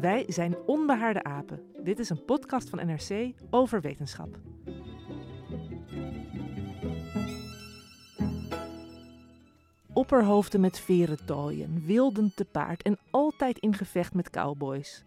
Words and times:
Wij 0.00 0.24
zijn 0.28 0.56
Onbehaarde 0.66 1.22
Apen. 1.22 1.60
Dit 1.82 1.98
is 1.98 2.10
een 2.10 2.24
podcast 2.24 2.68
van 2.68 2.86
NRC 2.86 3.32
over 3.50 3.80
wetenschap. 3.80 4.38
Opperhoofden 9.92 10.60
met 10.60 10.78
verentooien, 10.78 11.86
wilden 11.86 12.32
te 12.34 12.44
paard 12.44 12.82
en 12.82 12.98
altijd 13.10 13.58
in 13.58 13.74
gevecht 13.74 14.14
met 14.14 14.30
cowboys. 14.30 15.04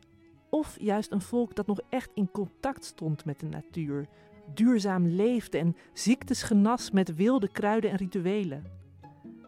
Of 0.49 0.75
juist 0.79 1.11
een 1.11 1.21
volk 1.21 1.55
dat 1.55 1.67
nog 1.67 1.81
echt 1.89 2.11
in 2.13 2.31
contact 2.31 2.85
stond 2.85 3.25
met 3.25 3.39
de 3.39 3.47
natuur, 3.47 4.07
duurzaam 4.53 5.07
leefde 5.07 5.57
en 5.57 5.75
ziektes 5.93 6.43
genas 6.43 6.91
met 6.91 7.15
wilde 7.15 7.51
kruiden 7.51 7.89
en 7.89 7.97
rituelen. 7.97 8.76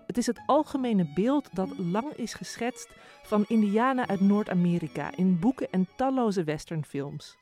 Het 0.09 0.17
is 0.17 0.25
het 0.25 0.41
algemene 0.45 1.11
beeld 1.13 1.55
dat 1.55 1.77
lang 1.77 2.13
is 2.13 2.33
geschetst 2.33 2.89
van 3.23 3.45
Indianen 3.47 4.07
uit 4.07 4.19
Noord-Amerika 4.19 5.11
in 5.15 5.39
boeken 5.39 5.69
en 5.71 5.87
talloze 5.95 6.43
westernfilms. 6.43 7.37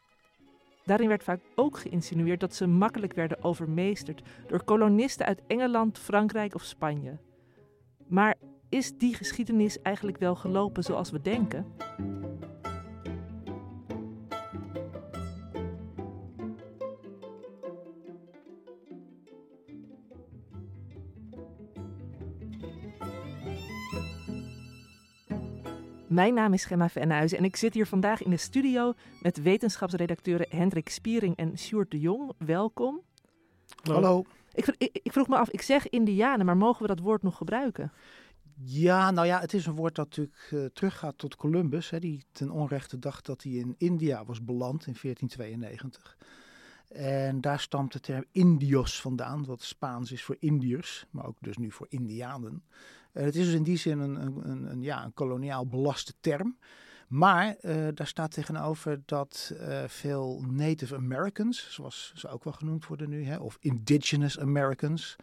Daarin 0.86 1.08
werd 1.08 1.24
vaak 1.24 1.40
ook 1.56 1.80
geïnsinueerd 1.80 2.40
dat 2.40 2.56
ze 2.56 2.68
makkelijk 2.68 3.14
werden 3.14 3.44
overmeesterd 3.44 4.22
door 4.48 4.64
kolonisten 4.64 5.26
uit 5.26 5.42
Engeland, 5.48 6.00
Frankrijk 6.00 6.56
of 6.56 6.64
Spanje. 6.64 7.18
Maar 8.08 8.36
is 8.70 8.98
die 8.98 9.16
geschiedenis 9.16 9.82
eigenlijk 9.82 10.18
wel 10.18 10.36
gelopen 10.36 10.84
zoals 10.84 11.12
we 11.12 11.22
denken? 11.22 11.66
Mijn 26.18 26.34
naam 26.34 26.54
is 26.54 26.66
Gemma 26.66 26.90
Venhuizen 26.90 27.38
en 27.38 27.44
ik 27.44 27.56
zit 27.56 27.74
hier 27.74 27.88
vandaag 27.88 28.24
in 28.24 28.30
de 28.30 28.38
studio 28.38 28.94
met 29.22 29.42
wetenschapsredacteuren 29.42 30.48
Hendrik 30.50 30.90
Spiering 30.90 31.36
en 31.36 31.58
Sjoerd 31.58 31.92
de 31.92 32.00
Jong. 32.00 32.32
Welkom. 32.38 33.02
Hallo. 33.84 34.26
Ik, 34.54 34.76
ik 34.78 35.12
vroeg 35.12 35.28
me 35.28 35.38
af, 35.38 35.50
ik 35.50 35.62
zeg 35.62 35.90
Indianen, 35.90 36.46
maar 36.46 36.58
mogen 36.58 36.82
we 36.82 36.88
dat 36.88 37.00
woord 37.00 37.24
nog 37.24 37.38
gebruiken? 37.38 37.92
Ja, 38.64 39.12
nou 39.12 39.28
ja, 39.28 39.40
het 39.40 39.54
is 39.54 39.66
een 39.66 39.76
woord 39.76 39.96
dat 39.96 40.06
natuurlijk 40.06 40.48
eh, 40.50 40.66
teruggaat 40.66 41.18
tot 41.18 41.36
Columbus, 41.36 41.90
hè, 41.90 42.00
die 42.00 42.24
ten 42.32 42.50
onrechte 42.50 43.00
dacht 43.00 43.26
dat 43.26 43.44
hij 43.44 43.52
in 43.52 43.76
India 43.78 44.26
was 44.26 44.44
beland 44.44 44.88
in 44.88 44.96
1492. 45.02 46.18
En 46.88 47.42
daar 47.42 47.60
stamt 47.60 47.94
de 47.94 48.00
term 48.00 48.26
Indios 48.32 49.02
vandaan, 49.02 49.46
wat 49.46 49.62
Spaans 49.62 50.12
is 50.12 50.24
voor 50.24 50.36
Indiërs, 50.40 51.06
maar 51.12 51.26
ook 51.26 51.38
dus 51.42 51.58
nu 51.58 51.72
voor 51.72 51.88
Indianen. 51.90 52.64
En 53.18 53.26
het 53.26 53.36
is 53.36 53.46
dus 53.46 53.54
in 53.54 53.64
die 53.64 53.78
zin 53.78 54.00
een, 54.00 54.16
een, 54.22 54.72
een, 54.72 54.82
ja, 54.82 55.04
een 55.04 55.14
koloniaal 55.14 55.68
belaste 55.68 56.14
term. 56.20 56.58
Maar 57.08 57.56
eh, 57.56 57.88
daar 57.94 58.08
staat 58.08 58.32
tegenover 58.32 59.02
dat 59.06 59.54
eh, 59.60 59.84
veel 59.88 60.44
Native 60.50 60.96
Americans, 60.96 61.68
zoals 61.70 62.12
ze 62.16 62.30
ook 62.30 62.44
wel 62.44 62.54
genoemd 62.54 62.88
worden 62.88 63.10
nu, 63.10 63.26
hè, 63.26 63.38
of 63.38 63.58
Indigenous 63.60 64.40
Americans, 64.40 65.16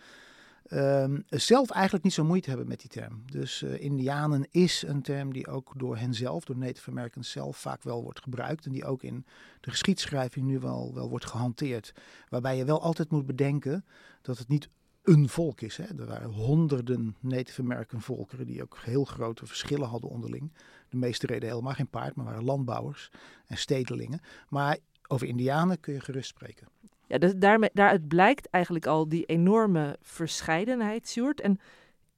ehm, 0.65 1.21
zelf 1.29 1.71
eigenlijk 1.71 2.05
niet 2.05 2.13
zo 2.13 2.25
moeite 2.25 2.49
hebben 2.49 2.69
met 2.69 2.81
die 2.81 2.91
term. 2.91 3.23
Dus 3.27 3.63
eh, 3.63 3.81
Indianen 3.81 4.47
is 4.51 4.85
een 4.87 5.03
term 5.03 5.33
die 5.33 5.47
ook 5.47 5.73
door 5.77 5.97
henzelf, 5.97 6.45
door 6.45 6.59
Native 6.59 6.91
Americans 6.91 7.31
zelf, 7.31 7.57
vaak 7.57 7.83
wel 7.83 8.03
wordt 8.03 8.23
gebruikt. 8.23 8.65
En 8.65 8.73
die 8.73 8.85
ook 8.85 9.03
in 9.03 9.27
de 9.61 9.71
geschiedschrijving 9.71 10.47
nu 10.47 10.59
wel, 10.59 10.95
wel 10.95 11.09
wordt 11.09 11.27
gehanteerd. 11.27 11.93
Waarbij 12.29 12.57
je 12.57 12.65
wel 12.65 12.83
altijd 12.83 13.11
moet 13.11 13.27
bedenken 13.27 13.85
dat 14.23 14.39
het 14.39 14.49
niet 14.49 14.69
een 15.05 15.29
volk 15.29 15.61
is. 15.61 15.77
Hè. 15.77 15.85
Er 15.85 16.07
waren 16.07 16.31
honderden 16.31 17.17
Native 17.21 17.63
American 17.63 18.01
volkeren 18.01 18.47
die 18.47 18.63
ook 18.63 18.79
heel 18.81 19.05
grote 19.05 19.47
verschillen 19.47 19.89
hadden 19.89 20.11
onderling. 20.11 20.53
De 20.89 20.97
meeste 20.97 21.27
reden 21.27 21.49
helemaal 21.49 21.73
geen 21.73 21.89
paard, 21.89 22.15
maar 22.15 22.25
waren 22.25 22.45
landbouwers 22.45 23.11
en 23.47 23.57
stedelingen. 23.57 24.21
Maar 24.49 24.79
over 25.09 25.27
Indianen 25.27 25.81
kun 25.81 25.93
je 25.93 26.01
gerust 26.01 26.29
spreken. 26.29 26.69
Ja, 27.07 27.19
dus 27.19 27.33
daarmee, 27.37 27.71
daaruit 27.73 28.09
blijkt 28.09 28.49
eigenlijk 28.51 28.87
al 28.87 29.09
die 29.09 29.25
enorme 29.25 29.97
verscheidenheid, 30.01 31.09
Sjoerd. 31.09 31.41
En 31.41 31.59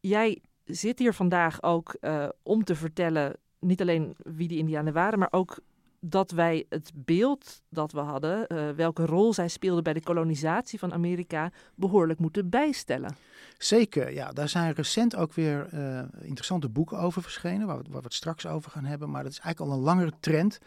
jij 0.00 0.42
zit 0.64 0.98
hier 0.98 1.12
vandaag 1.12 1.62
ook 1.62 1.97
uh, 2.00 2.28
om 2.42 2.64
te 2.64 2.74
vertellen, 2.74 3.36
niet 3.58 3.80
alleen 3.80 4.16
wie 4.16 4.48
die 4.48 4.58
Indianen 4.58 4.92
waren, 4.92 5.18
maar 5.18 5.32
ook 5.32 5.58
dat 6.00 6.30
wij 6.30 6.66
het 6.68 6.90
beeld 6.94 7.60
dat 7.68 7.92
we 7.92 8.00
hadden, 8.00 8.46
uh, 8.48 8.70
welke 8.70 9.06
rol 9.06 9.32
zij 9.32 9.48
speelden 9.48 9.84
bij 9.84 9.92
de 9.92 10.02
kolonisatie 10.02 10.78
van 10.78 10.92
Amerika, 10.92 11.50
behoorlijk 11.74 12.18
moeten 12.18 12.50
bijstellen. 12.50 13.16
Zeker, 13.58 14.12
ja. 14.12 14.32
Daar 14.32 14.48
zijn 14.48 14.72
recent 14.72 15.16
ook 15.16 15.32
weer 15.32 15.68
uh, 15.74 15.98
interessante 16.20 16.68
boeken 16.68 16.98
over 16.98 17.22
verschenen, 17.22 17.66
waar 17.66 17.78
we, 17.78 17.98
het 18.02 18.14
straks 18.14 18.46
over 18.46 18.70
gaan 18.70 18.84
hebben. 18.84 19.10
Maar 19.10 19.22
dat 19.22 19.32
is 19.32 19.38
eigenlijk 19.38 19.72
al 19.72 19.78
een 19.78 19.84
langere 19.84 20.12
trend. 20.20 20.58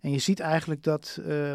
En 0.00 0.10
je 0.10 0.18
ziet 0.18 0.40
eigenlijk 0.40 0.82
dat 0.82 1.18
uh, 1.20 1.52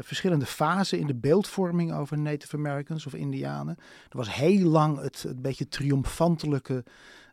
verschillende 0.00 0.46
fasen 0.46 0.98
in 0.98 1.06
de 1.06 1.14
beeldvorming 1.14 1.94
over 1.94 2.18
Native 2.18 2.56
Americans 2.56 3.06
of 3.06 3.14
Indianen. 3.14 3.76
Er 4.08 4.16
was 4.16 4.34
heel 4.34 4.68
lang 4.68 5.00
het, 5.00 5.22
het 5.22 5.42
beetje 5.42 5.68
triomfantelijke 5.68 6.84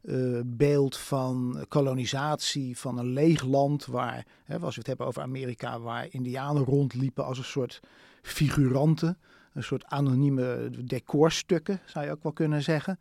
uh, 0.01 0.39
beeld 0.45 0.97
van 0.97 1.65
kolonisatie 1.67 2.77
van 2.77 2.97
een 2.97 3.13
leeg 3.13 3.43
land 3.43 3.85
waar, 3.85 4.25
hè, 4.43 4.59
als 4.59 4.73
we 4.73 4.79
het 4.79 4.87
hebben 4.87 5.07
over 5.07 5.21
Amerika, 5.21 5.79
waar 5.79 6.07
indianen 6.09 6.63
rondliepen 6.63 7.25
als 7.25 7.37
een 7.37 7.43
soort 7.43 7.79
figuranten, 8.21 9.17
een 9.53 9.63
soort 9.63 9.85
anonieme 9.85 10.69
decorstukken, 10.83 11.79
zou 11.85 12.05
je 12.05 12.11
ook 12.11 12.23
wel 12.23 12.31
kunnen 12.31 12.63
zeggen. 12.63 12.97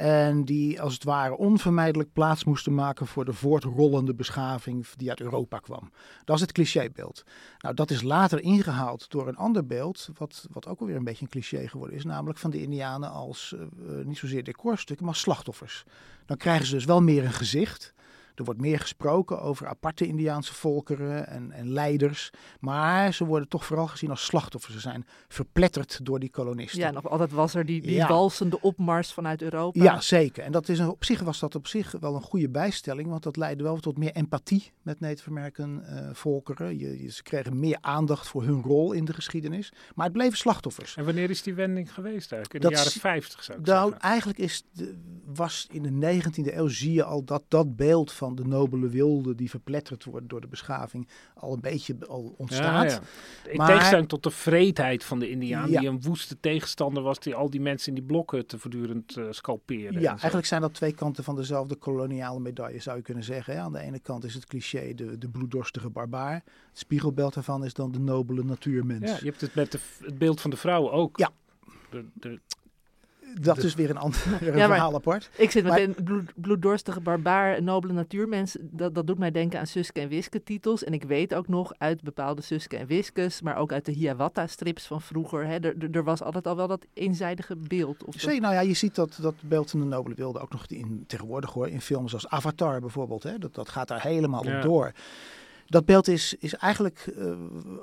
En 0.00 0.44
die 0.44 0.80
als 0.80 0.94
het 0.94 1.04
ware 1.04 1.36
onvermijdelijk 1.36 2.12
plaats 2.12 2.44
moesten 2.44 2.74
maken 2.74 3.06
voor 3.06 3.24
de 3.24 3.32
voortrollende 3.32 4.14
beschaving 4.14 4.86
die 4.96 5.08
uit 5.08 5.20
Europa 5.20 5.58
kwam. 5.58 5.90
Dat 6.24 6.36
is 6.36 6.42
het 6.42 6.52
clichébeeld. 6.52 7.24
Nou, 7.58 7.74
dat 7.74 7.90
is 7.90 8.02
later 8.02 8.40
ingehaald 8.40 9.10
door 9.10 9.28
een 9.28 9.36
ander 9.36 9.66
beeld, 9.66 10.08
wat, 10.16 10.46
wat 10.50 10.66
ook 10.66 10.80
alweer 10.80 10.96
een 10.96 11.04
beetje 11.04 11.24
een 11.24 11.30
cliché 11.30 11.68
geworden 11.68 11.96
is, 11.96 12.04
namelijk 12.04 12.38
van 12.38 12.50
de 12.50 12.62
Indianen 12.62 13.10
als 13.10 13.54
uh, 13.56 14.04
niet 14.04 14.18
zozeer 14.18 14.44
decorstukken, 14.44 15.06
maar 15.06 15.14
slachtoffers. 15.14 15.84
Dan 16.26 16.36
krijgen 16.36 16.66
ze 16.66 16.74
dus 16.74 16.84
wel 16.84 17.02
meer 17.02 17.24
een 17.24 17.32
gezicht. 17.32 17.94
Er 18.40 18.46
wordt 18.46 18.60
meer 18.60 18.78
gesproken 18.78 19.40
over 19.40 19.66
aparte 19.66 20.06
Indiaanse 20.06 20.54
volkeren 20.54 21.26
en, 21.26 21.52
en, 21.52 21.72
leiders. 21.72 22.30
Maar 22.60 23.14
ze 23.14 23.24
worden 23.24 23.48
toch 23.48 23.66
vooral 23.66 23.86
gezien 23.86 24.10
als 24.10 24.24
slachtoffers. 24.24 24.74
Ze 24.74 24.80
zijn 24.80 25.06
verpletterd 25.28 26.04
door 26.04 26.18
die 26.18 26.30
kolonisten. 26.30 26.80
Ja, 26.80 26.90
nog 26.90 27.10
altijd 27.10 27.32
was 27.32 27.54
er 27.54 27.66
die, 27.66 27.80
die 27.80 27.94
ja. 27.94 28.08
walsende 28.08 28.60
opmars 28.60 29.12
vanuit 29.12 29.42
Europa. 29.42 29.82
Ja, 29.82 30.00
zeker. 30.00 30.44
En 30.44 30.52
dat 30.52 30.68
is 30.68 30.78
een, 30.78 30.88
op 30.88 31.04
zich 31.04 31.20
was 31.20 31.38
dat 31.38 31.54
op 31.54 31.66
zich 31.66 31.94
wel 32.00 32.14
een 32.14 32.22
goede 32.22 32.48
bijstelling. 32.48 33.08
Want 33.08 33.22
dat 33.22 33.36
leidde 33.36 33.62
wel 33.62 33.78
tot 33.78 33.98
meer 33.98 34.12
empathie 34.12 34.72
met 34.82 35.00
Native 35.00 35.28
American 35.30 35.82
uh, 35.82 36.08
volkeren. 36.12 36.78
Je, 36.78 37.02
je, 37.02 37.10
ze 37.10 37.22
kregen 37.22 37.58
meer 37.58 37.78
aandacht 37.80 38.28
voor 38.28 38.42
hun 38.44 38.62
rol 38.62 38.92
in 38.92 39.04
de 39.04 39.12
geschiedenis. 39.12 39.72
Maar 39.94 40.04
het 40.04 40.14
bleven 40.14 40.38
slachtoffers. 40.38 40.96
En 40.96 41.04
wanneer 41.04 41.30
is 41.30 41.42
die 41.42 41.54
wending 41.54 41.94
geweest 41.94 42.32
eigenlijk? 42.32 42.64
In 42.64 42.70
de 42.70 42.76
jaren 42.76 42.92
50 42.92 43.44
zou 43.44 43.58
ik 43.58 43.66
nou, 43.66 43.90
zeggen. 43.90 44.08
Eigenlijk 44.08 44.38
is 44.38 44.64
de, 44.72 44.98
was 45.24 45.66
in 45.70 45.82
de 45.82 46.22
19e 46.22 46.54
eeuw 46.54 46.68
zie 46.68 46.92
je 46.92 47.04
al 47.04 47.24
dat 47.24 47.42
dat 47.48 47.76
beeld 47.76 48.12
van 48.12 48.29
de 48.36 48.46
nobele 48.46 48.88
wilde 48.88 49.34
die 49.34 49.50
verpletterd 49.50 50.04
wordt 50.04 50.28
door 50.28 50.40
de 50.40 50.46
beschaving 50.46 51.08
al 51.34 51.52
een 51.52 51.60
beetje 51.60 51.96
al 52.08 52.34
ontstaat. 52.36 52.90
Ja, 52.90 53.00
ja. 53.44 53.50
In 53.50 53.56
maar, 53.56 53.66
tegenstelling 53.66 54.08
tot 54.08 54.22
de 54.22 54.30
vreedheid 54.30 55.04
van 55.04 55.18
de 55.18 55.30
Indiaan, 55.30 55.70
ja. 55.70 55.80
die 55.80 55.88
een 55.88 56.02
woeste 56.02 56.40
tegenstander 56.40 57.02
was, 57.02 57.18
die 57.18 57.34
al 57.34 57.50
die 57.50 57.60
mensen 57.60 57.88
in 57.88 57.94
die 57.94 58.04
blokken 58.04 58.46
te 58.46 58.58
voortdurend 58.58 59.16
uh, 59.16 59.26
scalperen. 59.30 60.00
Ja, 60.00 60.10
eigenlijk 60.10 60.46
zijn 60.46 60.60
dat 60.60 60.74
twee 60.74 60.94
kanten 60.94 61.24
van 61.24 61.36
dezelfde 61.36 61.74
koloniale 61.74 62.40
medaille, 62.40 62.80
zou 62.80 62.96
je 62.96 63.02
kunnen 63.02 63.24
zeggen. 63.24 63.60
Aan 63.60 63.72
de 63.72 63.80
ene 63.80 63.98
kant 63.98 64.24
is 64.24 64.34
het 64.34 64.46
cliché 64.46 64.94
de, 64.94 65.18
de 65.18 65.28
bloeddorstige 65.28 65.90
barbaar. 65.90 66.34
Het 66.34 66.78
spiegelbeeld 66.78 67.34
daarvan 67.34 67.64
is 67.64 67.74
dan 67.74 67.92
de 67.92 67.98
nobele 67.98 68.44
natuurmens. 68.44 69.10
Ja, 69.10 69.16
je 69.16 69.24
hebt 69.24 69.40
het 69.40 69.54
met 69.54 69.72
de, 69.72 69.78
het 70.00 70.18
beeld 70.18 70.40
van 70.40 70.50
de 70.50 70.56
vrouw 70.56 70.90
ook. 70.90 71.18
Ja. 71.18 71.30
De, 71.90 72.04
de, 72.12 72.40
dat 73.40 73.58
is 73.58 73.74
weer 73.74 73.90
een 73.90 73.96
ander 73.96 74.18
verhaal 74.40 74.94
apart. 74.94 75.30
Ik 75.36 75.50
zit 75.50 75.64
met 75.64 75.78
een 75.78 75.96
bloed, 76.04 76.32
bloeddorstige 76.34 77.00
barbaar, 77.00 77.62
nobele 77.62 77.92
natuurmens. 77.92 78.56
Dat, 78.60 78.94
dat 78.94 79.06
doet 79.06 79.18
mij 79.18 79.30
denken 79.30 79.58
aan 79.58 79.66
Suske 79.66 80.00
en 80.00 80.08
Wiske 80.08 80.42
titels. 80.42 80.84
En 80.84 80.92
ik 80.92 81.02
weet 81.02 81.34
ook 81.34 81.48
nog 81.48 81.72
uit 81.78 82.02
bepaalde 82.02 82.42
Suske 82.42 82.76
en 82.76 82.86
Wiskes, 82.86 83.42
maar 83.42 83.56
ook 83.56 83.72
uit 83.72 83.84
de 83.84 83.92
Hiawatha-strips 83.92 84.86
van 84.86 85.00
vroeger. 85.00 85.46
Hè, 85.46 85.58
er, 85.58 85.90
er, 85.92 86.04
was 86.04 86.22
altijd 86.22 86.46
al 86.46 86.56
wel 86.56 86.68
dat 86.68 86.86
eenzijdige 86.94 87.56
beeld. 87.56 88.04
Of 88.04 88.14
Zee, 88.18 88.40
nou 88.40 88.54
ja, 88.54 88.60
je 88.60 88.74
ziet 88.74 88.94
dat, 88.94 89.18
dat 89.20 89.34
beeld 89.40 89.70
van 89.70 89.80
de 89.80 89.86
nobele 89.86 90.14
wilde 90.14 90.38
ook 90.38 90.52
nog 90.52 90.66
in, 90.66 91.04
tegenwoordig 91.06 91.52
hoor. 91.52 91.68
In 91.68 91.80
films 91.80 92.12
als 92.14 92.28
Avatar 92.28 92.80
bijvoorbeeld. 92.80 93.22
Hè, 93.22 93.38
dat, 93.38 93.54
dat 93.54 93.68
gaat 93.68 93.88
daar 93.88 94.02
helemaal 94.02 94.44
ja. 94.44 94.56
op 94.56 94.62
door. 94.62 94.92
Dat 95.70 95.84
beeld 95.84 96.08
is, 96.08 96.34
is 96.34 96.54
eigenlijk 96.54 97.06
uh, 97.16 97.34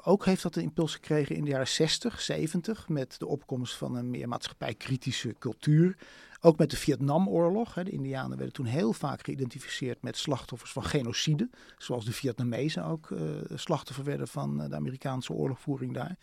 ook 0.01 0.25
heeft 0.25 0.43
dat 0.43 0.55
een 0.55 0.63
impuls 0.63 0.93
gekregen 0.93 1.35
in 1.35 1.43
de 1.43 1.49
jaren 1.49 1.67
60, 1.67 2.21
70 2.21 2.89
met 2.89 3.15
de 3.19 3.27
opkomst 3.27 3.75
van 3.75 3.95
een 3.95 4.09
meer 4.09 4.27
maatschappijkritische 4.27 5.35
cultuur. 5.39 5.97
Ook 6.41 6.57
met 6.57 6.69
de 6.69 6.77
Vietnamoorlog. 6.77 7.73
Hè. 7.73 7.83
De 7.83 7.91
Indianen 7.91 8.37
werden 8.37 8.53
toen 8.53 8.65
heel 8.65 8.93
vaak 8.93 9.25
geïdentificeerd 9.25 10.01
met 10.01 10.17
slachtoffers 10.17 10.71
van 10.71 10.83
genocide. 10.83 11.49
Zoals 11.77 12.05
de 12.05 12.11
Vietnamezen 12.11 12.83
ook 12.83 13.09
uh, 13.09 13.19
slachtoffer 13.55 14.03
werden 14.03 14.27
van 14.27 14.57
de 14.69 14.75
Amerikaanse 14.75 15.33
oorlogvoering 15.33 15.93
daar. 15.93 16.17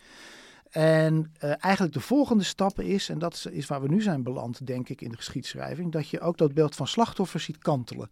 En 0.70 1.32
eigenlijk 1.38 1.92
de 1.92 2.00
volgende 2.00 2.44
stap 2.44 2.80
is, 2.80 3.08
en 3.08 3.18
dat 3.18 3.46
is 3.50 3.66
waar 3.66 3.82
we 3.82 3.88
nu 3.88 4.02
zijn 4.02 4.22
beland, 4.22 4.66
denk 4.66 4.88
ik, 4.88 5.00
in 5.00 5.10
de 5.10 5.16
geschiedschrijving, 5.16 5.92
dat 5.92 6.08
je 6.08 6.20
ook 6.20 6.38
dat 6.38 6.54
beeld 6.54 6.74
van 6.74 6.86
slachtoffers 6.86 7.44
ziet 7.44 7.58
kantelen. 7.58 8.08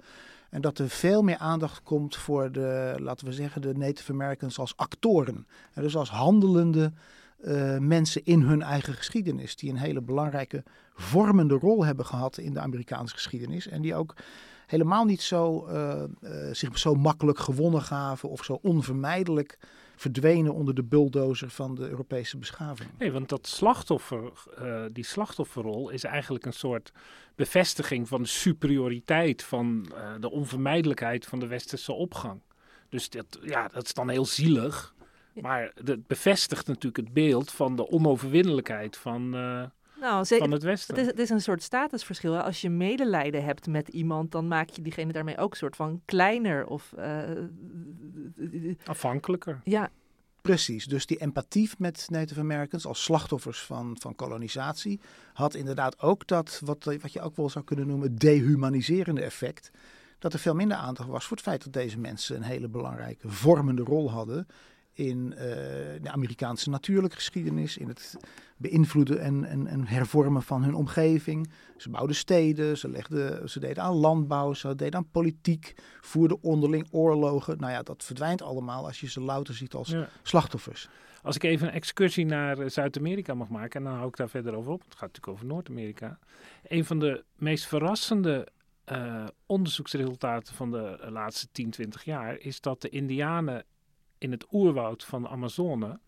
En 0.52 0.60
dat 0.60 0.78
er 0.78 0.88
veel 0.88 1.22
meer 1.22 1.36
aandacht 1.36 1.82
komt 1.82 2.16
voor 2.16 2.52
de, 2.52 2.94
laten 2.98 3.26
we 3.26 3.32
zeggen, 3.32 3.62
de 3.62 3.74
Native 3.74 4.12
Americans 4.12 4.58
als 4.58 4.76
actoren. 4.76 5.46
En 5.72 5.82
dus 5.82 5.96
als 5.96 6.10
handelende 6.10 6.92
uh, 7.44 7.78
mensen 7.78 8.24
in 8.24 8.40
hun 8.40 8.62
eigen 8.62 8.94
geschiedenis. 8.94 9.56
Die 9.56 9.70
een 9.70 9.76
hele 9.76 10.00
belangrijke 10.00 10.62
vormende 10.94 11.54
rol 11.54 11.84
hebben 11.84 12.06
gehad 12.06 12.38
in 12.38 12.52
de 12.54 12.60
Amerikaanse 12.60 13.14
geschiedenis. 13.14 13.68
En 13.68 13.82
die 13.82 13.94
ook 13.94 14.14
helemaal 14.66 15.04
niet 15.04 15.22
zo, 15.22 15.68
uh, 15.68 16.02
uh, 16.20 16.30
zich 16.52 16.78
zo 16.78 16.94
makkelijk 16.94 17.38
gewonnen 17.38 17.82
gaven 17.82 18.28
of 18.28 18.44
zo 18.44 18.58
onvermijdelijk 18.62 19.58
verdwenen 20.02 20.54
onder 20.54 20.74
de 20.74 20.82
bulldozer 20.82 21.50
van 21.50 21.74
de 21.74 21.88
Europese 21.88 22.38
beschaving. 22.38 22.90
Nee, 22.98 23.12
want 23.12 23.28
dat 23.28 23.46
slachtoffer, 23.46 24.32
uh, 24.62 24.84
die 24.92 25.04
slachtofferrol 25.04 25.90
is 25.90 26.04
eigenlijk 26.04 26.44
een 26.46 26.52
soort 26.52 26.92
bevestiging 27.34 28.08
van 28.08 28.22
de 28.22 28.28
superioriteit, 28.28 29.42
van 29.42 29.86
uh, 29.92 30.12
de 30.20 30.30
onvermijdelijkheid 30.30 31.26
van 31.26 31.38
de 31.38 31.46
westerse 31.46 31.92
opgang. 31.92 32.40
Dus 32.88 33.10
dat, 33.10 33.38
ja, 33.42 33.68
dat 33.68 33.84
is 33.84 33.94
dan 33.94 34.08
heel 34.08 34.26
zielig. 34.26 34.94
Maar 35.40 35.72
het 35.84 36.06
bevestigt 36.06 36.66
natuurlijk 36.66 36.96
het 36.96 37.12
beeld 37.12 37.50
van 37.50 37.76
de 37.76 37.88
onoverwinnelijkheid 37.88 38.96
van, 38.96 39.36
uh, 39.36 39.64
nou, 40.02 40.26
van 40.26 40.50
het 40.50 40.62
Westen. 40.62 40.94
Het 40.94 41.04
is, 41.04 41.10
het 41.10 41.18
is, 41.18 41.30
een 41.30 41.40
soort 41.40 41.62
statusverschil. 41.62 42.40
Als 42.40 42.60
je 42.60 42.70
medelijden 42.70 43.44
hebt 43.44 43.66
met 43.66 43.88
iemand, 43.88 44.32
dan 44.32 44.48
maak 44.48 44.68
je 44.68 44.82
diegene 44.82 45.12
daarmee 45.12 45.38
ook 45.38 45.50
een 45.50 45.56
soort 45.56 45.76
van 45.76 46.02
kleiner 46.04 46.66
of... 46.66 46.92
Uh, 46.98 47.20
Afhankelijker. 48.84 49.60
Ja. 49.64 49.90
Precies, 50.42 50.84
dus 50.86 51.06
die 51.06 51.16
empathie 51.16 51.70
met 51.78 52.06
Native 52.10 52.40
Americans 52.40 52.86
als 52.86 53.02
slachtoffers 53.02 53.60
van, 53.60 53.96
van 54.00 54.14
kolonisatie 54.14 55.00
had 55.32 55.54
inderdaad 55.54 56.00
ook 56.00 56.26
dat, 56.26 56.60
wat, 56.64 56.84
wat 56.84 57.12
je 57.12 57.20
ook 57.20 57.36
wel 57.36 57.50
zou 57.50 57.64
kunnen 57.64 57.86
noemen, 57.86 58.16
dehumaniserende 58.16 59.22
effect. 59.22 59.70
Dat 60.18 60.32
er 60.32 60.38
veel 60.38 60.54
minder 60.54 60.76
aandacht 60.76 61.08
was 61.08 61.24
voor 61.26 61.36
het 61.36 61.46
feit 61.46 61.64
dat 61.64 61.72
deze 61.72 61.98
mensen 61.98 62.36
een 62.36 62.42
hele 62.42 62.68
belangrijke 62.68 63.28
vormende 63.28 63.82
rol 63.82 64.10
hadden 64.10 64.46
in 64.92 65.32
uh, 65.32 65.38
de 66.02 66.10
Amerikaanse 66.10 66.70
natuurlijke 66.70 67.16
geschiedenis, 67.16 67.76
in 67.76 67.88
het 67.88 68.16
beïnvloeden 68.56 69.20
en, 69.20 69.44
en, 69.44 69.66
en, 69.66 69.86
hervormen 69.86 70.42
van 70.42 70.62
hun 70.62 70.74
omgeving. 70.74 71.50
Ze 71.76 71.90
bouwden 71.90 72.16
steden, 72.16 72.78
ze, 72.78 72.88
legden, 72.88 73.50
ze 73.50 73.60
deden 73.60 73.82
aan 73.82 73.94
landbouw, 73.94 74.52
ze 74.52 74.74
deden 74.74 74.94
aan 74.94 75.10
politiek, 75.10 75.74
voerden 76.00 76.42
onderling 76.42 76.86
oorlogen. 76.90 77.58
Nou 77.58 77.72
ja, 77.72 77.82
dat 77.82 78.04
verdwijnt 78.04 78.42
allemaal 78.42 78.86
als 78.86 79.00
je 79.00 79.08
ze 79.08 79.20
louter 79.20 79.54
ziet 79.54 79.74
als 79.74 79.94
slachtoffers. 80.22 80.88
Als 81.22 81.36
ik 81.36 81.42
even 81.42 81.66
een 81.66 81.72
excursie 81.72 82.24
naar 82.24 82.58
eh, 82.58 82.68
Zuid-Amerika 82.68 83.34
mag 83.34 83.48
maken, 83.48 83.80
en 83.80 83.86
dan 83.86 83.96
hou 83.96 84.08
ik 84.08 84.16
daar 84.16 84.28
verder 84.28 84.54
over 84.54 84.72
op. 84.72 84.80
Het 84.80 84.92
gaat 84.92 85.00
natuurlijk 85.00 85.28
over 85.28 85.46
Noord-Amerika. 85.46 86.18
Een 86.62 86.84
van 86.84 86.98
de 86.98 87.24
meest 87.36 87.66
verrassende 87.66 88.48
uh, 88.92 89.24
onderzoeksresultaten 89.46 90.54
van 90.54 90.70
de 90.70 91.06
laatste 91.08 91.48
10, 91.52 91.70
20 91.70 92.04
jaar 92.04 92.38
is 92.38 92.60
dat 92.60 92.80
de 92.80 92.88
Indianen 92.88 93.64
in 94.22 94.30
het 94.30 94.46
oerwoud 94.52 95.04
van 95.04 95.22
de 95.22 95.28
Amazone 95.28 96.00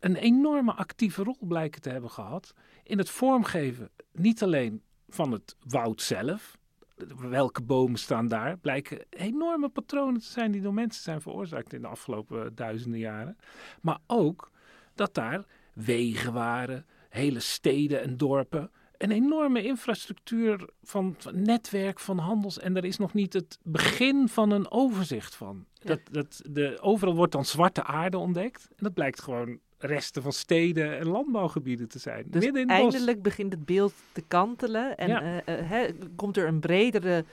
een 0.00 0.16
enorme 0.16 0.72
actieve 0.72 1.22
rol 1.22 1.36
blijken 1.40 1.80
te 1.80 1.90
hebben 1.90 2.10
gehad 2.10 2.54
in 2.82 2.98
het 2.98 3.10
vormgeven 3.10 3.90
niet 4.12 4.42
alleen 4.42 4.82
van 5.08 5.32
het 5.32 5.56
woud 5.60 6.02
zelf, 6.02 6.58
welke 7.18 7.62
bomen 7.62 7.98
staan 7.98 8.28
daar, 8.28 8.58
blijken 8.58 9.06
enorme 9.10 9.68
patronen 9.68 10.20
te 10.20 10.26
zijn 10.26 10.50
die 10.50 10.60
door 10.60 10.74
mensen 10.74 11.02
zijn 11.02 11.20
veroorzaakt 11.20 11.72
in 11.72 11.80
de 11.80 11.86
afgelopen 11.86 12.54
duizenden 12.54 13.00
jaren, 13.00 13.36
maar 13.80 13.98
ook 14.06 14.50
dat 14.94 15.14
daar 15.14 15.44
wegen 15.74 16.32
waren, 16.32 16.86
hele 17.08 17.40
steden 17.40 18.02
en 18.02 18.16
dorpen 18.16 18.70
een 18.98 19.10
enorme 19.10 19.62
infrastructuur 19.62 20.68
van, 20.82 21.16
netwerk 21.32 22.00
van 22.00 22.18
handels. 22.18 22.58
En 22.58 22.76
er 22.76 22.84
is 22.84 22.98
nog 22.98 23.14
niet 23.14 23.32
het 23.32 23.58
begin 23.62 24.28
van 24.28 24.50
een 24.50 24.70
overzicht 24.70 25.34
van. 25.34 25.64
Dat, 25.82 26.00
dat, 26.10 26.42
de, 26.50 26.78
overal 26.80 27.14
wordt 27.14 27.32
dan 27.32 27.44
zwarte 27.44 27.84
aarde 27.84 28.18
ontdekt. 28.18 28.66
En 28.68 28.84
dat 28.84 28.94
blijkt 28.94 29.22
gewoon 29.22 29.58
resten 29.78 30.22
van 30.22 30.32
steden 30.32 30.98
en 30.98 31.06
landbouwgebieden 31.06 31.88
te 31.88 31.98
zijn. 31.98 32.24
Dus 32.26 32.44
in 32.44 32.68
eindelijk 32.68 33.22
begint 33.22 33.52
het 33.52 33.64
beeld 33.64 33.92
te 34.12 34.22
kantelen. 34.28 34.96
En 34.96 35.42
uh, 35.48 35.84
uh, 35.84 35.90
komt 36.16 36.36
er 36.36 36.46
een 36.46 36.60
bredere 36.60 37.24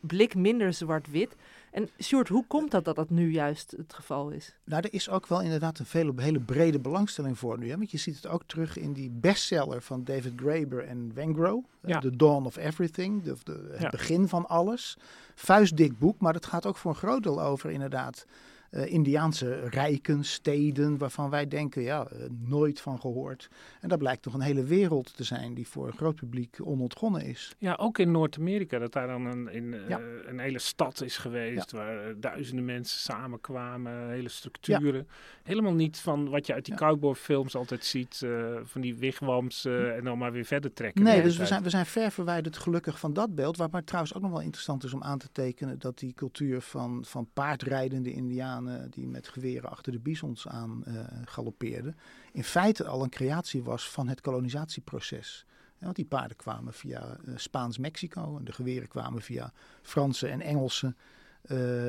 blik, 0.00 0.34
minder 0.34 0.72
zwart-wit. 0.72 1.36
En 1.70 1.88
Sjoerd, 2.02 2.28
hoe 2.28 2.44
komt 2.46 2.70
dat 2.70 2.84
dat 2.84 2.96
dat 2.96 3.10
nu 3.10 3.30
juist 3.30 3.74
het 3.76 3.92
geval 3.94 4.30
is? 4.30 4.54
Nou, 4.64 4.82
er 4.82 4.92
is 4.92 5.10
ook 5.10 5.26
wel 5.26 5.40
inderdaad 5.40 5.78
een 5.78 6.18
hele 6.18 6.40
brede 6.40 6.78
belangstelling 6.78 7.38
voor 7.38 7.58
nu. 7.58 7.70
Hè? 7.70 7.76
Want 7.76 7.90
je 7.90 7.98
ziet 7.98 8.16
het 8.16 8.26
ook 8.26 8.42
terug 8.46 8.76
in 8.76 8.92
die 8.92 9.10
bestseller 9.10 9.82
van 9.82 10.04
David 10.04 10.32
Graeber 10.36 10.84
en 10.84 11.14
Wengrow. 11.14 11.64
Ja. 11.82 11.98
The 11.98 12.16
Dawn 12.16 12.44
of 12.44 12.56
Everything, 12.56 13.22
de, 13.22 13.36
de, 13.44 13.68
het 13.70 13.80
ja. 13.82 13.90
begin 13.90 14.28
van 14.28 14.46
alles. 14.48 14.96
Vuistdik 15.34 15.98
boek, 15.98 16.20
maar 16.20 16.34
het 16.34 16.46
gaat 16.46 16.66
ook 16.66 16.76
voor 16.76 16.90
een 16.90 16.96
groot 16.96 17.22
deel 17.22 17.42
over 17.42 17.70
inderdaad 17.70 18.26
uh, 18.70 18.92
Indiaanse 18.92 19.68
rijken, 19.68 20.24
steden, 20.24 20.98
waarvan 20.98 21.30
wij 21.30 21.48
denken, 21.48 21.82
ja, 21.82 22.06
uh, 22.12 22.18
nooit 22.38 22.80
van 22.80 23.00
gehoord. 23.00 23.48
En 23.80 23.88
dat 23.88 23.98
blijkt 23.98 24.22
toch 24.22 24.34
een 24.34 24.40
hele 24.40 24.64
wereld 24.64 25.16
te 25.16 25.24
zijn 25.24 25.54
die 25.54 25.68
voor 25.68 25.86
een 25.86 25.96
groot 25.96 26.14
publiek 26.14 26.56
onontgonnen 26.62 27.22
is. 27.22 27.54
Ja, 27.58 27.74
ook 27.74 27.98
in 27.98 28.10
Noord-Amerika, 28.10 28.78
dat 28.78 28.92
daar 28.92 29.06
dan 29.06 29.26
een, 29.26 29.48
in, 29.48 29.64
uh, 29.64 29.88
ja. 29.88 30.00
een 30.26 30.38
hele 30.38 30.58
stad 30.58 31.02
is 31.02 31.16
geweest, 31.16 31.70
ja. 31.70 31.78
waar 31.78 32.20
duizenden 32.20 32.64
mensen 32.64 32.98
samenkwamen, 32.98 34.08
hele 34.08 34.28
structuren. 34.28 34.94
Ja. 34.94 35.14
Helemaal 35.42 35.74
niet 35.74 35.98
van 35.98 36.28
wat 36.28 36.46
je 36.46 36.54
uit 36.54 36.64
die 36.64 36.74
cowboyfilms 36.74 37.56
altijd 37.56 37.84
ziet, 37.84 38.26
van 38.62 38.80
die 38.80 38.96
wigwams 38.96 39.64
en 39.64 40.04
dan 40.04 40.18
maar 40.18 40.32
weer 40.32 40.44
verder 40.44 40.72
trekken. 40.72 41.02
Nee, 41.02 41.22
dus 41.22 41.36
we 41.36 41.46
zijn, 41.46 41.62
we 41.62 41.70
zijn 41.70 41.86
ver 41.86 42.10
verwijderd 42.10 42.56
gelukkig 42.56 42.98
van 42.98 43.12
dat 43.12 43.34
beeld, 43.34 43.56
waar 43.56 43.68
maar 43.70 43.84
trouwens 43.84 44.14
ook 44.14 44.22
nog 44.22 44.30
wel 44.30 44.40
interessant 44.40 44.84
is 44.84 44.92
om 44.92 45.02
aan 45.02 45.18
te 45.18 45.28
tekenen 45.32 45.78
dat 45.78 45.98
die 45.98 46.14
cultuur 46.14 46.60
van, 46.60 47.04
van 47.04 47.28
paardrijdende 47.32 48.12
Indianen 48.12 48.57
die 48.90 49.06
met 49.06 49.28
geweren 49.28 49.70
achter 49.70 49.92
de 49.92 49.98
bisons 49.98 50.48
aan 50.48 50.84
uh, 50.88 51.00
galoppeerden, 51.24 51.96
in 52.32 52.44
feite 52.44 52.86
al 52.86 53.02
een 53.02 53.10
creatie 53.10 53.62
was 53.62 53.90
van 53.90 54.08
het 54.08 54.20
kolonisatieproces. 54.20 55.46
Want 55.78 55.96
die 55.96 56.04
paarden 56.04 56.36
kwamen 56.36 56.72
via 56.72 57.18
uh, 57.24 57.36
Spaans-Mexico 57.36 58.36
en 58.38 58.44
de 58.44 58.52
geweren 58.52 58.88
kwamen 58.88 59.22
via 59.22 59.52
Franse 59.82 60.28
en 60.28 60.40
Engelse 60.40 60.94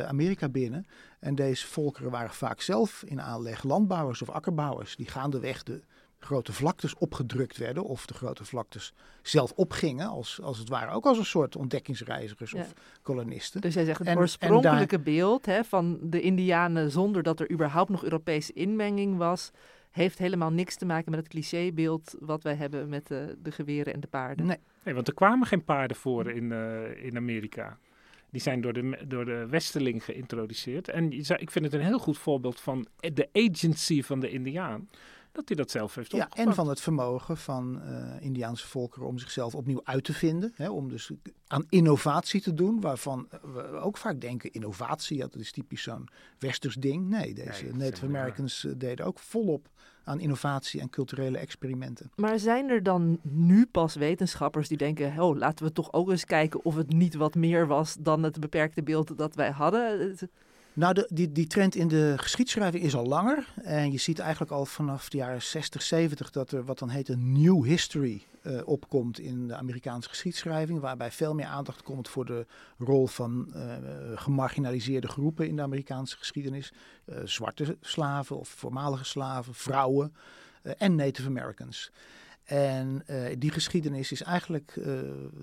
Amerika 0.07 0.49
binnen. 0.49 0.85
En 1.19 1.35
deze 1.35 1.67
volkeren 1.67 2.11
waren 2.11 2.33
vaak 2.33 2.61
zelf 2.61 3.03
in 3.03 3.21
aanleg 3.21 3.63
landbouwers 3.63 4.21
of 4.21 4.29
akkerbouwers 4.29 4.95
die 4.95 5.07
gaandeweg 5.07 5.63
de 5.63 5.81
grote 6.19 6.53
vlaktes 6.53 6.95
opgedrukt 6.95 7.57
werden 7.57 7.83
of 7.83 8.05
de 8.05 8.13
grote 8.13 8.45
vlaktes 8.45 8.93
zelf 9.21 9.51
opgingen, 9.51 10.07
als, 10.07 10.41
als 10.41 10.57
het 10.57 10.69
ware 10.69 10.91
ook 10.91 11.05
als 11.05 11.17
een 11.17 11.25
soort 11.25 11.55
ontdekkingsreizigers 11.55 12.51
ja. 12.51 12.59
of 12.59 12.73
kolonisten. 13.01 13.61
Dus 13.61 13.73
jij 13.73 13.85
zegt 13.85 13.99
het 13.99 14.07
en, 14.07 14.17
oorspronkelijke 14.17 14.95
en 14.95 15.03
daar... 15.03 15.13
beeld 15.13 15.45
hè, 15.45 15.63
van 15.63 15.99
de 16.01 16.21
Indianen 16.21 16.91
zonder 16.91 17.23
dat 17.23 17.39
er 17.39 17.51
überhaupt 17.51 17.89
nog 17.89 18.03
Europese 18.03 18.53
inmenging 18.53 19.17
was, 19.17 19.51
heeft 19.91 20.17
helemaal 20.17 20.51
niks 20.51 20.75
te 20.75 20.85
maken 20.85 21.11
met 21.11 21.19
het 21.19 21.29
clichébeeld 21.29 22.15
wat 22.19 22.43
wij 22.43 22.55
hebben 22.55 22.89
met 22.89 23.07
de, 23.07 23.37
de 23.41 23.51
geweren 23.51 23.93
en 23.93 23.99
de 23.99 24.07
paarden. 24.07 24.45
Nee. 24.45 24.57
nee, 24.83 24.93
want 24.93 25.07
er 25.07 25.13
kwamen 25.13 25.47
geen 25.47 25.63
paarden 25.63 25.97
voor 25.97 26.31
in, 26.31 26.51
uh, 26.51 27.05
in 27.05 27.17
Amerika. 27.17 27.77
Die 28.31 28.41
zijn 28.41 28.61
door 28.61 28.73
de, 28.73 28.97
door 29.07 29.25
de 29.25 29.47
Westerling 29.49 30.03
geïntroduceerd. 30.03 30.89
En 30.89 31.11
ik 31.11 31.51
vind 31.51 31.65
het 31.65 31.73
een 31.73 31.81
heel 31.81 31.99
goed 31.99 32.17
voorbeeld 32.17 32.59
van 32.59 32.87
de 32.99 33.29
agency 33.33 34.03
van 34.03 34.19
de 34.19 34.29
Indiaan 34.29 34.87
dat 35.31 35.47
hij 35.47 35.57
dat 35.57 35.71
zelf 35.71 35.95
heeft 35.95 36.13
opgepakt. 36.13 36.37
Ja, 36.37 36.45
en 36.45 36.53
van 36.53 36.69
het 36.69 36.81
vermogen 36.81 37.37
van 37.37 37.81
uh, 37.83 38.15
Indiaanse 38.19 38.67
volkeren 38.67 39.07
om 39.07 39.17
zichzelf 39.17 39.55
opnieuw 39.55 39.81
uit 39.83 40.03
te 40.03 40.13
vinden. 40.13 40.53
Hè, 40.55 40.69
om 40.69 40.89
dus 40.89 41.11
aan 41.47 41.65
innovatie 41.69 42.41
te 42.41 42.53
doen, 42.53 42.81
waarvan 42.81 43.27
we 43.53 43.63
ook 43.63 43.97
vaak 43.97 44.21
denken, 44.21 44.51
innovatie, 44.51 45.17
ja, 45.17 45.27
dat 45.27 45.35
is 45.35 45.51
typisch 45.51 45.83
zo'n 45.83 46.07
westers 46.39 46.75
ding. 46.75 47.07
Nee, 47.09 47.33
deze 47.33 47.63
nee, 47.63 47.73
Native 47.73 48.05
Americans 48.05 48.63
waar. 48.63 48.71
Eh, 48.71 48.79
deden 48.79 49.05
ook 49.05 49.19
volop 49.19 49.69
aan 50.03 50.19
innovatie 50.19 50.81
en 50.81 50.89
culturele 50.89 51.37
experimenten. 51.37 52.11
Maar 52.15 52.39
zijn 52.39 52.69
er 52.69 52.83
dan 52.83 53.19
nu 53.21 53.65
pas 53.65 53.95
wetenschappers 53.95 54.67
die 54.67 54.77
denken, 54.77 55.19
oh, 55.19 55.37
laten 55.37 55.65
we 55.65 55.71
toch 55.71 55.93
ook 55.93 56.09
eens 56.09 56.25
kijken 56.25 56.65
of 56.65 56.75
het 56.75 56.93
niet 56.93 57.15
wat 57.15 57.35
meer 57.35 57.67
was 57.67 57.95
dan 57.99 58.23
het 58.23 58.39
beperkte 58.39 58.83
beeld 58.83 59.17
dat 59.17 59.35
wij 59.35 59.51
hadden? 59.51 60.17
Nou, 60.79 61.05
die, 61.09 61.31
die 61.31 61.47
trend 61.47 61.75
in 61.75 61.87
de 61.87 62.13
geschiedschrijving 62.17 62.83
is 62.83 62.95
al 62.95 63.05
langer. 63.05 63.53
En 63.63 63.91
je 63.91 63.97
ziet 63.97 64.19
eigenlijk 64.19 64.51
al 64.51 64.65
vanaf 64.65 65.09
de 65.09 65.17
jaren 65.17 65.41
60, 65.41 65.81
70 65.81 66.31
dat 66.31 66.51
er 66.51 66.65
wat 66.65 66.79
dan 66.79 66.89
heet 66.89 67.09
een 67.09 67.41
new 67.41 67.63
history 67.63 68.23
uh, 68.43 68.61
opkomt 68.65 69.19
in 69.19 69.47
de 69.47 69.55
Amerikaanse 69.55 70.09
geschiedschrijving. 70.09 70.79
Waarbij 70.79 71.11
veel 71.11 71.33
meer 71.33 71.45
aandacht 71.45 71.83
komt 71.83 72.09
voor 72.09 72.25
de 72.25 72.45
rol 72.77 73.07
van 73.07 73.51
uh, 73.55 73.73
gemarginaliseerde 74.15 75.07
groepen 75.07 75.47
in 75.47 75.55
de 75.55 75.61
Amerikaanse 75.61 76.17
geschiedenis. 76.17 76.73
Uh, 77.05 77.17
zwarte 77.23 77.77
slaven 77.81 78.37
of 78.37 78.49
voormalige 78.49 79.05
slaven, 79.05 79.53
vrouwen 79.53 80.13
en 80.77 80.95
Native 80.95 81.27
Americans. 81.27 81.91
En 82.43 83.05
die 83.37 83.51
geschiedenis 83.51 84.11
is 84.11 84.23
eigenlijk 84.23 84.79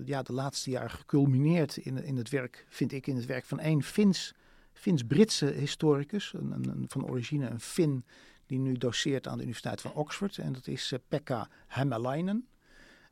ja, 0.05 0.21
de 0.21 0.33
laatste 0.33 0.69
jaren 0.69 0.89
geculmineerd 0.89 1.77
in, 1.77 2.03
in 2.03 2.17
het 2.17 2.29
werk, 2.29 2.65
vind 2.69 2.91
ik, 2.91 3.07
in 3.07 3.15
het 3.15 3.25
werk 3.25 3.45
van 3.45 3.59
één 3.59 3.83
Fins 3.83 4.33
Fins-Britse 4.77 5.45
historicus, 5.45 6.33
een, 6.33 6.51
een, 6.51 6.85
van 6.87 7.09
origine 7.09 7.49
een 7.49 7.59
Fin, 7.59 8.05
die 8.45 8.59
nu 8.59 8.73
doseert 8.73 9.27
aan 9.27 9.35
de 9.37 9.43
Universiteit 9.43 9.81
van 9.81 9.93
Oxford. 9.93 10.37
En 10.37 10.53
dat 10.53 10.67
is 10.67 10.91
uh, 10.91 10.99
Pekka 11.07 11.49
Hämäläinen. 11.67 12.47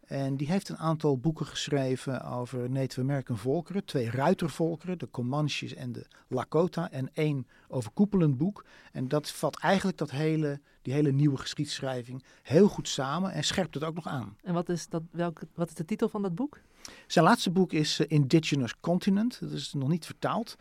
En 0.05 0.37
die 0.37 0.47
heeft 0.47 0.69
een 0.69 0.77
aantal 0.77 1.17
boeken 1.17 1.45
geschreven 1.45 2.23
over 2.23 2.69
Native 2.69 3.01
American 3.01 3.37
volkeren. 3.37 3.85
Twee 3.85 4.09
ruitervolkeren, 4.09 4.97
de 4.97 5.09
Comanches 5.09 5.73
en 5.73 5.91
de 5.91 6.05
Lakota. 6.27 6.91
En 6.91 7.09
één 7.13 7.47
overkoepelend 7.67 8.37
boek. 8.37 8.65
En 8.91 9.07
dat 9.07 9.31
vat 9.31 9.59
eigenlijk 9.59 9.97
dat 9.97 10.11
hele, 10.11 10.59
die 10.81 10.93
hele 10.93 11.11
nieuwe 11.11 11.37
geschiedschrijving 11.37 12.23
heel 12.41 12.67
goed 12.67 12.87
samen 12.87 13.31
en 13.31 13.43
scherpt 13.43 13.73
het 13.73 13.83
ook 13.83 13.95
nog 13.95 14.07
aan. 14.07 14.37
En 14.43 14.53
wat 14.53 14.69
is, 14.69 14.87
dat, 14.87 15.03
welke, 15.11 15.47
wat 15.53 15.69
is 15.69 15.75
de 15.75 15.85
titel 15.85 16.09
van 16.09 16.21
dat 16.21 16.35
boek? 16.35 16.59
Zijn 17.07 17.25
laatste 17.25 17.51
boek 17.51 17.73
is 17.73 17.99
uh, 17.99 18.05
Indigenous 18.09 18.79
Continent. 18.79 19.39
Dat 19.39 19.51
is 19.51 19.73
nog 19.73 19.89
niet 19.89 20.05
vertaald. 20.05 20.55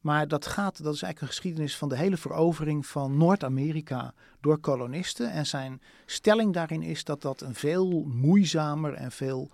Maar 0.00 0.28
dat 0.28 0.46
gaat, 0.46 0.82
dat 0.82 0.94
is 0.94 1.02
eigenlijk 1.02 1.20
een 1.20 1.26
geschiedenis 1.26 1.76
van 1.76 1.88
de 1.88 1.96
hele 1.96 2.16
verovering 2.16 2.86
van 2.86 3.16
Noord-Amerika 3.16 4.14
door 4.40 4.58
kolonisten. 4.58 5.30
En 5.30 5.46
zijn 5.46 5.82
stelling 6.06 6.52
daarin 6.52 6.82
is 6.82 7.04
dat 7.04 7.22
dat 7.22 7.40
een 7.40 7.54
veel 7.54 8.04
moeizamer 8.04 8.94
en 8.94 9.12
veel 9.12 9.50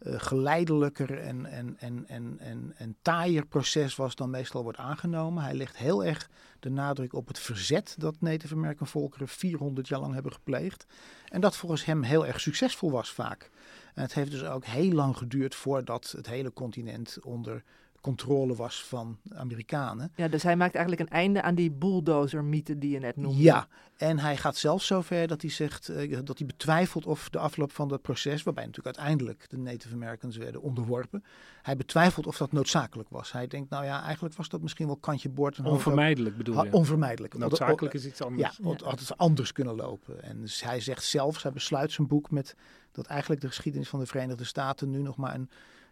uh, 0.00 0.14
geleidelijker 0.16 1.18
en, 1.18 1.46
en, 1.46 1.76
en, 1.78 2.04
en, 2.08 2.36
en, 2.38 2.72
en 2.76 2.96
taaier 3.02 3.46
proces 3.46 3.96
was 3.96 4.14
dan 4.14 4.30
meestal 4.30 4.62
wordt 4.62 4.78
aangenomen. 4.78 5.42
Hij 5.42 5.54
legt 5.54 5.76
heel 5.76 6.04
erg 6.04 6.28
de 6.60 6.70
nadruk 6.70 7.12
op 7.12 7.28
het 7.28 7.38
verzet 7.38 7.94
dat 7.98 8.20
Native 8.20 8.54
American 8.54 8.86
volkeren 8.86 9.28
400 9.28 9.88
jaar 9.88 10.00
lang 10.00 10.14
hebben 10.14 10.32
gepleegd. 10.32 10.86
En 11.28 11.40
dat 11.40 11.56
volgens 11.56 11.84
hem 11.84 12.02
heel 12.02 12.26
erg 12.26 12.40
succesvol 12.40 12.90
was 12.90 13.12
vaak. 13.12 13.50
En 13.94 14.02
het 14.02 14.14
heeft 14.14 14.30
dus 14.30 14.44
ook 14.44 14.64
heel 14.64 14.92
lang 14.92 15.16
geduurd 15.16 15.54
voordat 15.54 16.14
het 16.16 16.26
hele 16.26 16.52
continent 16.52 17.18
onder 17.22 17.62
controle 18.00 18.54
was 18.54 18.84
van 18.84 19.18
Amerikanen. 19.34 20.12
Ja, 20.16 20.28
dus 20.28 20.42
hij 20.42 20.56
maakt 20.56 20.74
eigenlijk 20.74 21.10
een 21.10 21.16
einde 21.16 21.42
aan 21.42 21.54
die 21.54 21.70
bulldozer-mythe 21.70 22.78
die 22.78 22.90
je 22.90 22.98
net 22.98 23.16
noemde. 23.16 23.42
Ja, 23.42 23.68
en 23.96 24.18
hij 24.18 24.36
gaat 24.36 24.56
zelfs 24.56 24.86
zover 24.86 25.26
dat 25.26 25.42
hij 25.42 25.50
zegt 25.50 25.90
uh, 25.90 26.18
dat 26.24 26.38
hij 26.38 26.46
betwijfelt 26.46 27.06
of 27.06 27.28
de 27.28 27.38
afloop 27.38 27.72
van 27.72 27.88
dat 27.88 28.02
proces, 28.02 28.42
waarbij 28.42 28.64
natuurlijk 28.66 28.96
uiteindelijk 28.96 29.50
de 29.50 29.58
Native 29.58 29.94
Americans 29.94 30.36
werden 30.36 30.62
onderworpen, 30.62 31.24
hij 31.62 31.76
betwijfelt 31.76 32.26
of 32.26 32.36
dat 32.36 32.52
noodzakelijk 32.52 33.08
was. 33.08 33.32
Hij 33.32 33.46
denkt, 33.46 33.70
nou 33.70 33.84
ja, 33.84 34.02
eigenlijk 34.02 34.34
was 34.34 34.48
dat 34.48 34.62
misschien 34.62 34.86
wel 34.86 34.96
kantje 34.96 35.28
boord. 35.28 35.56
En 35.56 35.64
onvermijdelijk 35.64 36.36
bedoel 36.36 36.64
je? 36.64 36.72
Onvermijdelijk. 36.72 37.38
Noodzakelijk 37.38 37.94
is 37.94 38.06
iets 38.06 38.22
anders. 38.22 38.58
Ja, 38.62 38.70
het 38.70 38.80
had 38.80 39.00
het 39.00 39.16
anders 39.16 39.52
kunnen 39.52 39.74
lopen. 39.74 40.22
En 40.22 40.40
dus 40.40 40.62
hij 40.62 40.80
zegt 40.80 41.04
zelfs, 41.04 41.42
hij 41.42 41.52
besluit 41.52 41.92
zijn 41.92 42.06
boek 42.06 42.30
met 42.30 42.54
dat 42.92 43.06
eigenlijk 43.06 43.40
de 43.40 43.46
geschiedenis 43.46 43.88
van 43.88 43.98
de 43.98 44.06
Verenigde 44.06 44.44
Staten 44.44 44.90
nu 44.90 45.02
nog 45.02 45.16
maar 45.16 45.34
een 45.34 45.50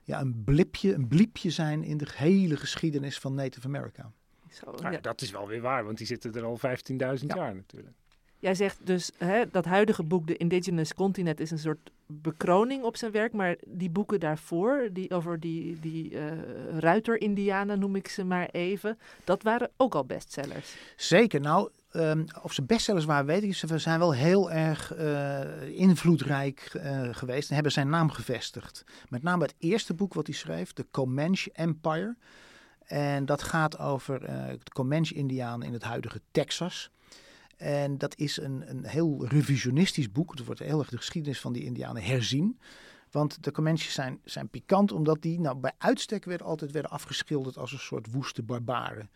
ja, 0.08 0.20
een 0.20 0.44
blipje, 0.44 0.94
een 0.94 1.08
bliepje 1.08 1.50
zijn 1.50 1.82
in 1.84 1.96
de 1.96 2.06
hele 2.14 2.56
geschiedenis 2.56 3.18
van 3.18 3.34
Native 3.34 3.66
America. 3.66 4.12
Zo, 4.50 4.70
nou, 4.70 4.92
ja. 4.92 5.00
Dat 5.00 5.20
is 5.20 5.30
wel 5.30 5.46
weer 5.46 5.60
waar, 5.60 5.84
want 5.84 5.98
die 5.98 6.06
zitten 6.06 6.34
er 6.34 6.44
al 6.44 6.58
15.000 7.20 7.26
jaar 7.26 7.54
natuurlijk. 7.54 7.96
Jij 8.38 8.54
zegt 8.54 8.78
dus 8.84 9.10
hè, 9.16 9.44
dat 9.50 9.64
huidige 9.64 10.02
boek, 10.02 10.26
de 10.26 10.36
Indigenous 10.36 10.94
Continent, 10.94 11.40
is 11.40 11.50
een 11.50 11.58
soort 11.58 11.90
bekroning 12.06 12.82
op 12.82 12.96
zijn 12.96 13.12
werk. 13.12 13.32
Maar 13.32 13.56
die 13.66 13.90
boeken 13.90 14.20
daarvoor, 14.20 14.88
die 14.92 15.10
over 15.10 15.40
die, 15.40 15.80
die 15.80 16.10
uh, 16.10 16.22
ruiter-Indianen 16.78 17.78
noem 17.78 17.96
ik 17.96 18.08
ze 18.08 18.24
maar 18.24 18.48
even, 18.50 18.98
dat 19.24 19.42
waren 19.42 19.70
ook 19.76 19.94
al 19.94 20.04
bestsellers. 20.04 20.74
Zeker. 20.96 21.40
Nou, 21.40 21.70
um, 21.92 22.24
of 22.42 22.52
ze 22.52 22.62
bestsellers 22.62 23.04
waren, 23.04 23.26
weet 23.26 23.42
ik 23.42 23.54
Ze 23.54 23.78
zijn 23.78 23.98
wel 23.98 24.14
heel 24.14 24.50
erg 24.50 24.96
uh, 24.96 25.68
invloedrijk 25.68 26.72
uh, 26.76 27.08
geweest 27.12 27.48
en 27.48 27.54
hebben 27.54 27.72
zijn 27.72 27.88
naam 27.88 28.10
gevestigd. 28.10 28.84
Met 29.08 29.22
name 29.22 29.42
het 29.42 29.54
eerste 29.58 29.94
boek 29.94 30.14
wat 30.14 30.26
hij 30.26 30.36
schreef, 30.36 30.72
The 30.72 30.86
Comanche 30.90 31.50
Empire. 31.52 32.16
En 32.78 33.24
dat 33.24 33.42
gaat 33.42 33.78
over 33.78 34.20
de 34.20 34.70
Comanche-Indianen 34.72 35.66
in 35.66 35.72
het 35.72 35.82
huidige 35.82 36.20
Texas. 36.30 36.90
En 37.58 37.98
dat 37.98 38.16
is 38.16 38.36
een, 38.36 38.70
een 38.70 38.84
heel 38.84 39.26
revisionistisch 39.26 40.12
boek. 40.12 40.30
Het 40.30 40.44
wordt 40.44 40.60
heel 40.60 40.78
erg 40.78 40.88
de 40.88 40.96
geschiedenis 40.96 41.40
van 41.40 41.52
die 41.52 41.64
Indianen 41.64 42.02
herzien. 42.02 42.58
Want 43.10 43.44
de 43.44 43.52
Comanches 43.52 43.92
zijn, 43.92 44.20
zijn 44.24 44.48
pikant, 44.48 44.92
omdat 44.92 45.22
die 45.22 45.40
nou, 45.40 45.56
bij 45.56 45.72
uitstek 45.78 46.24
werden, 46.24 46.46
altijd 46.46 46.70
werden 46.70 46.90
afgeschilderd 46.90 47.58
als 47.58 47.72
een 47.72 47.78
soort 47.78 48.10
woeste 48.10 48.42
barbaren. 48.42 49.10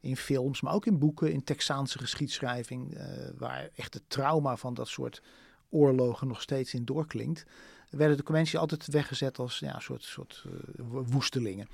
In 0.00 0.16
films, 0.16 0.60
maar 0.60 0.74
ook 0.74 0.86
in 0.86 0.98
boeken, 0.98 1.32
in 1.32 1.44
Texaanse 1.44 1.98
geschiedschrijving, 1.98 2.96
uh, 2.96 3.02
waar 3.36 3.68
echt 3.74 3.94
het 3.94 4.02
trauma 4.06 4.56
van 4.56 4.74
dat 4.74 4.88
soort 4.88 5.22
oorlogen 5.68 6.28
nog 6.28 6.42
steeds 6.42 6.74
in 6.74 6.84
doorklinkt 6.84 7.46
werden 7.90 8.16
de 8.16 8.22
conventies 8.22 8.56
altijd 8.56 8.86
weggezet 8.86 9.38
als 9.38 9.58
ja, 9.58 9.74
een 9.74 9.80
soort, 9.80 10.02
soort 10.02 10.44
uh, 10.46 10.84
woestelingen. 10.88 11.68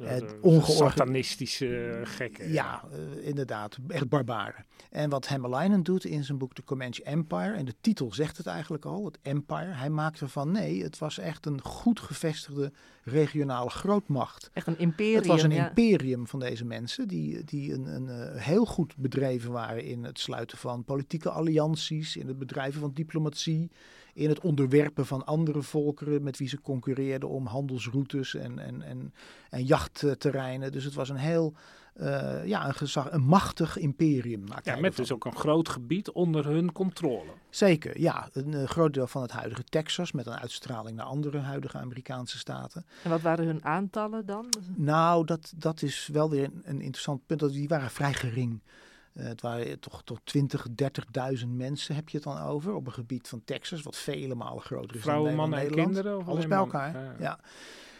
Ja, 0.00 0.20
uh, 0.44 0.64
Satanistische 0.64 2.00
gekken. 2.04 2.52
Ja, 2.52 2.84
uh, 2.92 3.26
inderdaad. 3.26 3.76
Echt 3.88 4.08
barbaren. 4.08 4.64
En 4.90 5.10
wat 5.10 5.28
Hammerleinen 5.28 5.82
doet 5.82 6.04
in 6.04 6.24
zijn 6.24 6.38
boek 6.38 6.54
The 6.54 6.64
Comanche 6.64 7.02
Empire, 7.02 7.52
en 7.52 7.64
de 7.64 7.74
titel 7.80 8.12
zegt 8.12 8.36
het 8.36 8.46
eigenlijk 8.46 8.84
al, 8.84 9.04
het 9.04 9.18
Empire. 9.22 9.72
Hij 9.72 9.90
maakt 9.90 10.20
ervan, 10.20 10.52
nee, 10.52 10.82
het 10.82 10.98
was 10.98 11.18
echt 11.18 11.46
een 11.46 11.62
goed 11.62 12.00
gevestigde 12.00 12.72
regionale 13.04 13.70
grootmacht. 13.70 14.50
Echt 14.52 14.66
een 14.66 14.78
imperium. 14.78 15.16
Het 15.16 15.26
was 15.26 15.42
een 15.42 15.52
imperium 15.52 16.26
van 16.26 16.40
deze 16.40 16.64
mensen, 16.64 17.08
die, 17.08 17.44
die 17.44 17.72
een, 17.72 17.86
een, 17.86 18.38
heel 18.38 18.64
goed 18.64 18.96
bedreven 18.96 19.50
waren 19.52 19.84
in 19.84 20.04
het 20.04 20.18
sluiten 20.18 20.58
van 20.58 20.84
politieke 20.84 21.30
allianties, 21.30 22.16
in 22.16 22.28
het 22.28 22.38
bedrijven 22.38 22.80
van 22.80 22.90
diplomatie 22.94 23.70
in 24.16 24.28
het 24.28 24.40
onderwerpen 24.40 25.06
van 25.06 25.26
andere 25.26 25.62
volkeren 25.62 26.22
met 26.22 26.38
wie 26.38 26.48
ze 26.48 26.60
concurreerden 26.60 27.28
om 27.28 27.46
handelsroutes 27.46 28.34
en, 28.34 28.58
en, 28.58 28.82
en, 28.82 29.14
en 29.50 29.64
jachtterreinen. 29.64 30.72
Dus 30.72 30.84
het 30.84 30.94
was 30.94 31.08
een 31.08 31.16
heel 31.16 31.54
uh, 32.00 32.46
ja, 32.46 32.66
een, 32.66 32.74
gezag, 32.74 33.12
een 33.12 33.22
machtig 33.22 33.78
imperium. 33.78 34.44
Ja, 34.62 34.76
met 34.76 34.96
dus 34.96 35.12
ook 35.12 35.24
een 35.24 35.36
groot 35.36 35.68
gebied 35.68 36.10
onder 36.10 36.46
hun 36.46 36.72
controle. 36.72 37.30
Zeker, 37.50 38.00
ja. 38.00 38.28
Een, 38.32 38.52
een, 38.52 38.68
groot 38.68 38.94
deel 38.94 39.06
van 39.06 39.22
het 39.22 39.30
huidige 39.30 39.64
Texas 39.64 40.12
met 40.12 40.26
een 40.26 40.38
uitstraling 40.38 40.96
naar 40.96 41.06
andere 41.06 41.38
huidige 41.38 41.78
Amerikaanse 41.78 42.38
staten. 42.38 42.86
En 43.02 43.10
wat 43.10 43.20
waren 43.20 43.46
hun 43.46 43.64
aantallen 43.64 44.26
dan? 44.26 44.46
Nou, 44.74 45.24
dat, 45.24 45.52
dat 45.56 45.82
is 45.82 46.08
wel 46.12 46.30
weer 46.30 46.44
een, 46.44 46.62
een 46.64 46.80
interessant 46.80 47.26
punt. 47.26 47.52
Die 47.52 47.68
waren 47.68 47.90
vrij 47.90 48.14
gering. 48.14 48.60
Uh, 49.16 49.26
het 49.26 49.40
waren 49.40 49.80
toch 49.80 50.02
tot 50.02 50.20
20, 50.24 50.66
30.000 51.42 51.48
mensen 51.48 51.94
heb 51.94 52.08
je 52.08 52.16
het 52.16 52.26
dan 52.26 52.38
over 52.38 52.74
op 52.74 52.86
een 52.86 52.92
gebied 52.92 53.28
van 53.28 53.44
Texas, 53.44 53.82
wat 53.82 53.96
vele 53.96 54.34
malen 54.34 54.62
groter 54.62 54.96
is 54.96 55.02
Vrouwen, 55.02 55.28
dan 55.28 55.36
mannen 55.36 55.58
en 55.58 55.70
kinderen? 55.70 56.18
Of 56.18 56.28
Alles 56.28 56.46
bij 56.46 56.58
elkaar, 56.58 56.94
ja. 56.94 57.14
ja. 57.18 57.40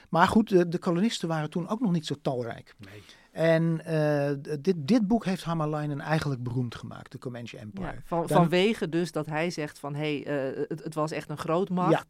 Maar 0.09 0.29
goed, 0.29 0.49
de, 0.49 0.69
de, 0.69 0.79
kolonisten 0.79 1.29
waren 1.29 1.51
toen 1.51 1.69
ook 1.69 1.81
nog 1.81 1.93
niet 1.93 2.07
zo 2.07 2.15
talrijk. 2.23 2.75
Nee. 2.79 3.03
En 3.33 3.81
uh, 3.89 4.59
dit, 4.61 4.75
dit 4.77 5.07
boek 5.07 5.25
heeft 5.25 5.43
Hammerleinen 5.43 6.01
eigenlijk 6.01 6.43
beroemd 6.43 6.75
gemaakt, 6.75 7.13
de 7.13 7.19
Comanche 7.19 7.59
Empire. 7.59 7.93
Ja, 7.93 8.03
van, 8.05 8.29
vanwege 8.29 8.89
dus 8.89 9.13
dat 9.13 9.27
hij 9.27 9.51
zegt 9.51 9.79
van, 9.79 9.95
hé, 9.95 10.23
hey, 10.23 10.51
uh, 10.53 10.67
het, 10.69 10.85
het, 10.85 10.95
was 10.95 11.11
echt 11.11 11.29
een 11.31 11.39
grootmacht. 11.39 11.91
Ja. 11.91 12.05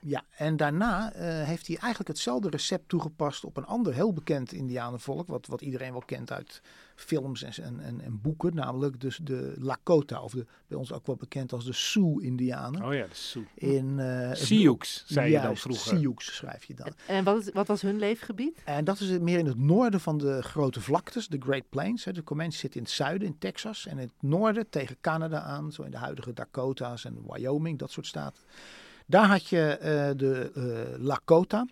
Ja, 0.00 0.24
en 0.30 0.56
daarna 0.56 1.14
uh, 1.14 1.20
heeft 1.22 1.66
hij 1.66 1.76
eigenlijk 1.76 2.08
hetzelfde 2.08 2.50
recept 2.50 2.88
toegepast 2.88 3.44
op 3.44 3.56
een 3.56 3.64
ander 3.64 3.94
heel 3.94 4.12
bekend 4.12 4.52
Indianenvolk, 4.52 5.28
wat, 5.28 5.46
wat 5.46 5.60
iedereen 5.60 5.92
wel 5.92 6.02
kent 6.06 6.32
uit 6.32 6.62
films 6.94 7.42
en, 7.42 7.80
en, 7.80 8.00
en 8.00 8.20
boeken, 8.20 8.54
namelijk 8.54 9.00
dus 9.00 9.20
de 9.22 9.54
Lakota, 9.58 10.22
of 10.22 10.32
de, 10.32 10.46
bij 10.66 10.78
ons 10.78 10.92
ook 10.92 11.06
wel 11.06 11.16
bekend 11.16 11.52
als 11.52 11.64
de 11.64 11.72
Sioux-Indianen. 11.72 12.84
Oh 12.84 12.94
ja, 12.94 13.06
de 13.06 13.14
Sioux. 13.14 13.48
In, 13.54 13.98
uh, 13.98 14.32
Sioux, 14.32 15.04
zei 15.06 15.30
je 15.30 15.40
dan 15.40 15.56
vroeger. 15.56 15.98
Sioux 15.98 16.34
schrijf 16.34 16.64
je 16.64 16.74
dan. 16.74 16.92
En 17.06 17.24
wat, 17.24 17.50
wat 17.52 17.66
was 17.66 17.82
hun 17.82 17.98
leefgebied? 17.98 18.62
En 18.64 18.84
dat 18.84 19.00
is 19.00 19.18
meer 19.18 19.38
in 19.38 19.46
het 19.46 19.58
noorden 19.58 20.00
van 20.00 20.18
de 20.18 20.42
grote 20.42 20.80
vlaktes, 20.80 21.28
de 21.28 21.40
Great 21.40 21.68
Plains. 21.68 22.04
Hè. 22.04 22.12
De 22.12 22.22
Comanche 22.22 22.58
zit 22.58 22.74
in 22.74 22.82
het 22.82 22.90
zuiden, 22.90 23.28
in 23.28 23.38
Texas, 23.38 23.86
en 23.86 23.98
in 23.98 24.06
het 24.06 24.22
noorden 24.22 24.68
tegen 24.68 24.96
Canada 25.00 25.40
aan, 25.40 25.72
zo 25.72 25.82
in 25.82 25.90
de 25.90 25.96
huidige 25.98 26.32
Dakota's 26.32 27.04
en 27.04 27.18
Wyoming, 27.26 27.78
dat 27.78 27.90
soort 27.90 28.06
staten. 28.06 28.42
Daar 29.10 29.26
had 29.26 29.46
je 29.46 29.78
uh, 29.78 30.18
de 30.18 30.50
uh, 30.54 31.04
Lakota. 31.04 31.66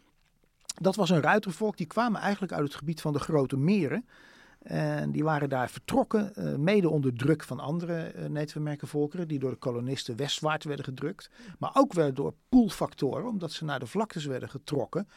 Dat 0.81 0.97
was 0.97 1.11
een 1.11 1.21
ruitervolk, 1.21 1.77
die 1.77 1.87
kwamen 1.87 2.21
eigenlijk 2.21 2.53
uit 2.53 2.65
het 2.65 2.75
gebied 2.75 3.01
van 3.01 3.13
de 3.13 3.19
grote 3.19 3.57
meren. 3.57 4.07
En 4.63 5.11
die 5.11 5.25
waren 5.25 5.49
daar 5.49 5.71
vertrokken, 5.71 6.33
uh, 6.37 6.55
mede 6.55 6.89
onder 6.89 7.15
druk 7.15 7.45
van 7.45 7.61
andere 7.61 8.13
uh, 8.31 8.73
volkeren, 8.77 9.29
die 9.29 9.39
door 9.39 9.51
de 9.51 9.57
kolonisten 9.57 10.17
westwaarts 10.17 10.65
werden 10.65 10.85
gedrukt. 10.85 11.31
Maar 11.59 11.71
ook 11.75 11.93
weer 11.93 12.15
door 12.15 12.35
poolfactoren, 12.49 13.29
omdat 13.29 13.53
ze 13.53 13.65
naar 13.65 13.79
de 13.79 13.87
vlaktes 13.87 14.25
werden 14.25 14.49
getrokken 14.49 15.09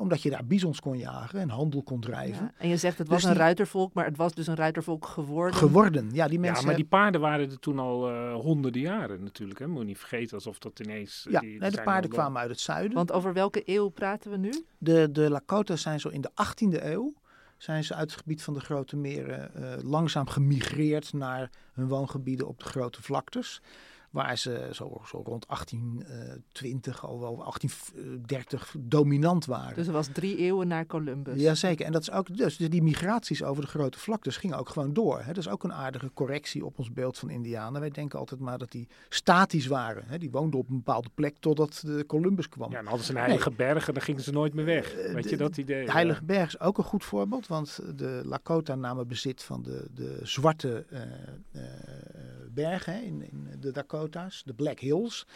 Omdat 0.00 0.22
je 0.22 0.30
daar 0.30 0.44
bizons 0.44 0.80
kon 0.80 0.98
jagen 0.98 1.40
en 1.40 1.48
handel 1.48 1.82
kon 1.82 2.00
drijven. 2.00 2.44
Ja, 2.44 2.52
en 2.58 2.68
je 2.68 2.76
zegt 2.76 2.98
het 2.98 3.08
was 3.08 3.16
Dus 3.20 3.26
een 3.30 3.34
die- 3.34 3.42
ruitervolk, 3.42 3.92
maar 3.94 4.04
het 4.04 4.16
was 4.16 4.34
dus 4.34 4.46
een 4.46 4.54
ruitervolk 4.56 5.06
geworden. 5.06 5.54
Geworden. 5.54 6.10
Ja, 6.12 6.28
die 6.28 6.38
mensen 6.38 6.60
Ja, 6.60 6.66
maar 6.66 6.76
die 6.76 6.84
paarden 6.84 7.20
waren 7.20 7.50
er 7.50 7.58
toen 7.58 7.78
al 7.78 8.10
eh, 8.10 8.34
honderden 8.34 8.80
jaren 8.80 9.22
natuurlijk. 9.22 9.58
Hè? 9.58 9.66
Moet 9.66 9.78
je 9.80 9.84
niet 9.86 9.98
vergeten 9.98 10.34
alsof 10.34 10.58
dat 10.58 10.80
ineens... 10.80 11.24
eh, 11.26 11.32
Ja, 11.32 11.40
die- 11.40 11.58
nee, 11.58 11.70
de 11.70 11.82
paarden 11.82 12.10
kwamen 12.10 12.40
uit 12.40 12.50
het 12.50 12.60
zuiden. 12.60 12.96
Want 12.96 13.12
over 13.12 13.32
welke 13.32 13.62
eeuw 13.64 13.88
praten 13.88 14.30
we 14.30 14.36
nu? 14.36 14.64
De, 14.78 15.08
de 15.12 15.30
Lakota's 15.30 15.82
zijn 15.82 16.00
zo 16.00 16.08
in 16.08 16.20
de 16.20 16.30
18e 16.30 16.84
eeuw 16.84 17.14
zijn 17.56 17.84
ze 17.84 17.94
uit 17.94 18.10
het 18.10 18.20
gebied 18.20 18.42
van 18.42 18.54
de 18.54 18.60
grote 18.60 18.96
meren 18.96 19.54
eh, 19.54 19.82
langzaam 19.84 20.28
gemigreerd 20.28 21.12
naar 21.12 21.50
hun 21.72 21.88
woongebieden 21.88 22.48
op 22.48 22.58
de 22.58 22.64
grote 22.64 23.02
vlaktes. 23.02 23.60
Waar 24.10 24.38
ze 24.38 24.68
zo, 24.72 25.00
zo 25.06 25.22
rond 25.24 25.46
1820 25.48 27.04
al 27.06 27.20
wel 27.20 27.36
1830 27.36 28.74
dominant 28.78 29.44
waren. 29.44 29.74
Dus 29.74 29.86
er 29.86 29.92
was 29.92 30.08
drie 30.12 30.36
eeuwen 30.36 30.68
na 30.68 30.84
Columbus. 30.84 31.40
Jazeker, 31.40 31.86
en 31.86 31.92
dat 31.92 32.02
is 32.02 32.10
ook 32.10 32.36
dus 32.36 32.56
die 32.56 32.82
migraties 32.82 33.42
over 33.42 33.62
de 33.62 33.68
grote 33.68 33.98
vlaktes 33.98 34.36
gingen 34.36 34.58
ook 34.58 34.68
gewoon 34.68 34.92
door. 34.92 35.18
Hè. 35.18 35.26
Dat 35.26 35.36
is 35.36 35.48
ook 35.48 35.64
een 35.64 35.72
aardige 35.72 36.10
correctie 36.14 36.64
op 36.64 36.78
ons 36.78 36.92
beeld 36.92 37.18
van 37.18 37.30
Indianen. 37.30 37.80
Wij 37.80 37.90
denken 37.90 38.18
altijd 38.18 38.40
maar 38.40 38.58
dat 38.58 38.70
die 38.70 38.88
statisch 39.08 39.66
waren. 39.66 40.02
Hè. 40.06 40.18
Die 40.18 40.30
woonden 40.30 40.60
op 40.60 40.68
een 40.68 40.76
bepaalde 40.76 41.08
plek 41.14 41.36
totdat 41.40 41.82
de 41.84 42.04
Columbus 42.06 42.48
kwam. 42.48 42.70
Ja, 42.70 42.78
en 42.78 42.86
hadden 42.86 43.04
ze 43.04 43.12
een 43.12 43.18
heilige 43.18 43.50
berg 43.50 43.88
en 43.88 43.94
dan 43.94 44.02
gingen 44.02 44.22
ze 44.22 44.32
nooit 44.32 44.54
meer 44.54 44.64
weg. 44.64 44.94
Eh, 44.94 45.12
Weet 45.14 45.22
de- 45.22 45.30
je 45.30 45.36
dat 45.36 45.56
idee? 45.56 45.84
De 45.84 45.92
Heilige 45.92 46.24
Berg 46.24 46.46
is 46.48 46.60
ook 46.60 46.78
een 46.78 46.84
goed 46.84 47.04
voorbeeld, 47.04 47.46
want 47.46 47.80
de 47.96 48.22
Lakota 48.24 48.74
namen 48.74 49.08
bezit 49.08 49.42
van 49.42 49.62
de, 49.62 49.86
de 49.94 50.18
zwarte 50.22 50.84
eh, 50.90 51.02
eh, 51.52 51.62
bergen 52.50 53.04
in, 53.04 53.22
in 53.30 53.48
de 53.60 53.70
Dakota's, 53.72 54.42
de 54.44 54.54
Black 54.54 54.78
Hills. 54.78 55.26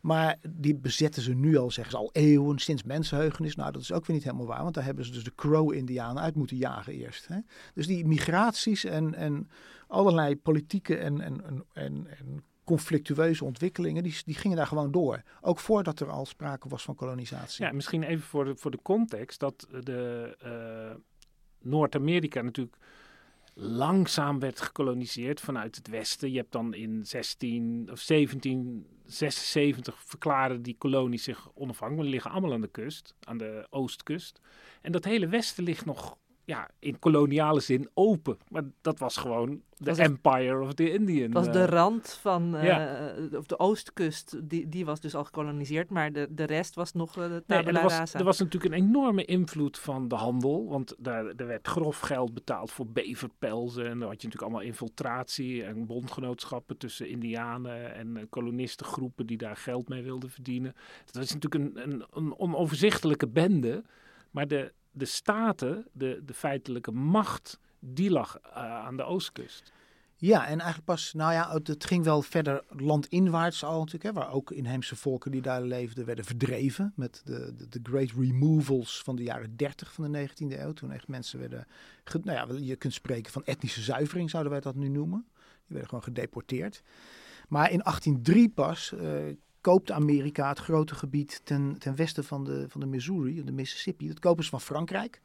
Maar 0.00 0.36
die 0.48 0.74
bezetten 0.74 1.22
ze 1.22 1.34
nu 1.34 1.56
al, 1.56 1.70
zeggen 1.70 1.92
ze 1.92 1.98
al 1.98 2.10
eeuwen, 2.12 2.58
sinds 2.58 2.82
mensenheugenis. 2.82 3.56
Nou, 3.56 3.72
dat 3.72 3.82
is 3.82 3.92
ook 3.92 4.06
weer 4.06 4.16
niet 4.16 4.24
helemaal 4.24 4.46
waar, 4.46 4.62
want 4.62 4.74
daar 4.74 4.84
hebben 4.84 5.04
ze 5.04 5.12
dus 5.12 5.24
de 5.24 5.34
Crow-Indianen 5.34 6.22
uit 6.22 6.34
moeten 6.34 6.56
jagen 6.56 6.92
eerst. 6.92 7.28
Hè. 7.28 7.38
Dus 7.74 7.86
die 7.86 8.06
migraties 8.06 8.84
en, 8.84 9.14
en 9.14 9.50
allerlei 9.86 10.36
politieke 10.36 10.96
en, 10.96 11.20
en, 11.20 11.44
en, 11.44 11.64
en, 11.72 12.06
en 12.18 12.44
conflictueuze 12.64 13.44
ontwikkelingen, 13.44 14.02
die, 14.02 14.22
die 14.24 14.34
gingen 14.34 14.56
daar 14.56 14.66
gewoon 14.66 14.90
door. 14.90 15.22
Ook 15.40 15.58
voordat 15.58 16.00
er 16.00 16.10
al 16.10 16.26
sprake 16.26 16.68
was 16.68 16.82
van 16.82 16.94
kolonisatie. 16.94 17.64
Ja, 17.64 17.72
misschien 17.72 18.02
even 18.02 18.24
voor 18.24 18.44
de, 18.44 18.56
voor 18.56 18.70
de 18.70 18.82
context 18.82 19.40
dat 19.40 19.66
de 19.84 20.36
eh, 20.40 20.96
Noord-Amerika 21.60 22.42
natuurlijk 22.42 22.76
langzaam 23.60 24.38
werd 24.38 24.60
gekoloniseerd 24.60 25.40
vanuit 25.40 25.76
het 25.76 25.88
westen. 25.88 26.30
Je 26.30 26.36
hebt 26.36 26.52
dan 26.52 26.74
in 26.74 27.06
16 27.06 27.88
of 27.92 28.04
1776 28.04 30.02
verklaren 30.04 30.62
die 30.62 30.76
kolonies 30.78 31.22
zich 31.22 31.50
onafhankelijk. 31.54 32.04
Die 32.04 32.12
liggen 32.12 32.30
allemaal 32.30 32.52
aan 32.52 32.60
de 32.60 32.68
kust, 32.68 33.14
aan 33.20 33.38
de 33.38 33.66
oostkust. 33.70 34.40
En 34.82 34.92
dat 34.92 35.04
hele 35.04 35.28
westen 35.28 35.64
ligt 35.64 35.84
nog 35.84 36.18
ja, 36.48 36.70
in 36.78 36.98
koloniale 36.98 37.60
zin 37.60 37.88
open. 37.94 38.38
Maar 38.48 38.62
dat 38.80 38.98
was 38.98 39.16
gewoon 39.16 39.60
de 39.76 39.90
Empire 40.02 40.60
of 40.60 40.74
the 40.74 40.92
Indian. 40.92 41.22
Het 41.22 41.32
was 41.32 41.46
eh, 41.46 41.52
de 41.52 41.66
rand 41.66 42.18
van 42.20 42.56
eh, 42.56 42.64
Ja. 42.64 43.14
of 43.32 43.46
de 43.46 43.58
oostkust, 43.58 44.48
die, 44.48 44.68
die 44.68 44.84
was 44.84 45.00
dus 45.00 45.14
al 45.14 45.24
gekoloniseerd, 45.24 45.90
maar 45.90 46.12
de, 46.12 46.26
de 46.30 46.44
rest 46.44 46.74
was 46.74 46.92
nog 46.92 47.16
uh, 47.16 47.26
Nee, 47.26 47.42
tabula 47.46 47.68
en 47.68 47.76
er, 47.76 47.82
was, 47.82 48.14
er 48.14 48.24
was 48.24 48.38
natuurlijk 48.38 48.74
een 48.74 48.80
enorme 48.82 49.24
invloed 49.24 49.78
van 49.78 50.08
de 50.08 50.14
handel. 50.14 50.68
Want 50.68 50.94
daar, 50.98 51.26
er 51.26 51.46
werd 51.46 51.66
grof 51.66 52.00
geld 52.00 52.34
betaald 52.34 52.70
voor 52.70 52.86
beverpelzen. 52.86 53.84
En 53.84 53.98
dan 53.98 54.08
had 54.08 54.20
je 54.20 54.26
natuurlijk 54.26 54.42
allemaal 54.42 54.60
infiltratie 54.60 55.64
en 55.64 55.86
bondgenootschappen 55.86 56.76
tussen 56.76 57.08
indianen 57.08 57.94
en 57.94 58.16
eh, 58.16 58.22
kolonistengroepen 58.30 59.26
die 59.26 59.36
daar 59.36 59.56
geld 59.56 59.88
mee 59.88 60.02
wilden 60.02 60.30
verdienen. 60.30 60.74
Dat 61.04 61.14
was 61.14 61.34
natuurlijk 61.34 61.76
een, 61.76 61.90
een, 61.90 62.04
een 62.12 62.38
onoverzichtelijke 62.38 63.28
bende. 63.28 63.84
Maar 64.30 64.48
de, 64.48 64.72
de 64.98 65.04
staten, 65.04 65.86
de, 65.92 66.22
de 66.24 66.34
feitelijke 66.34 66.92
macht, 66.92 67.58
die 67.78 68.10
lag 68.10 68.38
eh, 68.38 68.52
aan 68.54 68.96
de 68.96 69.04
oostkust. 69.04 69.72
Ja, 70.20 70.42
en 70.42 70.58
eigenlijk 70.58 70.84
pas, 70.84 71.12
nou 71.12 71.32
ja, 71.32 71.52
het 71.62 71.84
ging 71.84 72.04
wel 72.04 72.22
verder 72.22 72.64
landinwaarts 72.68 73.64
al 73.64 73.78
natuurlijk, 73.78 74.04
hè, 74.04 74.12
waar 74.12 74.32
ook 74.32 74.50
inheemse 74.50 74.96
volken 74.96 75.30
die 75.30 75.42
daar 75.42 75.62
leefden 75.62 76.04
werden 76.04 76.24
verdreven 76.24 76.92
met 76.96 77.22
de, 77.24 77.54
de, 77.56 77.68
de 77.68 77.80
Great 77.82 78.10
Removals 78.10 79.02
van 79.02 79.16
de 79.16 79.22
jaren 79.22 79.56
30 79.56 79.92
van 79.92 80.12
de 80.12 80.28
19e 80.28 80.60
eeuw. 80.60 80.72
Toen 80.72 80.92
echt 80.92 81.08
mensen 81.08 81.38
werden, 81.38 81.66
nou 82.22 82.54
ja, 82.54 82.60
je 82.60 82.76
kunt 82.76 82.92
spreken 82.92 83.32
van 83.32 83.44
etnische 83.44 83.80
zuivering 83.80 84.30
zouden 84.30 84.52
wij 84.52 84.60
dat 84.60 84.74
nu 84.74 84.88
noemen. 84.88 85.26
Die 85.32 85.76
werden 85.76 85.88
gewoon 85.88 86.04
gedeporteerd. 86.04 86.82
Maar 87.48 87.70
in 87.70 87.78
1803 87.78 88.48
pas 88.48 88.92
eh, 88.92 89.36
koopt 89.60 89.90
Amerika 89.90 90.48
het 90.48 90.58
grote 90.58 90.94
gebied 90.94 91.40
ten, 91.44 91.76
ten 91.78 91.96
westen 91.96 92.24
van 92.24 92.44
de, 92.44 92.64
van 92.68 92.80
de 92.80 92.86
Missouri, 92.86 93.44
de 93.44 93.52
Mississippi. 93.52 94.08
Dat 94.08 94.18
kopen 94.18 94.44
ze 94.44 94.50
van 94.50 94.60
Frankrijk. 94.60 95.20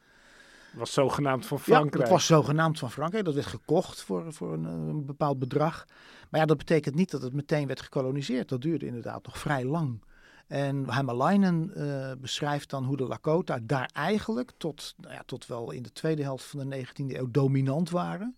Was 0.73 0.93
zogenaamd 0.93 1.45
van 1.45 1.57
Ja, 1.57 1.63
Frankrijk. 1.63 2.03
dat 2.03 2.09
was 2.09 2.25
zogenaamd 2.25 2.79
van 2.79 2.91
Frankrijk. 2.91 3.25
Dat 3.25 3.33
werd 3.33 3.45
gekocht 3.47 4.01
voor, 4.01 4.33
voor 4.33 4.53
een, 4.53 4.65
eh, 4.65 4.71
een 4.71 5.05
bepaald 5.05 5.39
bedrag. 5.39 5.85
Maar 6.29 6.39
ja, 6.39 6.45
dat 6.45 6.57
betekent 6.57 6.95
niet 6.95 7.11
dat 7.11 7.21
het 7.21 7.33
meteen 7.33 7.67
werd 7.67 7.81
gekoloniseerd. 7.81 8.49
Dat 8.49 8.61
duurde 8.61 8.85
inderdaad 8.85 9.25
nog 9.25 9.37
vrij 9.39 9.65
lang. 9.65 10.01
En 10.47 10.89
Hamalainen 10.89 11.71
eh 11.75 12.11
beschrijft 12.21 12.69
dan 12.69 12.83
hoe 12.83 12.97
de 12.97 13.03
Lakota 13.07 13.59
daar 13.63 13.89
eigenlijk 13.93 14.51
tot, 14.57 14.93
nou 14.97 15.13
ja, 15.13 15.23
tot 15.25 15.45
wel 15.47 15.71
in 15.71 15.83
de 15.83 15.91
tweede 15.91 16.21
helft 16.23 16.45
van 16.45 16.59
de 16.69 16.85
19e 16.85 17.15
eeuw 17.17 17.31
dominant 17.31 17.89
waren. 17.89 18.35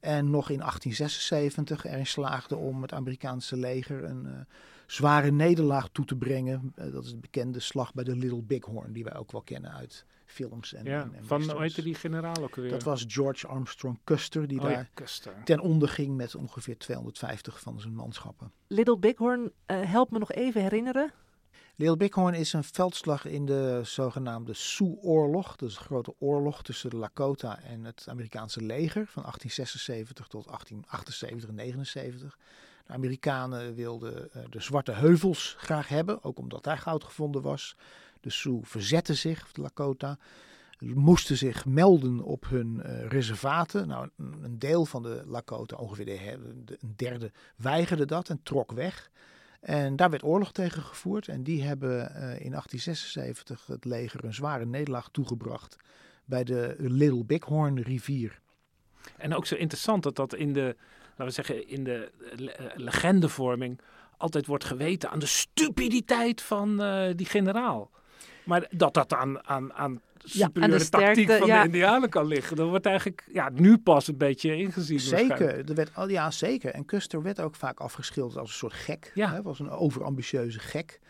En 0.00 0.30
nog 0.30 0.50
in 0.50 0.58
1876 0.58 1.84
erin 1.84 2.06
slaagden 2.06 2.58
om 2.58 2.82
het 2.82 2.92
Amerikaanse 2.92 3.56
leger 3.56 4.04
een 4.04 4.26
eh, 4.26 4.32
zware 4.90 5.30
nederlaag 5.30 5.88
toe 5.92 6.04
te 6.04 6.16
brengen. 6.16 6.72
Eh, 6.74 6.92
dat 6.92 7.04
is 7.04 7.10
de 7.10 7.16
bekende 7.16 7.60
slag 7.60 7.94
bij 7.94 8.04
de 8.04 8.16
Little 8.16 8.42
Bighorn, 8.42 8.92
die 8.92 9.04
wij 9.04 9.16
ook 9.16 9.32
wel 9.32 9.42
kennen 9.42 9.72
uit 9.72 10.04
films 10.26 10.72
en, 10.74 10.84
ja, 10.84 11.02
en, 11.02 11.14
en 11.14 11.24
van, 11.24 11.50
hoe 11.50 11.60
heette 11.60 11.82
die 11.82 11.94
generaal 11.94 12.42
ook 12.42 12.56
alweer? 12.56 12.70
Dat 12.70 12.82
was 12.82 13.04
George 13.08 13.46
Armstrong 13.46 13.98
Custer, 14.04 14.48
die 14.48 14.60
Oh 14.60 14.68
ja, 14.68 14.74
daar 14.74 14.90
Custer. 14.94 15.34
ten 15.44 15.60
onder 15.60 15.88
ging 15.88 16.16
met 16.16 16.34
ongeveer 16.34 16.78
250 16.78 17.60
van 17.60 17.80
zijn 17.80 17.94
manschappen. 17.94 18.52
Little 18.66 18.98
Bighorn, 18.98 19.52
eh 19.66 19.80
help 19.90 20.10
me 20.10 20.18
nog 20.18 20.32
even 20.32 20.62
herinneren. 20.62 21.12
Little 21.74 21.96
Bighorn 21.96 22.34
is 22.34 22.52
een 22.52 22.64
veldslag 22.64 23.24
in 23.24 23.46
de 23.46 23.80
zogenaamde 23.84 24.54
Sioux-oorlog. 24.54 25.56
Dat 25.56 25.68
is 25.68 25.76
een 25.76 25.82
grote 25.82 26.14
oorlog 26.18 26.62
tussen 26.62 26.90
de 26.90 26.96
Lakota 26.96 27.60
en 27.62 27.84
het 27.84 28.06
Amerikaanse 28.08 28.62
leger 28.62 29.06
van 29.06 29.22
1876 29.22 30.26
tot 30.26 30.44
1878 30.44 31.48
en 31.48 31.54
79. 31.54 32.38
Amerikanen 32.90 33.74
wilden 33.74 34.32
eh, 34.32 34.42
de 34.50 34.60
Zwarte 34.60 34.92
Heuvels 34.92 35.54
graag 35.58 35.88
hebben, 35.88 36.24
ook 36.24 36.38
omdat 36.38 36.64
daar 36.64 36.78
goud 36.78 37.04
gevonden 37.04 37.42
was. 37.42 37.76
De 38.20 38.30
Sioux 38.30 38.68
verzetten 38.70 39.16
zich, 39.16 39.52
de 39.52 39.60
Lakota, 39.60 40.18
moesten 40.80 41.36
zich 41.36 41.66
melden 41.66 42.22
op 42.22 42.48
hun 42.48 42.82
eh, 42.82 43.06
reservaten. 43.06 43.88
Nou, 43.88 44.08
een, 44.16 44.58
deel 44.58 44.86
van 44.86 45.02
de 45.02 45.22
Lakota, 45.26 45.76
ongeveer 45.76 46.04
de- 46.04 46.78
een 46.80 46.92
derde, 46.96 47.32
weigerde 47.56 48.06
dat 48.06 48.28
en 48.28 48.40
trok 48.42 48.72
weg. 48.72 49.10
En 49.60 49.96
daar 49.96 50.10
werd 50.10 50.22
oorlog 50.22 50.52
tegen 50.52 50.82
gevoerd. 50.82 51.28
En 51.28 51.42
die 51.42 51.62
hebben 51.62 52.14
eh, 52.14 52.20
in 52.20 52.50
1876 52.50 53.66
het 53.66 53.84
leger 53.84 54.24
een 54.24 54.34
zware 54.34 54.66
nederlaag 54.66 55.08
toegebracht 55.12 55.76
bij 56.24 56.44
de 56.44 56.74
Little 56.78 57.24
Bighorn 57.24 57.80
rivier. 57.80 58.40
En 59.16 59.34
ook 59.34 59.46
zo 59.46 59.54
interessant 59.54 60.02
dat 60.02 60.16
dat 60.16 60.34
in 60.34 60.52
de, 60.52 60.76
laten 61.20 61.42
we 61.42 61.46
zeggen, 61.46 61.68
in 61.68 61.84
de 61.84 62.10
eh, 62.56 62.66
legendevorming 62.74 63.80
altijd 64.16 64.46
wordt 64.46 64.64
geweten 64.64 65.10
aan 65.10 65.18
de 65.18 65.26
stupiditeit 65.26 66.42
van 66.42 66.82
eh, 66.82 67.08
die 67.16 67.26
generaal. 67.26 67.90
Maar 68.44 68.66
dat 68.70 68.94
dat 68.94 69.12
aan, 69.12 69.48
aan, 69.48 69.72
aan 69.72 70.00
superieure 70.24 70.78
sterkte, 70.78 71.06
tactiek 71.06 71.38
van 71.38 71.46
ja. 71.46 71.60
de 71.60 71.66
Indianen 71.66 72.08
kan 72.08 72.26
liggen, 72.26 72.56
dat 72.56 72.68
wordt 72.68 72.86
eigenlijk 72.86 73.24
ja, 73.32 73.50
nu 73.54 73.78
pas 73.78 74.08
een 74.08 74.16
beetje 74.16 74.56
ingezien. 74.56 75.00
Zeker, 75.00 75.68
er 75.68 75.74
werd, 75.74 75.94
al- 75.94 76.08
ja, 76.08 76.30
zeker. 76.30 76.70
En 76.70 76.84
Custer 76.84 77.22
werd 77.22 77.40
ook 77.40 77.54
vaak 77.54 77.80
afgeschilderd 77.80 78.38
als 78.38 78.48
een 78.50 78.56
soort 78.56 78.72
gek. 78.72 79.10
Ja. 79.14 79.42
Was 79.42 79.58
een 79.58 79.70
overambitieuze 79.70 80.58
gek. 80.58 81.00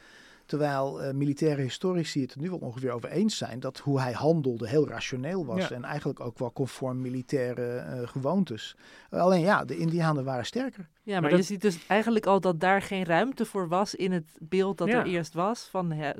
Terwijl 0.50 1.02
eh, 1.02 1.14
militaire 1.14 1.62
historici 1.62 2.20
het 2.20 2.32
er 2.32 2.40
nu 2.40 2.50
wel 2.50 2.58
ongeveer 2.58 2.90
over 2.90 3.10
eens 3.10 3.36
zijn 3.36 3.60
dat 3.60 3.78
hoe 3.78 4.00
hij 4.00 4.12
handelde 4.12 4.68
heel 4.68 4.88
rationeel 4.88 5.46
was. 5.46 5.68
Ja. 5.68 5.70
En 5.70 5.84
eigenlijk 5.84 6.20
ook 6.20 6.38
wel 6.38 6.52
conform 6.52 7.00
militaire 7.00 7.76
eh, 7.76 8.08
gewoontes. 8.08 8.76
Alleen 9.10 9.40
ja, 9.40 9.64
de 9.64 9.76
Indianen 9.76 10.24
waren 10.24 10.46
sterker. 10.46 10.88
Ja, 11.02 11.20
maar, 11.20 11.30
Maar 11.30 11.38
je 11.38 11.44
ziet 11.44 11.60
dus 11.60 11.86
eigenlijk 11.86 12.26
al 12.26 12.40
dat 12.40 12.60
daar 12.60 12.82
geen 12.82 13.04
ruimte 13.04 13.44
voor 13.44 13.68
was 13.68 13.94
in 13.94 14.12
het 14.12 14.36
beeld 14.38 14.78
dat 14.78 14.88
Ja. 14.88 15.00
er 15.00 15.06
eerst 15.06 15.34
was. 15.34 15.68
Van, 15.70 15.92
hè, 15.92 16.10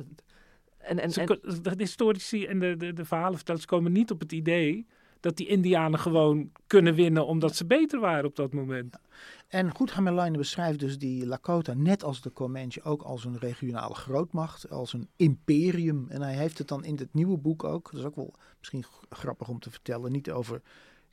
en, 0.79 0.99
en, 0.99 1.13
en, 1.13 1.27
de 1.63 1.75
historici 1.77 2.47
en 2.47 2.59
de, 2.59 2.77
de, 2.77 2.93
de 2.93 3.05
verhalenvertellers 3.05 3.67
komen 3.67 3.93
niet 3.93 4.11
op 4.11 4.21
het 4.21 4.33
idee 4.33 4.87
dat 5.21 5.37
die 5.37 5.47
Indianen 5.47 5.99
gewoon 5.99 6.51
kunnen 6.67 6.95
winnen 6.95 7.27
omdat 7.27 7.57
ze 7.57 7.67
beter 7.67 8.01
waren 8.01 8.25
op 8.25 8.37
dat 8.37 8.53
moment. 8.53 8.97
En 9.51 9.75
goed, 9.75 9.93
beschrijft 10.33 10.79
dus 10.79 10.99
die 10.99 11.27
Lakota 11.27 11.75
net 11.75 12.05
als 12.05 12.21
de 12.21 12.33
Comanche 12.33 12.83
ook 12.83 13.03
als 13.03 13.25
een 13.25 13.39
regionale 13.39 13.95
grootmacht, 13.95 14.71
als 14.71 14.93
een 14.93 15.09
imperium. 15.17 16.07
En 16.09 16.23
hij 16.23 16.35
heeft 16.35 16.59
het 16.59 16.69
dan 16.69 16.85
in 16.85 16.97
dit 16.97 17.15
nieuwe 17.15 17.37
boek 17.39 17.65
ook, 17.65 17.91
dat 17.91 18.01
is 18.01 18.07
ook 18.07 18.15
wel 18.17 18.35
misschien 18.59 18.85
grappig 19.09 19.49
om 19.49 19.59
te 19.61 19.71
vertellen, 19.71 20.13
niet 20.13 20.31
over 20.31 20.63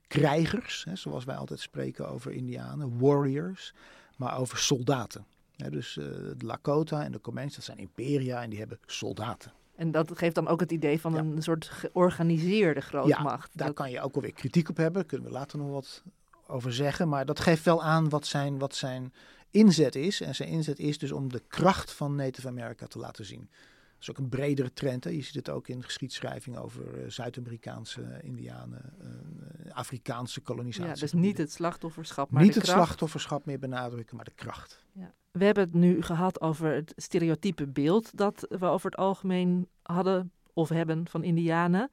krijgers, 0.08 0.84
hè, 0.84 0.96
zoals 0.96 1.24
wij 1.24 1.36
altijd 1.36 1.60
spreken 1.60 2.10
over 2.10 2.32
Indianen, 2.32 3.00
warriors, 3.00 3.74
maar 4.18 4.38
over 4.40 4.58
soldaten. 4.58 5.26
Ja, 5.56 5.70
dus 5.70 5.98
eh, 5.98 6.04
de 6.38 6.46
Lakota 6.46 7.04
en 7.04 7.12
de 7.12 7.22
Comanche, 7.22 7.56
dat 7.56 7.64
zijn 7.64 7.78
imperia 7.78 8.42
en 8.44 8.50
die 8.50 8.60
hebben 8.60 8.80
soldaten. 8.86 9.52
En 9.76 9.92
dat 9.92 10.12
geeft 10.18 10.36
dan 10.36 10.48
ook 10.48 10.60
het 10.60 10.72
idee 10.72 11.00
van 11.00 11.14
Ja. 11.14 11.20
een 11.20 11.42
soort 11.42 11.66
georganiseerde 11.66 12.82
grootmacht. 12.82 13.52
Daar 13.58 13.68
Dat- 13.68 13.76
kan 13.76 13.92
je 13.92 14.02
ook 14.02 14.16
alweer 14.16 14.34
kritiek 14.34 14.70
op 14.70 14.78
hebben. 14.78 14.94
Daar 14.94 15.06
kunnen 15.10 15.28
we 15.28 15.34
later 15.34 15.58
nog 15.58 15.70
wat 15.70 16.04
over 16.48 16.74
zeggen. 16.74 17.10
Maar 17.10 17.26
dat 17.26 17.40
geeft 17.40 17.64
wel 17.64 17.84
aan 17.84 18.10
wat 18.10 18.26
zijn, 18.26 18.58
wat 18.58 18.76
zijn 18.76 19.14
inzet 19.52 19.96
is. 19.96 20.22
En 20.22 20.36
zijn 20.36 20.50
inzet 20.50 20.80
is 20.80 20.98
dus 20.98 21.12
om 21.12 21.32
de 21.32 21.42
kracht 21.48 21.92
van 21.92 22.16
Native 22.16 22.48
America 22.48 22.88
te 22.88 23.00
laten 23.00 23.26
zien. 23.26 23.50
Dat 23.98 24.08
is 24.08 24.10
ook 24.10 24.18
een 24.18 24.30
bredere 24.30 24.74
trend. 24.74 25.04
Hè. 25.04 25.10
Je 25.10 25.22
ziet 25.22 25.36
het 25.36 25.50
ook 25.50 25.68
in 25.68 25.84
geschiedschrijving 25.84 26.58
over 26.58 27.04
eh, 27.04 27.10
Zuid-Amerikaanse 27.10 28.02
eh, 28.02 28.28
Indianen, 28.28 28.94
eh, 29.02 29.72
Afrikaanse 29.76 30.42
kolonisatie. 30.42 30.94
ja, 30.94 31.00
dus 31.00 31.14
niet 31.14 31.38
het 31.38 31.52
slachtofferschap, 31.52 32.32
maar 32.32 32.44
niet 32.44 32.54
de 32.54 32.60
het 32.60 32.70
kracht. 32.70 32.84
slachtofferschap 32.84 33.46
meer 33.46 33.60
benadrukken, 33.60 34.16
maar 34.16 34.26
de 34.26 34.32
kracht. 34.36 34.84
Ja. 34.92 35.14
We 35.32 35.46
hebben 35.46 35.64
het 35.64 35.74
nu 35.74 36.02
gehad 36.02 36.42
over 36.42 36.74
het 36.74 36.94
stereotype 36.96 37.68
beeld 37.68 38.18
dat 38.18 38.46
we 38.50 38.66
over 38.66 38.90
het 38.90 39.00
algemeen 39.00 39.68
hadden 39.84 40.32
of 40.54 40.70
hebben 40.70 41.08
van 41.10 41.24
Indianen. 41.24 41.90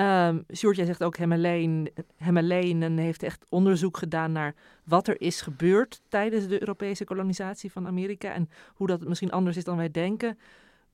Ehm 0.00 0.38
Sjoerd, 0.54 0.76
jij 0.76 0.84
zegt 0.84 1.02
ook 1.02 1.16
Hemmerleen, 1.16 1.90
Hemmerleen 2.16 2.98
heeft 2.98 3.22
echt 3.22 3.46
onderzoek 3.48 3.96
gedaan 3.96 4.32
naar 4.32 4.54
wat 4.84 5.08
er 5.08 5.20
is 5.20 5.40
gebeurd 5.40 6.00
tijdens 6.08 6.48
de 6.48 6.60
Europese 6.60 7.04
kolonisatie 7.04 7.72
van 7.72 7.86
Amerika 7.86 8.32
en 8.32 8.48
hoe 8.74 8.86
dat 8.86 9.08
misschien 9.08 9.30
anders 9.30 9.56
is 9.56 9.64
dan 9.64 9.76
wij 9.76 9.90
denken. 9.90 10.38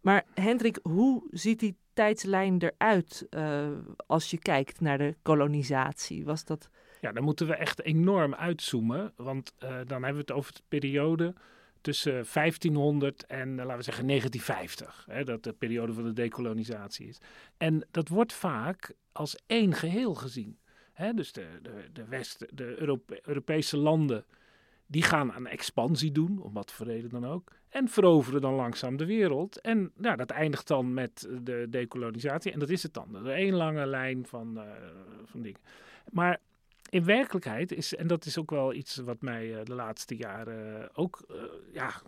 Maar 0.01 0.25
Hendrik, 0.35 0.79
hoe 0.83 1.23
ziet 1.31 1.61
die 1.61 1.77
tijdslijn 1.92 2.62
eruit 2.62 3.27
eh, 3.31 3.69
als 4.07 4.31
je 4.31 4.38
kijkt 4.38 4.81
naar 4.81 4.99
de 4.99 5.14
kolonisatie? 5.23 6.25
Was 6.25 6.45
dat 6.45 6.71
Ja, 7.01 7.12
dan 7.12 7.25
moeten 7.25 7.47
we 7.47 7.57
echt 7.57 7.83
enorm 7.83 8.35
uitzoomen. 8.35 9.12
Want 9.16 9.53
eh, 9.59 9.69
dan 9.69 10.03
hebben 10.03 10.25
we 10.25 10.33
het 10.33 10.33
over 10.33 10.53
de 10.55 10.62
periode 10.69 11.35
tussen 11.87 12.27
1500 12.27 13.27
en, 13.27 13.49
eh, 13.49 13.57
laten 13.57 13.77
we 13.77 13.83
zeggen, 13.83 14.07
1950. 14.07 15.05
Hè, 15.11 15.25
dat 15.25 15.42
de 15.42 15.53
periode 15.53 15.92
van 15.92 16.05
de 16.05 16.12
dekolonisatie 16.12 17.09
is. 17.09 17.18
En 17.57 17.87
dat 17.90 18.09
wordt 18.09 18.33
vaak 18.33 18.94
als 19.12 19.37
één 19.46 19.75
geheel 19.75 20.14
gezien. 20.14 20.59
Hè, 20.92 21.14
dus 21.14 21.33
de, 21.33 21.46
de, 21.62 21.85
de, 21.92 22.05
West, 22.05 22.46
de 22.51 22.81
Europe- 22.81 23.20
Europese 23.22 23.77
landen, 23.77 24.25
die 24.87 25.03
gaan 25.03 25.33
aan 25.33 25.46
expansie 25.46 26.12
doen, 26.12 26.42
om 26.42 26.53
wat 26.53 26.72
voor 26.72 26.87
reden 26.87 27.11
dan 27.11 27.27
ook. 27.27 27.53
En 27.68 27.88
veroveren 27.88 28.40
dan 28.40 28.55
langzaam 28.55 28.96
de 28.96 29.07
wereld. 29.07 29.61
En 29.61 29.92
ja, 30.01 30.16
dat 30.16 30.31
eindigt 30.31 30.66
dan 30.68 30.94
met 30.94 31.29
de 31.42 31.66
dekolonisatie. 31.70 32.53
En 32.53 32.59
dat 32.59 32.68
is 32.68 32.83
het 32.83 32.94
dan. 32.94 33.12
Dat 33.12 33.22
is 33.22 33.33
één 33.33 33.55
lange 33.55 33.87
lijn 33.87 34.27
van, 34.27 34.59
eh, 34.59 34.70
van 35.25 35.42
dingen. 35.42 35.61
Maar 36.11 36.40
in 36.97 37.05
werkelijkheid 37.05 37.73
is, 37.73 37.95
en 37.95 38.07
dat 38.07 38.25
is 38.25 38.39
ook 38.39 38.51
wel 38.51 38.75
iets 38.75 38.97
wat 38.97 39.21
mij 39.21 39.59
eh, 39.59 39.65
de 39.65 39.75
laatste 39.75 40.17
jaren 40.17 40.97
ook, 40.97 41.25
eh, 41.29 41.37
ja, 41.73 42.03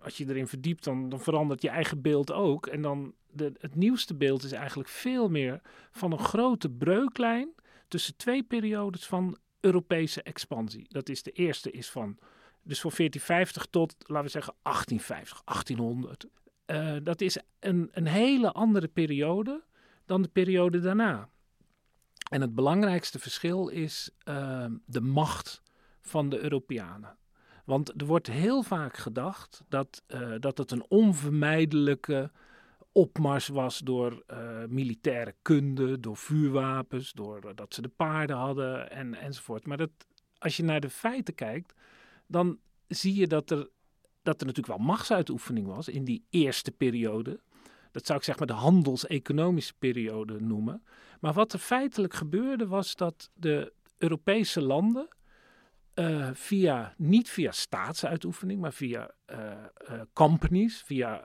als 0.00 0.16
je 0.16 0.28
erin 0.28 0.48
verdiept, 0.48 0.84
dan, 0.84 1.08
dan 1.08 1.20
verandert 1.20 1.62
je 1.62 1.68
eigen 1.68 2.00
beeld 2.02 2.32
ook. 2.32 2.66
En 2.66 2.82
dan 2.82 3.14
de, 3.32 3.52
het 3.58 3.74
nieuwste 3.74 4.14
beeld 4.14 4.42
is 4.42 4.52
eigenlijk 4.52 4.88
veel 4.88 5.28
meer 5.28 5.60
van 5.90 6.12
een 6.12 6.18
grote 6.18 6.70
breuklijn 6.70 7.54
tussen 7.88 8.16
twee 8.16 8.42
periodes 8.42 9.06
van 9.06 9.38
Europese 9.60 10.22
expansie. 10.22 10.86
Dat 10.88 11.08
is 11.08 11.22
de 11.22 11.32
eerste 11.32 11.70
is 11.70 11.90
van, 11.90 12.18
dus 12.62 12.80
van 12.80 12.92
1450 12.96 13.66
tot, 13.70 13.94
laten 13.98 14.24
we 14.24 14.30
zeggen, 14.30 14.54
1850, 14.62 15.42
1800. 15.44 16.26
Eh, 16.66 16.96
dat 17.02 17.20
is 17.20 17.38
een, 17.60 17.88
een 17.92 18.06
hele 18.06 18.52
andere 18.52 18.88
periode 18.88 19.62
dan 20.04 20.22
de 20.22 20.28
periode 20.28 20.80
daarna. 20.80 21.28
En 22.28 22.40
het 22.40 22.54
belangrijkste 22.54 23.18
verschil 23.18 23.68
is 23.68 24.10
uh, 24.28 24.64
de 24.86 25.00
macht 25.00 25.62
van 26.00 26.28
de 26.28 26.42
Europeanen. 26.42 27.16
Want 27.64 28.00
er 28.00 28.06
wordt 28.06 28.26
heel 28.26 28.62
vaak 28.62 28.96
gedacht 28.96 29.64
dat, 29.68 30.02
uh, 30.08 30.34
dat 30.38 30.58
het 30.58 30.70
een 30.70 30.84
onvermijdelijke 30.88 32.30
opmars 32.92 33.48
was 33.48 33.78
door 33.78 34.22
uh, 34.30 34.64
militaire 34.68 35.34
kunde, 35.42 36.00
door 36.00 36.16
vuurwapens, 36.16 37.12
door 37.12 37.44
uh, 37.44 37.50
dat 37.54 37.74
ze 37.74 37.82
de 37.82 37.88
paarden 37.88 38.36
hadden 38.36 38.90
en, 38.90 39.14
enzovoort. 39.14 39.66
Maar 39.66 39.76
dat, 39.76 39.90
als 40.38 40.56
je 40.56 40.62
naar 40.62 40.80
de 40.80 40.90
feiten 40.90 41.34
kijkt, 41.34 41.74
dan 42.26 42.58
zie 42.88 43.14
je 43.14 43.26
dat 43.26 43.50
er, 43.50 43.68
dat 44.22 44.40
er 44.40 44.46
natuurlijk 44.46 44.78
wel 44.78 44.86
machtsuitoefening 44.86 45.66
was 45.66 45.88
in 45.88 46.04
die 46.04 46.24
eerste 46.30 46.70
periode. 46.70 47.40
Dat 47.96 48.06
zou 48.06 48.18
ik 48.18 48.24
zeg 48.24 48.38
maar 48.38 48.46
de 48.46 48.52
handels-economische 48.52 49.74
periode 49.78 50.40
noemen. 50.40 50.82
Maar 51.20 51.32
wat 51.32 51.52
er 51.52 51.58
feitelijk 51.58 52.14
gebeurde 52.14 52.66
was 52.66 52.94
dat 52.94 53.30
de 53.34 53.72
Europese 53.98 54.62
landen 54.62 55.08
uh, 55.94 56.30
via, 56.32 56.94
niet 56.96 57.30
via 57.30 57.50
staatsuitoefening, 57.52 58.60
maar 58.60 58.72
via 58.72 59.10
companies, 60.12 60.82
via 60.86 61.22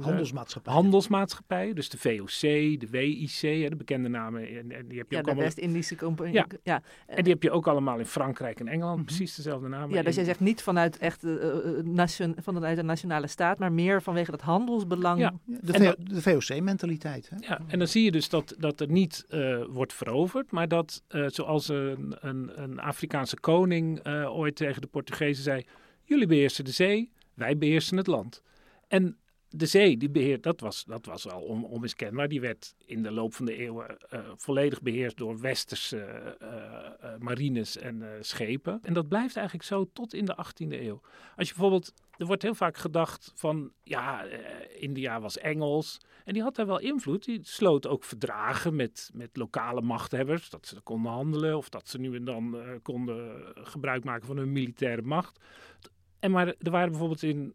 handelsmaatschappijen. 0.00 0.80
handelsmaatschappijen. 0.80 1.74
Dus 1.74 1.88
de 1.88 1.98
VOC, 1.98 2.40
de 2.80 2.86
WIC, 2.90 3.40
hè, 3.40 3.68
de 3.68 3.76
bekende 3.76 4.08
namen. 4.08 4.48
En, 4.48 4.72
en 4.72 4.88
die 4.88 4.98
heb 4.98 5.08
je 5.10 5.14
ja, 5.14 5.18
ook 5.18 5.24
de 5.24 5.30
allemaal... 5.30 5.44
West-Indische 5.44 5.96
Compagnie. 5.96 6.34
Ja. 6.34 6.46
ja. 6.62 6.82
En 7.06 7.22
die 7.24 7.32
heb 7.32 7.42
je 7.42 7.50
ook 7.50 7.66
allemaal 7.66 7.98
in 7.98 8.06
Frankrijk 8.06 8.60
en 8.60 8.68
Engeland, 8.68 8.96
Mhm. 8.96 9.04
precies 9.06 9.34
dezelfde 9.34 9.68
namen. 9.68 9.88
Ja, 9.94 10.02
dus 10.02 10.10
In- 10.10 10.14
jij 10.14 10.24
zegt 10.24 10.40
niet 10.40 10.62
vanuit, 10.62 10.98
echt, 10.98 11.24
eh, 11.24 11.48
eh, 11.78 11.84
nation, 11.84 12.34
vanuit 12.42 12.76
de 12.76 12.82
nationale 12.82 13.26
staat, 13.26 13.58
maar 13.58 13.72
meer 13.72 14.02
vanwege 14.02 14.30
dat 14.30 14.40
handelsbelang. 14.40 15.18
Ja. 15.20 15.34
De, 15.44 15.96
de 16.00 16.22
VOC-mentaliteit. 16.22 17.30
Ja, 17.40 17.60
en 17.66 17.78
dan 17.78 17.88
zie 17.88 18.04
je 18.04 18.10
dus 18.10 18.28
dat, 18.28 18.54
dat 18.58 18.80
er 18.80 18.88
niet 18.90 19.24
eh, 19.28 19.64
wordt 19.68 19.92
veroverd, 19.92 20.50
maar 20.50 20.68
dat 20.68 21.02
eh, 21.08 21.24
zoals 21.26 21.68
een, 21.68 22.16
een, 22.20 22.50
een 22.62 22.80
Afrikaanse 22.80 23.40
koning 23.40 23.98
eh, 23.98 24.36
ooit 24.36 24.56
tegen 24.56 24.80
de 24.80 24.86
Portugezen 24.86 25.42
zei: 25.42 25.66
Jullie 26.08 26.26
beheersen 26.26 26.64
de 26.64 26.70
zee, 26.70 27.12
wij 27.34 27.58
beheersen 27.58 27.96
het 27.96 28.06
land. 28.06 28.42
En 28.86 29.18
de 29.48 29.66
zee, 29.66 29.96
die 29.96 30.10
beheert, 30.10 30.42
dat, 30.42 30.60
was, 30.60 30.84
dat 30.84 31.06
was 31.06 31.28
al 31.28 31.40
on, 31.40 31.64
onmiskenbaar. 31.64 32.28
Die 32.28 32.40
werd 32.40 32.74
in 32.86 33.02
de 33.02 33.10
loop 33.10 33.34
van 33.34 33.46
de 33.46 33.56
eeuwen 33.56 33.98
eh, 33.98 34.20
volledig 34.36 34.82
beheerst 34.82 35.16
door 35.16 35.40
westerse 35.40 35.98
eh, 35.98 37.12
eh, 37.12 37.20
marines 37.20 37.76
en 37.76 38.04
schepen. 38.20 38.80
En 38.82 38.92
dat 38.92 39.08
blijft 39.08 39.36
eigenlijk 39.36 39.66
zo 39.66 39.90
tot 39.92 40.14
in 40.14 40.24
de 40.24 40.36
18e 40.36 40.68
eeuw. 40.68 41.00
Als 41.36 41.48
je 41.48 41.54
bijvoorbeeld, 41.54 41.92
er 42.16 42.26
wordt 42.26 42.42
heel 42.42 42.54
vaak 42.54 42.76
gedacht 42.76 43.32
van, 43.34 43.72
ja, 43.82 44.24
India 44.78 45.20
was 45.20 45.38
Engels. 45.38 45.98
En 46.24 46.32
die 46.32 46.42
had 46.42 46.54
daar 46.54 46.66
wel 46.66 46.80
invloed. 46.80 47.24
Die 47.24 47.40
sloot 47.42 47.86
ook 47.86 48.04
verdragen 48.04 48.76
met, 48.76 49.10
met 49.12 49.36
lokale 49.36 49.80
machthebbers. 49.80 50.50
Dat 50.50 50.66
ze 50.66 50.80
konden 50.80 51.12
handelen 51.12 51.56
of 51.56 51.68
dat 51.68 51.88
ze 51.88 51.98
nu 51.98 52.16
en 52.16 52.24
dan 52.24 52.56
konden 52.82 53.42
gebruik 53.54 54.04
maken 54.04 54.26
van 54.26 54.36
hun 54.36 54.52
militaire 54.52 55.02
macht. 55.02 55.40
En 56.18 56.30
maar 56.30 56.46
er 56.46 56.70
waren 56.70 56.90
bijvoorbeeld 56.90 57.22
in, 57.22 57.54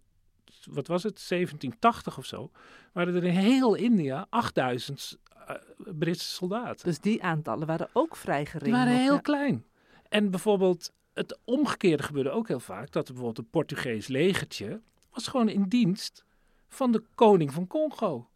wat 0.64 0.88
was 0.88 1.04
het, 1.04 1.26
1780 1.28 2.18
of 2.18 2.26
zo, 2.26 2.52
waren 2.92 3.16
er 3.16 3.24
in 3.24 3.34
heel 3.34 3.76
India 3.76 4.26
8000 4.30 5.18
eh, 5.48 5.56
Britse 5.78 6.30
soldaten. 6.30 6.86
Dus 6.86 7.00
die 7.00 7.24
aantallen 7.24 7.68
waren 7.68 7.90
ook 7.94 8.16
vrij 8.16 8.46
gering. 8.46 8.64
Die 8.64 8.74
waren 8.74 9.00
heel 9.00 9.14
ja. 9.14 9.20
klein. 9.20 9.66
En 10.10 10.30
bijvoorbeeld 10.30 10.94
het 11.14 11.40
omgekeerde 11.44 12.04
gebeurde 12.04 12.30
ook 12.30 12.48
heel 12.48 12.60
vaak. 12.60 12.92
Dat 12.92 13.08
er 13.08 13.14
bijvoorbeeld 13.14 13.46
een 13.46 13.52
Portugees 13.52 14.08
legertje 14.08 14.82
was 15.10 15.28
gewoon 15.28 15.50
in 15.50 15.64
dienst 15.64 16.26
van 16.68 16.92
de 16.92 17.04
koning 17.16 17.54
van 17.54 17.68
Congo. 17.68 18.30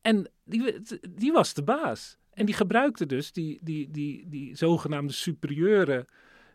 En 0.00 0.30
die, 0.44 0.80
die 1.10 1.32
was 1.32 1.54
de 1.54 1.62
baas. 1.62 2.18
En 2.32 2.46
die 2.46 2.54
gebruikte 2.54 3.06
dus 3.06 3.32
die, 3.32 3.58
die, 3.62 3.90
die, 3.90 4.28
die 4.28 4.56
zogenaamde 4.56 5.12
superieure 5.12 6.06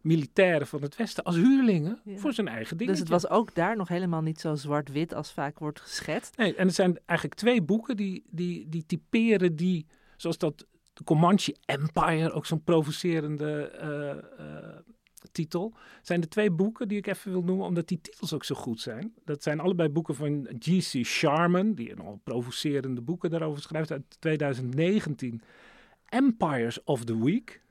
militairen 0.02 0.68
van 0.68 0.82
het 0.82 0.96
Westen 0.96 1.24
als 1.24 1.36
huurlingen 1.36 2.00
Ja. 2.04 2.18
voor 2.18 2.34
zijn 2.34 2.48
eigen 2.48 2.78
dingen. 2.78 2.94
Dus 2.94 3.02
het 3.02 3.12
was 3.12 3.30
ook 3.30 3.56
daar 3.56 3.76
nog 3.76 3.88
helemaal 3.88 4.22
niet 4.22 4.40
zo 4.40 4.56
zwart-wit 4.56 5.14
als 5.14 5.32
vaak 5.32 5.60
wordt 5.60 5.82
geschetst. 5.82 6.38
Nee, 6.38 6.56
en 6.56 6.68
er 6.68 6.74
zijn 6.74 7.00
eigenlijk 7.06 7.40
twee 7.40 7.62
boeken 7.62 7.98
die, 7.98 8.24
die, 8.30 8.70
die 8.70 8.86
typeren 8.86 9.56
die, 9.56 9.86
zoals 10.18 10.38
dat 10.38 10.66
de 10.94 11.04
Comanche 11.04 11.56
Empire, 11.66 12.32
ook 12.32 12.46
zo'n 12.46 12.64
provocerende 12.64 13.62
eh, 13.68 14.10
eh, 14.10 14.76
titel. 15.32 15.74
zijn 16.02 16.22
er 16.22 16.30
twee 16.30 16.52
boeken 16.52 16.88
die 16.88 16.98
ik 16.98 17.08
even 17.08 17.32
wil 17.32 17.44
noemen, 17.44 17.66
omdat 17.66 17.88
die 17.88 18.02
titels 18.02 18.34
ook 18.34 18.44
zo 18.44 18.56
goed 18.56 18.82
zijn. 18.82 19.14
Dat 19.26 19.44
zijn 19.44 19.60
allebei 19.60 19.90
boeken 19.90 20.16
van 20.16 20.48
G.C. 20.60 21.06
Sharman, 21.06 21.74
die 21.74 21.92
een 21.92 22.00
al 22.00 22.20
provocerende 22.24 23.02
boeken 23.02 23.30
daarover 23.30 23.62
schrijft 23.62 23.92
uit 23.92 24.04
2019. 24.20 25.42
Empires 26.06 26.84
of 26.84 27.04
the 27.04 27.24
Week. 27.24 27.62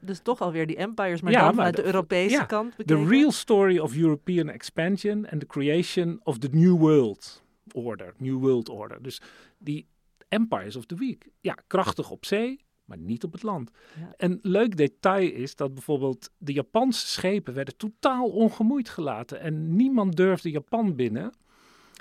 Dus 0.00 0.20
toch 0.22 0.40
alweer 0.40 0.66
die 0.66 0.76
empires, 0.76 1.20
maar 1.20 1.32
Ja, 1.32 1.46
dan 1.46 1.54
maar 1.54 1.64
uit 1.64 1.76
de 1.76 1.80
de- 1.82 1.86
Europese 1.86 2.34
ja, 2.34 2.44
kant 2.44 2.70
The 2.76 2.84
bekeken. 2.84 3.08
real 3.08 3.30
story 3.30 3.78
of 3.78 3.96
European 3.96 4.48
expansion 4.48 5.28
and 5.28 5.40
the 5.40 5.46
creation 5.46 6.20
of 6.24 6.38
the 6.38 6.48
New 6.52 6.78
World 6.78 7.42
Order. 7.72 8.14
New 8.18 8.38
World 8.38 8.68
Order. 8.68 9.02
Dus 9.02 9.20
die 9.58 9.86
Empires 10.28 10.76
of 10.76 10.86
the 10.86 10.94
Week. 10.94 11.28
Ja, 11.40 11.56
krachtig 11.66 12.10
op 12.10 12.24
zee, 12.24 12.64
maar 12.84 12.98
niet 12.98 13.24
op 13.24 13.32
het 13.32 13.42
land. 13.42 13.70
Ja. 13.98 14.12
Een 14.16 14.38
leuk 14.42 14.76
detail 14.76 15.32
is 15.32 15.54
dat 15.56 15.74
bijvoorbeeld 15.74 16.30
de 16.38 16.52
Japanse 16.52 17.06
schepen 17.06 17.54
werden 17.54 17.76
totaal 17.76 18.28
ongemoeid 18.28 18.88
gelaten. 18.88 19.40
En 19.40 19.76
niemand 19.76 20.16
durfde 20.16 20.50
Japan 20.50 20.96
binnen. 20.96 21.32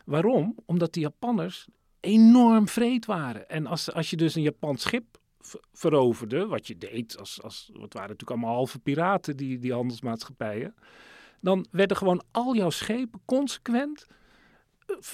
Waarom? 0.06 0.56
Omdat 0.66 0.94
de 0.94 1.00
Japanners 1.00 1.68
enorm 2.00 2.68
vreed 2.68 3.06
waren. 3.06 3.50
En 3.50 3.66
als, 3.66 3.92
als 3.94 4.10
je 4.10 4.16
dus 4.18 4.36
een 4.36 4.42
Japans 4.42 4.82
schip 4.82 5.18
veroverde, 5.74 6.48
wat 6.48 6.68
je 6.68 6.78
deed, 6.78 7.18
als, 7.18 7.42
als, 7.42 7.70
het 7.74 7.94
waren 7.94 8.10
natuurlijk 8.10 8.30
allemaal 8.30 8.56
halve 8.56 8.80
piraten, 8.80 9.38
die, 9.38 9.60
die 9.60 9.74
handelsmaatschappijen, 9.74 10.76
dan 11.42 11.66
werden 11.72 11.98
gewoon 11.98 12.24
al 12.32 12.56
jouw 12.56 12.70
schepen 12.70 13.22
consequent 13.26 14.06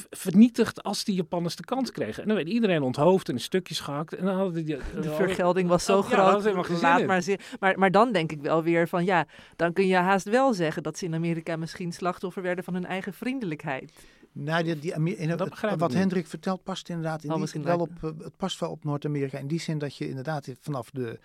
vernietigd 0.10 0.84
als 0.84 1.04
die 1.04 1.16
Japanners 1.16 1.56
de 1.56 1.64
kans 1.64 1.92
kregen. 1.92 2.22
En 2.22 2.28
dan 2.28 2.38
werd 2.38 2.50
iedereen 2.50 2.82
onthoofd 2.82 3.30
en 3.30 3.34
in 3.34 3.40
stukjes 3.40 3.80
gehakt. 3.80 4.16
En 4.16 4.26
dan 4.26 4.36
hadden 4.36 4.66
die, 4.66 4.78
de 5.02 5.14
vergelding 5.14 5.70
was 5.70 5.86
zo 5.86 5.98
oh, 5.98 6.06
groot. 6.06 6.44
Ja, 6.44 6.54
laat 6.82 7.06
maar, 7.06 7.24
maar, 7.60 7.80
maar 7.80 7.92
dan 7.92 8.12
denk 8.12 8.32
ik 8.32 8.42
wel 8.42 8.64
weer 8.64 8.88
van 8.88 9.06
ja, 9.06 9.26
dan 9.56 9.74
kun 9.74 9.88
je 9.88 9.96
haast 9.96 10.30
wel 10.30 10.54
zeggen 10.54 10.84
dat 10.84 10.98
ze 10.98 11.06
in 11.06 11.14
Amerika 11.14 11.56
misschien 11.56 11.92
slachtoffer 11.92 12.42
werden 12.42 12.64
van 12.64 12.74
hun 12.74 12.86
eigen 12.86 13.14
vriendelijkheid. 13.14 13.94
Nou, 14.38 14.64
die, 14.64 14.80
die, 14.80 15.16
in, 15.16 15.30
het, 15.30 15.60
wat 15.78 15.94
Hendrik 15.94 16.28
vertelt 16.28 16.64
past 16.64 16.90
inderdaad 16.90 17.24
in 17.24 17.32
oh, 17.32 17.44
die, 17.52 17.62
wel 17.62 17.80
op, 17.80 18.02
het 18.02 18.38
past 18.38 18.60
wel 18.60 18.72
op 18.72 18.84
Noord-Amerika. 18.84 19.38
In 19.38 19.48
die 19.48 19.60
zin 19.60 19.78
dat 19.78 19.96
je 19.96 20.10
inderdaad 20.10 20.50
vanaf 20.60 20.90
de 20.92 21.20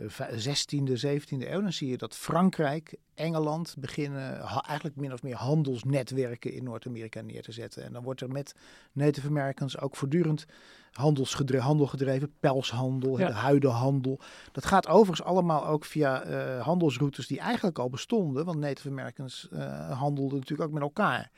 16e, 0.00 0.92
eh, 0.92 1.20
17e 1.20 1.50
eeuw, 1.50 1.60
dan 1.60 1.72
zie 1.72 1.88
je 1.88 1.96
dat 1.96 2.14
Frankrijk, 2.14 2.96
Engeland 3.14 3.74
beginnen 3.78 4.40
eigenlijk 4.40 4.96
min 4.96 5.12
of 5.12 5.22
meer 5.22 5.36
handelsnetwerken 5.36 6.52
in 6.52 6.64
Noord-Amerika 6.64 7.20
neer 7.20 7.42
te 7.42 7.52
zetten. 7.52 7.84
En 7.84 7.92
dan 7.92 8.02
wordt 8.02 8.20
er 8.20 8.28
met 8.28 8.54
Native 8.92 9.28
Americans 9.28 9.78
ook 9.78 9.96
voortdurend 9.96 10.44
handel 10.92 11.86
gedreven, 11.86 12.32
pelshandel, 12.40 13.18
ja. 13.18 13.26
de 13.26 13.32
huidenhandel. 13.32 14.20
Dat 14.52 14.66
gaat 14.66 14.88
overigens 14.88 15.22
allemaal 15.28 15.66
ook 15.66 15.84
via 15.84 16.26
uh, 16.26 16.62
handelsroutes 16.62 17.26
die 17.26 17.40
eigenlijk 17.40 17.78
al 17.78 17.90
bestonden, 17.90 18.44
want 18.44 18.58
Native 18.58 18.88
Americans 18.88 19.48
uh, 19.52 19.90
handelden 19.98 20.38
natuurlijk 20.38 20.68
ook 20.68 20.74
met 20.74 20.82
elkaar. 20.82 21.30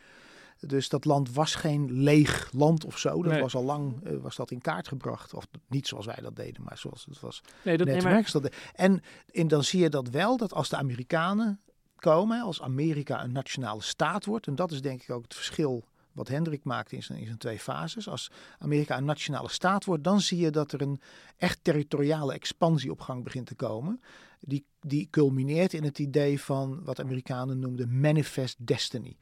Dus 0.60 0.88
dat 0.88 1.04
land 1.04 1.32
was 1.32 1.54
geen 1.54 1.92
leeg 1.92 2.50
land 2.52 2.84
of 2.84 2.98
zo. 2.98 3.22
Dat 3.22 3.40
was 3.40 3.54
al 3.54 3.64
lang 3.64 4.06
uh, 4.06 4.20
was 4.20 4.36
dat 4.36 4.50
in 4.50 4.60
kaart 4.60 4.88
gebracht. 4.88 5.34
Of 5.34 5.46
niet 5.68 5.86
zoals 5.86 6.06
wij 6.06 6.18
dat 6.22 6.36
deden, 6.36 6.62
maar 6.62 6.78
zoals 6.78 7.04
het 7.08 7.20
was. 7.20 7.40
Nee, 7.62 7.76
dat, 7.76 7.86
nee, 7.86 8.02
maar... 8.02 8.30
dat 8.32 8.52
En 8.74 9.02
in, 9.30 9.48
dan 9.48 9.64
zie 9.64 9.80
je 9.80 9.88
dat 9.88 10.08
wel, 10.08 10.36
dat 10.36 10.52
als 10.52 10.68
de 10.68 10.76
Amerikanen 10.76 11.60
komen, 11.96 12.42
als 12.42 12.62
Amerika 12.62 13.24
een 13.24 13.32
nationale 13.32 13.82
staat 13.82 14.24
wordt, 14.24 14.46
en 14.46 14.54
dat 14.54 14.70
is 14.70 14.82
denk 14.82 15.02
ik 15.02 15.10
ook 15.10 15.22
het 15.22 15.34
verschil 15.34 15.84
wat 16.16 16.28
Hendrik 16.28 16.64
maakte 16.64 16.96
in 16.96 17.02
zijn, 17.02 17.18
in 17.18 17.26
zijn 17.26 17.38
twee 17.38 17.58
fases. 17.58 18.08
Als 18.08 18.30
Amerika 18.58 18.96
een 18.96 19.04
nationale 19.04 19.48
staat 19.48 19.84
wordt, 19.84 20.04
dan 20.04 20.20
zie 20.20 20.38
je 20.38 20.50
dat 20.50 20.72
er 20.72 20.80
een 20.82 21.00
echt 21.36 21.58
territoriale 21.62 22.32
expansie 22.32 22.90
op 22.90 23.00
gang 23.00 23.24
begint 23.24 23.46
te 23.46 23.54
komen. 23.54 24.00
Die, 24.40 24.66
die 24.80 25.08
culmineert 25.10 25.72
in 25.72 25.84
het 25.84 25.98
idee 25.98 26.40
van 26.40 26.84
wat 26.84 27.00
Amerikanen 27.00 27.58
noemden 27.58 28.00
manifest 28.00 28.66
destiny. 28.66 29.16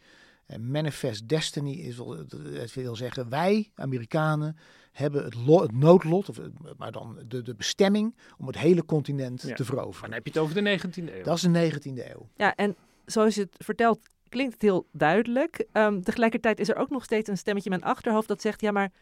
En 0.47 0.71
manifest 0.71 1.29
destiny 1.29 1.73
is, 1.73 1.99
het 2.53 2.75
wil 2.75 2.97
zeggen, 2.97 3.29
wij, 3.29 3.71
Amerikanen, 3.75 4.57
hebben 4.93 5.25
het, 5.25 5.35
het 5.47 5.73
noodlot, 5.73 6.29
of, 6.29 6.39
maar 6.77 6.93
dan 6.93 7.19
de, 7.29 7.43
de 7.43 7.55
bestemming 7.55 8.17
om 8.39 8.47
het 8.47 8.59
hele 8.59 8.85
continent 8.85 9.41
te 9.57 9.65
veroveren. 9.65 10.11
Dan 10.11 10.19
heb 10.19 10.27
je 10.27 10.33
het 10.33 10.43
over 10.43 10.65
de 10.65 10.79
19e 10.79 11.15
eeuw. 11.15 11.23
Dat 11.23 11.37
is 11.37 11.43
de 11.43 11.73
19e 11.73 12.11
eeuw. 12.11 12.29
Ja, 12.37 12.55
en 12.55 12.77
zoals 13.07 13.35
je 13.35 13.41
het 13.41 13.57
vertelt, 13.59 13.99
klinkt 14.29 14.53
het 14.53 14.63
heel 14.63 14.87
duidelijk. 14.93 15.67
Um, 15.73 16.03
tegelijkertijd 16.03 16.61
is 16.61 16.69
er 16.69 16.77
ook 16.77 16.91
nog 16.91 17.05
steeds 17.05 17.29
een 17.29 17.39
stemmetje 17.39 17.71
in 17.71 17.79
mijn 17.79 17.91
achterhoofd 17.91 18.29
dat 18.29 18.41
zegt, 18.41 18.61
ja, 18.61 18.71
maar 18.71 18.93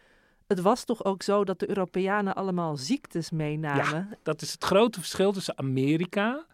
het 0.46 0.60
was 0.60 0.84
toch 0.84 1.04
ook 1.04 1.22
zo 1.22 1.44
dat 1.44 1.58
de 1.58 1.68
Europeanen 1.68 2.34
allemaal 2.34 2.76
ziektes 2.76 3.30
meenamen? 3.30 3.84
Ja, 3.84 4.08
dat 4.22 4.42
is 4.42 4.52
het 4.52 4.64
grote 4.64 4.98
verschil 4.98 5.32
tussen 5.32 5.58
Amerika 5.58 6.46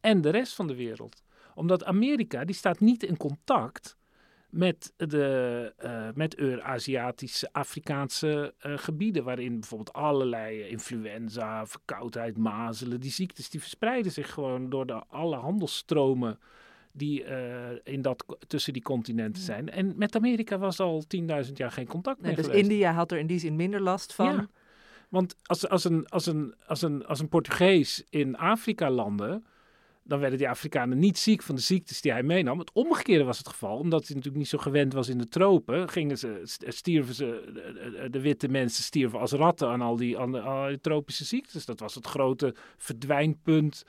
en 0.00 0.20
de 0.20 0.30
rest 0.30 0.54
van 0.54 0.66
de 0.66 0.74
wereld. 0.74 1.22
Omdat 1.54 1.84
Amerika, 1.84 2.44
die 2.44 2.54
staat 2.54 2.80
niet 2.80 3.02
in 3.02 3.16
contact 3.16 3.97
met, 4.50 4.92
de, 4.96 5.72
uh, 5.84 6.08
met 6.14 6.60
Aziatische, 6.60 7.48
Afrikaanse 7.52 8.54
uh, 8.66 8.78
gebieden, 8.78 9.24
waarin 9.24 9.60
bijvoorbeeld 9.60 9.92
allerlei 9.92 10.68
influenza, 10.68 11.66
verkoudheid, 11.66 12.36
mazelen, 12.36 13.00
die 13.00 13.10
ziektes, 13.10 13.50
die 13.50 13.60
verspreiden 13.60 14.12
zich 14.12 14.32
gewoon 14.32 14.70
door 14.70 14.86
de 14.86 15.02
alle 15.08 15.36
handelsstromen 15.36 16.38
die 16.92 17.24
uh, 17.24 17.70
in 17.84 18.02
dat, 18.02 18.24
tussen 18.46 18.72
die 18.72 18.82
continenten 18.82 19.42
zijn. 19.42 19.70
En 19.70 19.94
met 19.96 20.16
Amerika 20.16 20.58
was 20.58 20.80
al 20.80 21.04
10.000 21.46 21.52
jaar 21.54 21.72
geen 21.72 21.86
contact 21.86 22.20
meer 22.20 22.36
Dus 22.36 22.48
India 22.48 22.92
had 22.92 23.12
er 23.12 23.18
in 23.18 23.26
die 23.26 23.38
zin 23.38 23.56
minder 23.56 23.80
last 23.80 24.14
van. 24.14 24.34
Ja. 24.34 24.48
Want 25.08 25.36
als, 25.42 25.68
als, 25.68 25.84
een, 25.84 26.06
als, 26.08 26.26
een, 26.26 26.54
als, 26.66 26.82
een, 26.82 27.06
als 27.06 27.20
een 27.20 27.28
Portugees 27.28 28.04
in 28.10 28.36
Afrika 28.36 28.90
landde, 28.90 29.42
dan 30.08 30.18
werden 30.20 30.38
die 30.38 30.48
Afrikanen 30.48 30.98
niet 30.98 31.18
ziek 31.18 31.42
van 31.42 31.54
de 31.54 31.60
ziektes 31.60 32.00
die 32.00 32.12
hij 32.12 32.22
meenam. 32.22 32.58
Het 32.58 32.72
omgekeerde 32.72 33.24
was 33.24 33.38
het 33.38 33.48
geval, 33.48 33.78
omdat 33.78 34.06
hij 34.06 34.16
natuurlijk 34.16 34.36
niet 34.36 34.48
zo 34.48 34.58
gewend 34.58 34.92
was 34.92 35.08
in 35.08 35.18
de 35.18 35.28
tropen. 35.28 35.88
Gingen 35.88 36.18
ze, 36.18 36.40
stierven 36.66 37.14
ze, 37.14 37.50
de, 37.54 38.10
de 38.10 38.20
witte 38.20 38.48
mensen 38.48 38.82
stierven 38.84 39.18
als 39.18 39.32
ratten 39.32 39.68
aan 39.68 39.80
al 39.80 39.96
die, 39.96 40.18
aan 40.18 40.68
die 40.68 40.80
tropische 40.80 41.24
ziektes. 41.24 41.64
Dat 41.64 41.80
was 41.80 41.94
het 41.94 42.06
grote 42.06 42.54
verdwijnpunt 42.76 43.84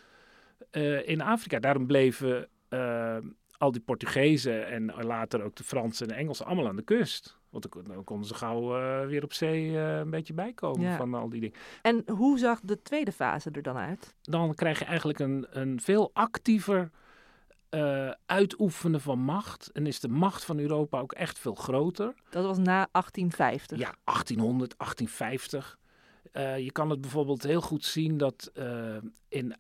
uh, 0.71 1.08
in 1.08 1.21
Afrika. 1.21 1.60
Daarom 1.60 1.88
bleven 1.88 2.47
uh, 2.69 3.17
al 3.58 3.71
die 3.71 3.82
Portugezen 3.82 4.67
en 4.67 4.93
later 5.01 5.43
ook 5.43 5.55
de 5.55 5.63
Fransen 5.63 6.08
en 6.08 6.13
de 6.13 6.19
Engelsen 6.19 6.45
allemaal 6.45 6.67
aan 6.67 6.75
de 6.75 6.84
kust. 6.84 7.38
Want 7.49 7.67
dan 7.71 8.03
konden 8.03 8.27
ze 8.27 8.33
gauw 8.33 8.77
uh, 8.77 9.05
weer 9.05 9.23
op 9.23 9.33
zee 9.33 9.69
uh, 9.69 9.97
een 9.97 10.09
beetje 10.09 10.33
bijkomen 10.33 10.81
ja. 10.81 10.97
van 10.97 11.13
al 11.13 11.29
die 11.29 11.41
dingen. 11.41 11.55
En 11.81 12.03
hoe 12.09 12.39
zag 12.39 12.59
de 12.63 12.81
tweede 12.81 13.12
fase 13.12 13.51
er 13.51 13.62
dan 13.62 13.77
uit? 13.77 14.15
Dan 14.21 14.55
krijg 14.55 14.79
je 14.79 14.85
eigenlijk 14.85 15.19
een, 15.19 15.47
een 15.49 15.79
veel 15.81 16.09
actiever 16.13 16.91
uh, 17.69 18.12
uitoefenen 18.25 19.01
van 19.01 19.19
macht. 19.19 19.71
En 19.71 19.88
is 19.88 19.99
de 19.99 20.07
macht 20.07 20.43
van 20.45 20.59
Europa 20.59 20.99
ook 20.99 21.12
echt 21.12 21.39
veel 21.39 21.55
groter. 21.55 22.13
Dat 22.29 22.45
was 22.45 22.57
na 22.57 22.88
1850? 22.91 23.77
Ja, 23.77 23.95
1800, 24.03 24.75
1850. 24.77 25.77
je 26.63 26.71
kan 26.71 26.89
het 26.89 27.01
bijvoorbeeld 27.01 27.43
heel 27.43 27.62
goed 27.62 27.85
zien 27.85 28.17
dat 28.17 28.51
in 29.27 29.55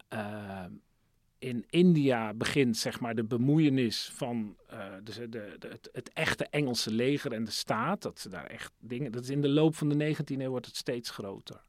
in 1.39 1.65
India 1.69 2.33
begint 2.33 2.77
zeg 2.77 2.99
maar 2.99 3.15
de 3.15 3.23
bemoeienis 3.23 4.11
van 4.13 4.57
uh, 4.73 4.93
de, 5.03 5.29
de, 5.29 5.57
het, 5.91 6.09
echte 6.13 6.45
Engelse 6.45 6.91
leger 6.91 7.33
en 7.33 7.43
de 7.43 7.51
staat. 7.51 8.01
Dat 8.01 8.19
ze 8.19 8.29
daar 8.29 8.45
echt 8.45 8.71
dingen. 8.79 9.11
Dat 9.11 9.23
is 9.23 9.29
in 9.29 9.41
de 9.41 9.49
loop 9.49 9.75
van 9.75 9.89
de 9.89 10.15
19e 10.15 10.39
eeuw 10.39 10.49
wordt 10.49 10.65
het 10.65 10.75
steeds 10.75 11.09
groter. 11.09 11.61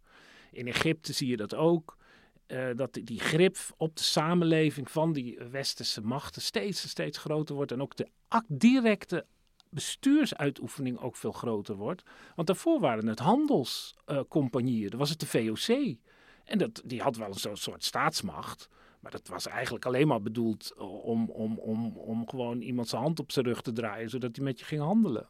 In 0.51 0.67
Egypte 0.67 1.13
zie 1.13 1.29
je 1.29 1.37
dat 1.37 1.55
ook. 1.55 1.99
Uh, 2.47 2.69
dat 2.77 2.93
die, 2.93 3.21
grip 3.21 3.57
op 3.77 3.97
de 3.97 4.03
samenleving 4.03 4.91
van 4.91 5.13
die 5.13 5.39
westerse 5.51 6.01
machten 6.01 6.43
steeds 6.43 6.89
steeds 6.89 7.19
groter 7.19 7.55
wordt. 7.55 7.73
En 7.73 7.83
ook 7.83 7.97
de 7.97 8.09
directe 8.49 9.27
bestuursuitoefening 9.69 10.99
ook 10.99 11.17
veel 11.17 11.33
groter 11.33 11.75
wordt. 11.75 12.03
Want 12.35 12.47
daarvoor 12.47 12.81
waren 12.81 13.07
het 13.07 13.19
handelscompagnieën. 13.19 14.85
Uh, 14.85 14.91
dat 14.91 14.99
was 14.99 15.11
het 15.11 15.21
de 15.21 15.27
VOC. 15.27 15.97
En 16.45 16.59
dat, 16.59 16.83
die 16.85 17.03
had 17.03 17.17
wel 17.17 17.29
een 17.29 17.57
soort 17.57 17.85
staatsmacht. 17.85 18.69
Maar 19.01 19.11
dat 19.13 19.29
was 19.29 19.47
eigenlijk 19.47 19.85
alleen 19.85 20.07
maar 20.07 20.23
bedoeld 20.23 20.73
eh, 20.77 21.05
om, 21.05 21.31
om, 21.31 21.59
om, 21.59 21.97
om 21.97 22.29
gewoon 22.29 22.61
iemand 22.61 22.89
zijn 22.89 23.03
hand 23.03 23.19
op 23.19 23.33
zijn 23.33 23.45
rug 23.45 23.63
te 23.63 23.73
draaien, 23.73 24.11
zodat 24.11 24.37
hij 24.37 24.45
met 24.45 24.59
je 24.59 24.65
ging 24.65 24.81
handelen. 24.81 25.29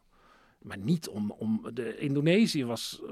Maar 0.60 0.78
niet 0.78 1.08
om, 1.08 1.30
om 1.30 1.66
de 1.74 1.98
Indonesië 1.98 2.64
was, 2.64 3.00
uh, 3.02 3.10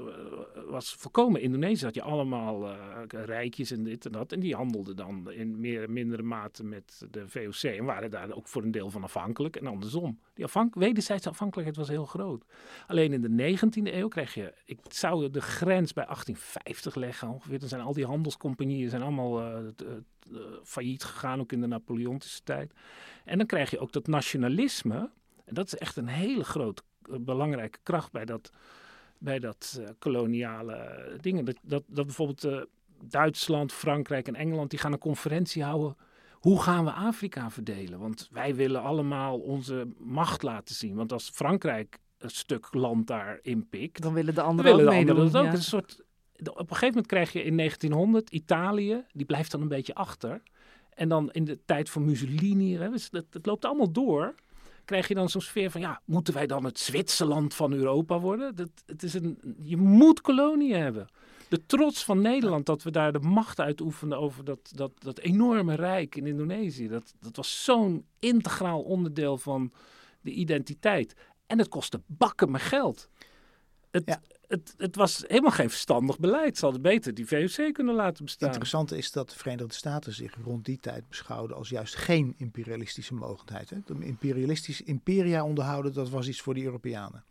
was 0.67 0.93
volkomen 0.93 1.41
Indonesië. 1.41 1.85
Had 1.85 1.95
je 1.95 2.01
allemaal 2.01 2.69
uh, 2.69 2.75
rijkjes 3.07 3.71
en 3.71 3.83
dit 3.83 4.05
en 4.05 4.11
dat. 4.11 4.31
En 4.31 4.39
die 4.39 4.55
handelden 4.55 4.95
dan 4.95 5.31
in 5.31 5.59
meer 5.59 5.91
mindere 5.91 6.23
mate 6.23 6.63
met 6.63 7.05
de 7.11 7.27
VOC. 7.27 7.63
En 7.63 7.85
waren 7.85 8.11
daar 8.11 8.31
ook 8.31 8.47
voor 8.47 8.63
een 8.63 8.71
deel 8.71 8.89
van 8.89 9.03
afhankelijk. 9.03 9.55
En 9.55 9.67
andersom. 9.67 10.19
Die 10.33 10.45
afhank 10.45 10.75
wederzijdse 10.75 11.29
afhankelijkheid 11.29 11.79
was 11.79 11.95
heel 11.95 12.05
groot. 12.05 12.45
Alleen 12.87 13.13
in 13.13 13.21
de 13.21 13.57
19e 13.57 13.93
eeuw 13.93 14.07
kreeg 14.07 14.33
je... 14.33 14.53
Ik 14.65 14.79
zou 14.87 15.29
de 15.29 15.41
grens 15.41 15.93
bij 15.93 16.05
1850 16.05 16.95
leggen 16.95 17.27
ongeveer. 17.27 17.59
Dan 17.59 17.69
zijn 17.69 17.81
al 17.81 17.93
die 17.93 18.05
handelscompagnieën 18.05 18.89
zijn 18.89 19.01
allemaal 19.01 19.41
uh, 19.41 19.57
failliet 20.63 21.03
gegaan. 21.03 21.39
Ook 21.39 21.51
in 21.51 21.61
de 21.61 21.67
Napoleontische 21.67 22.43
tijd. 22.43 22.73
En 23.25 23.37
dan 23.37 23.47
krijg 23.47 23.71
je 23.71 23.79
ook 23.79 23.91
dat 23.91 24.07
nationalisme... 24.07 25.09
En 25.45 25.55
dat 25.55 25.67
is 25.67 25.75
echt 25.75 25.95
een 25.95 26.07
hele 26.07 26.43
grote 26.43 26.81
belangrijke 27.19 27.79
kracht 27.83 28.11
bij 28.11 28.25
dat, 28.25 28.51
bij 29.17 29.39
dat 29.39 29.77
uh, 29.79 29.87
koloniale 29.99 31.17
dingen. 31.21 31.45
Dat, 31.45 31.55
dat, 31.61 31.83
dat 31.87 32.05
bijvoorbeeld 32.05 32.45
uh, 32.45 32.61
Duitsland, 33.03 33.73
Frankrijk 33.73 34.27
en 34.27 34.35
Engeland 34.35 34.69
die 34.69 34.79
gaan 34.79 34.93
een 34.93 34.99
conferentie 34.99 35.63
houden. 35.63 35.95
Hoe 36.31 36.61
gaan 36.61 36.85
we 36.85 36.91
Afrika 36.91 37.49
verdelen? 37.49 37.99
Want 37.99 38.27
wij 38.31 38.55
willen 38.55 38.81
allemaal 38.81 39.39
onze 39.39 39.87
macht 39.97 40.43
laten 40.43 40.75
zien. 40.75 40.95
Want 40.95 41.11
als 41.11 41.29
Frankrijk 41.29 41.99
een 42.17 42.29
stuk 42.29 42.73
land 42.73 43.07
daar 43.07 43.39
inpikt, 43.41 44.01
dan 44.01 44.13
willen 44.13 44.35
de 44.35 44.41
anderen 44.41 44.75
willen 44.75 44.91
ook 44.91 44.97
meedoen. 44.97 45.15
Dat 45.15 45.35
ook. 45.35 45.45
Ja. 45.45 45.51
Een 45.51 45.61
soort, 45.61 46.03
op 46.37 46.57
een 46.57 46.67
gegeven 46.67 46.87
moment 46.87 47.07
krijg 47.07 47.31
je 47.31 47.43
in 47.43 47.57
1900 47.57 48.29
Italië, 48.29 49.03
die 49.13 49.25
blijft 49.25 49.51
dan 49.51 49.61
een 49.61 49.67
beetje 49.67 49.95
achter. 49.95 50.41
En 50.89 51.09
dan 51.09 51.31
in 51.31 51.45
de 51.45 51.59
tijd 51.65 51.89
van 51.89 52.05
Mussolini, 52.05 52.75
hè, 52.75 52.91
het, 52.91 53.09
het 53.11 53.45
loopt 53.45 53.65
allemaal 53.65 53.91
door 53.91 54.35
krijg 54.89 55.07
je 55.07 55.13
dan 55.13 55.29
zo'n 55.29 55.41
sfeer 55.41 55.71
van, 55.71 55.81
ja, 55.81 56.01
moeten 56.05 56.33
wij 56.33 56.47
dan 56.47 56.63
het 56.63 56.79
Zwitserland 56.79 57.53
van 57.53 57.73
Europa 57.73 58.19
worden? 58.19 58.55
Dat, 58.55 58.69
het 58.85 59.03
is 59.03 59.13
een, 59.13 59.39
je 59.61 59.77
moet 59.77 60.21
koloniën 60.21 60.81
hebben. 60.81 61.07
De 61.49 61.65
trots 61.65 62.03
van 62.03 62.21
Nederland 62.21 62.65
dat 62.65 62.83
we 62.83 62.91
daar 62.91 63.11
de 63.11 63.19
macht 63.19 63.59
uitoefenden 63.59 64.19
over 64.19 64.43
dat, 64.43 64.71
dat, 64.75 64.91
dat 64.97 65.19
enorme 65.19 65.75
rijk 65.75 66.15
in 66.15 66.27
Indonesië. 66.27 66.87
Dat, 66.87 67.13
dat 67.19 67.35
was 67.35 67.63
zo'n 67.63 68.05
integraal 68.19 68.81
onderdeel 68.81 69.37
van 69.37 69.71
de 70.21 70.31
identiteit. 70.31 71.15
En 71.47 71.57
het 71.57 71.67
kostte 71.67 72.01
bakken 72.05 72.51
met 72.51 72.61
geld. 72.61 73.09
het, 73.91 74.03
Ja. 74.05 74.21
Het, 74.49 74.73
het 74.77 74.95
was 74.95 75.23
helemaal 75.27 75.51
geen 75.51 75.69
verstandig 75.69 76.19
beleid. 76.19 76.57
Ze 76.57 76.63
hadden 76.63 76.81
beter 76.81 77.13
die 77.13 77.27
VOC 77.27 77.73
kunnen 77.73 77.95
laten 77.95 78.25
bestaan. 78.25 78.47
interessante 78.47 78.97
is 78.97 79.11
dat 79.11 79.29
de 79.29 79.35
Verenigde 79.35 79.73
Staten 79.73 80.13
zich 80.13 80.35
rond 80.43 80.65
die 80.65 80.79
tijd 80.79 81.07
beschouwden 81.07 81.57
als 81.57 81.69
juist 81.69 81.95
geen 81.95 82.33
imperialistische 82.37 83.13
mogendheid. 83.13 83.69
Hè. 83.69 83.77
De 83.85 84.05
imperialistische 84.05 84.83
imperia 84.83 85.43
onderhouden, 85.43 85.93
dat 85.93 86.09
was 86.09 86.27
iets 86.27 86.41
voor 86.41 86.53
de 86.53 86.63
Europeanen. 86.63 87.23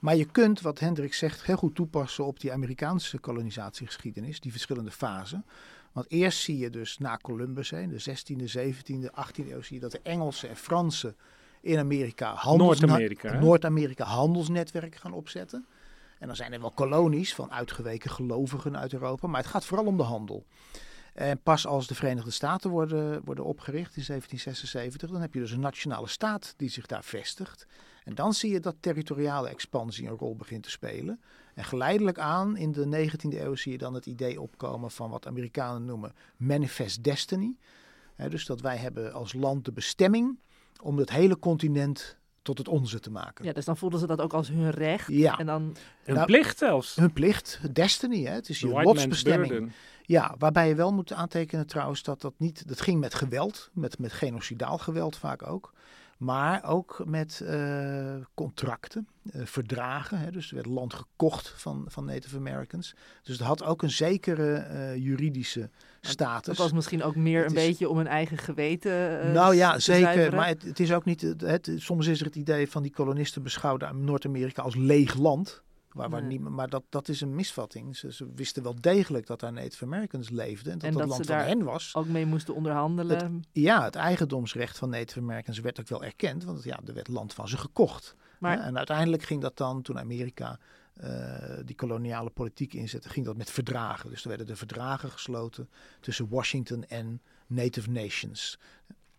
Maar 0.00 0.16
je 0.16 0.24
kunt, 0.24 0.60
wat 0.60 0.78
Hendrik 0.78 1.14
zegt, 1.14 1.44
heel 1.44 1.56
goed 1.56 1.74
toepassen 1.74 2.24
op 2.24 2.40
die 2.40 2.52
Amerikaanse 2.52 3.18
kolonisatiegeschiedenis, 3.18 4.40
die 4.40 4.50
verschillende 4.50 4.90
fasen. 4.90 5.44
Want 5.92 6.06
eerst 6.10 6.40
zie 6.40 6.58
je 6.58 6.70
dus 6.70 6.98
na 6.98 7.16
Columbus, 7.16 7.70
hè, 7.70 7.80
in 7.80 7.88
de 7.88 8.00
16e, 8.00 8.58
17e, 8.58 9.10
18e 9.10 9.50
eeuw, 9.50 9.62
zie 9.62 9.74
je 9.74 9.80
dat 9.80 9.92
de 9.92 10.00
Engelsen 10.02 10.48
en 10.48 10.56
Fransen 10.56 11.16
in 11.60 11.78
Amerika 11.78 12.34
handels- 12.34 12.80
Noord-Amerika? 12.80 13.38
Noord-Amerika 13.38 14.04
handelsnetwerken 14.04 15.00
gaan 15.00 15.12
opzetten. 15.12 15.66
En 16.20 16.26
dan 16.26 16.36
zijn 16.36 16.52
er 16.52 16.60
wel 16.60 16.70
kolonies 16.70 17.34
van 17.34 17.52
uitgeweken 17.52 18.10
gelovigen 18.10 18.78
uit 18.78 18.92
Europa, 18.92 19.26
maar 19.26 19.40
het 19.40 19.50
gaat 19.50 19.64
vooral 19.64 19.86
om 19.86 19.96
de 19.96 20.02
handel. 20.02 20.44
En 21.14 21.42
pas 21.42 21.66
als 21.66 21.86
de 21.86 21.94
Verenigde 21.94 22.30
Staten 22.30 22.70
worden, 22.70 23.24
worden 23.24 23.44
opgericht 23.44 23.96
in 23.96 24.04
1776, 24.06 25.10
dan 25.10 25.20
heb 25.20 25.34
je 25.34 25.40
dus 25.40 25.50
een 25.50 25.60
nationale 25.60 26.08
staat 26.08 26.54
die 26.56 26.68
zich 26.68 26.86
daar 26.86 27.04
vestigt. 27.04 27.66
En 28.04 28.14
dan 28.14 28.32
zie 28.32 28.52
je 28.52 28.60
dat 28.60 28.76
territoriale 28.80 29.48
expansie 29.48 30.08
een 30.08 30.16
rol 30.16 30.36
begint 30.36 30.62
te 30.62 30.70
spelen. 30.70 31.20
En 31.54 31.64
geleidelijk 31.64 32.18
aan, 32.18 32.56
in 32.56 32.72
de 32.72 33.08
19e 33.08 33.38
eeuw, 33.38 33.54
zie 33.54 33.72
je 33.72 33.78
dan 33.78 33.94
het 33.94 34.06
idee 34.06 34.40
opkomen 34.40 34.90
van 34.90 35.10
wat 35.10 35.26
Amerikanen 35.26 35.84
noemen 35.84 36.14
manifest 36.36 37.04
destiny. 37.04 37.56
Dus 38.28 38.46
dat 38.46 38.60
wij 38.60 38.76
hebben 38.76 39.12
als 39.12 39.32
land 39.32 39.64
de 39.64 39.72
bestemming 39.72 40.38
om 40.82 40.98
het 40.98 41.10
hele 41.10 41.38
continent 41.38 42.16
tot 42.42 42.58
het 42.58 42.68
onze 42.68 43.00
te 43.00 43.10
maken. 43.10 43.44
Ja, 43.44 43.52
dus 43.52 43.64
dan 43.64 43.76
voelden 43.76 44.00
ze 44.00 44.06
dat 44.06 44.20
ook 44.20 44.32
als 44.32 44.48
hun 44.48 44.70
recht. 44.70 45.08
Ja. 45.08 45.38
En 45.38 45.46
dan, 45.46 45.76
Een 46.04 46.14
Nou, 46.14 46.26
plicht 46.26 46.58
zelfs. 46.58 46.96
Hun 46.96 47.12
plicht, 47.12 47.60
destiny, 47.72 48.24
hè? 48.24 48.32
het 48.32 48.48
is 48.48 48.60
The 48.60 48.68
je 48.68 48.82
lotsbestemming. 48.82 49.72
Ja, 50.02 50.34
waarbij 50.38 50.68
je 50.68 50.74
wel 50.74 50.92
moet 50.92 51.12
aantekenen 51.12 51.66
trouwens 51.66 52.02
dat 52.02 52.20
dat 52.20 52.34
niet, 52.36 52.68
dat 52.68 52.80
ging 52.80 53.00
met 53.00 53.14
geweld, 53.14 53.70
met, 53.72 53.98
met 53.98 54.12
genocidaal 54.12 54.78
geweld 54.78 55.16
vaak 55.16 55.46
ook. 55.46 55.72
Maar 56.18 56.64
ook 56.64 57.02
met 57.06 57.40
eh, 57.40 58.14
contracten, 58.34 59.08
eh, 59.32 59.40
verdragen. 59.44 60.18
Hè, 60.18 60.30
dus 60.30 60.48
er 60.48 60.54
werd 60.54 60.66
land 60.66 60.94
gekocht 60.94 61.48
van, 61.48 61.84
van 61.88 62.04
Native 62.04 62.36
Americans. 62.36 62.94
Dus 63.22 63.38
het 63.38 63.46
had 63.46 63.64
ook 63.64 63.82
een 63.82 63.90
zekere 63.90 64.54
eh, 64.54 64.96
juridische 64.96 65.70
status. 66.00 66.46
dat 66.46 66.56
was 66.56 66.72
misschien 66.72 67.02
ook 67.02 67.14
meer 67.16 67.42
Het 67.42 67.50
een 67.50 67.56
is- 67.56 67.66
beetje 67.66 67.88
om 67.88 67.96
hun 67.96 68.06
eigen 68.06 68.38
geweten 68.38 69.20
eh, 69.22 69.32
nou 69.32 69.54
ja, 69.54 69.78
zeker. 69.78 70.02
zuiveren. 70.02 70.34
Maar 70.38 70.48
het, 70.48 70.62
het 70.62 70.80
is 70.80 70.92
ook 70.92 71.04
niet. 71.04 71.20
Het, 71.20 71.40
het- 71.40 71.70
soms 71.76 72.06
is 72.06 72.20
er 72.20 72.26
het 72.26 72.36
idee 72.36 72.70
van 72.70 72.82
die 72.82 72.92
kolonisten 72.92 73.42
beschouwden 73.42 74.04
Noord-Amerika 74.04 74.62
als 74.62 74.74
leeg 74.76 75.14
land. 75.14 75.62
Waar, 75.92 76.10
waar 76.10 76.20
Nee. 76.20 76.30
niemand, 76.30 76.54
maar 76.54 76.68
dat, 76.68 76.82
dat 76.88 77.08
is 77.08 77.20
een 77.20 77.34
misvatting. 77.34 77.96
Ze, 77.96 78.12
ze 78.12 78.28
wisten 78.34 78.62
wel 78.62 78.74
degelijk 78.80 79.26
dat 79.26 79.40
daar 79.40 79.52
Native 79.52 79.84
Americans 79.84 80.28
leefden. 80.28 80.72
En 80.72 80.78
dat 80.78 80.88
En 80.88 80.92
dat 80.92 81.00
dat 81.00 81.10
land 81.10 81.26
ze 81.26 81.32
van 81.32 81.42
hen 81.42 81.62
was. 81.64 81.94
ook 81.94 82.06
mee 82.06 82.26
moesten 82.26 82.54
onderhandelen. 82.54 83.42
Ja, 83.52 83.84
het 83.84 83.94
eigendomsrecht 83.94 84.78
van 84.78 84.90
Native 84.90 85.20
Americans 85.20 85.58
werd 85.58 85.80
ook 85.80 85.88
wel 85.88 86.04
erkend. 86.04 86.44
Want 86.44 86.64
ja, 86.64 86.78
er 86.86 86.94
werd 86.94 87.08
land 87.08 87.34
van 87.34 87.48
ze 87.48 87.56
gekocht. 87.56 88.14
Maar- 88.38 88.58
En 88.60 88.76
uiteindelijk 88.76 89.22
ging 89.22 89.40
dat 89.42 89.56
dan, 89.56 89.82
toen 89.82 89.98
Amerika 89.98 90.58
eh, 90.94 91.58
die 91.64 91.76
koloniale 91.76 92.30
politiek 92.30 92.74
inzette, 92.74 93.08
ging 93.08 93.26
dat 93.26 93.36
met 93.36 93.50
verdragen. 93.50 94.10
Dus 94.10 94.22
er 94.22 94.28
werden 94.28 94.46
de 94.46 94.56
verdragen 94.56 95.10
gesloten 95.10 95.68
tussen 96.00 96.28
Washington 96.28 96.84
en 96.84 97.22
Native 97.46 97.90
Nations. 97.90 98.58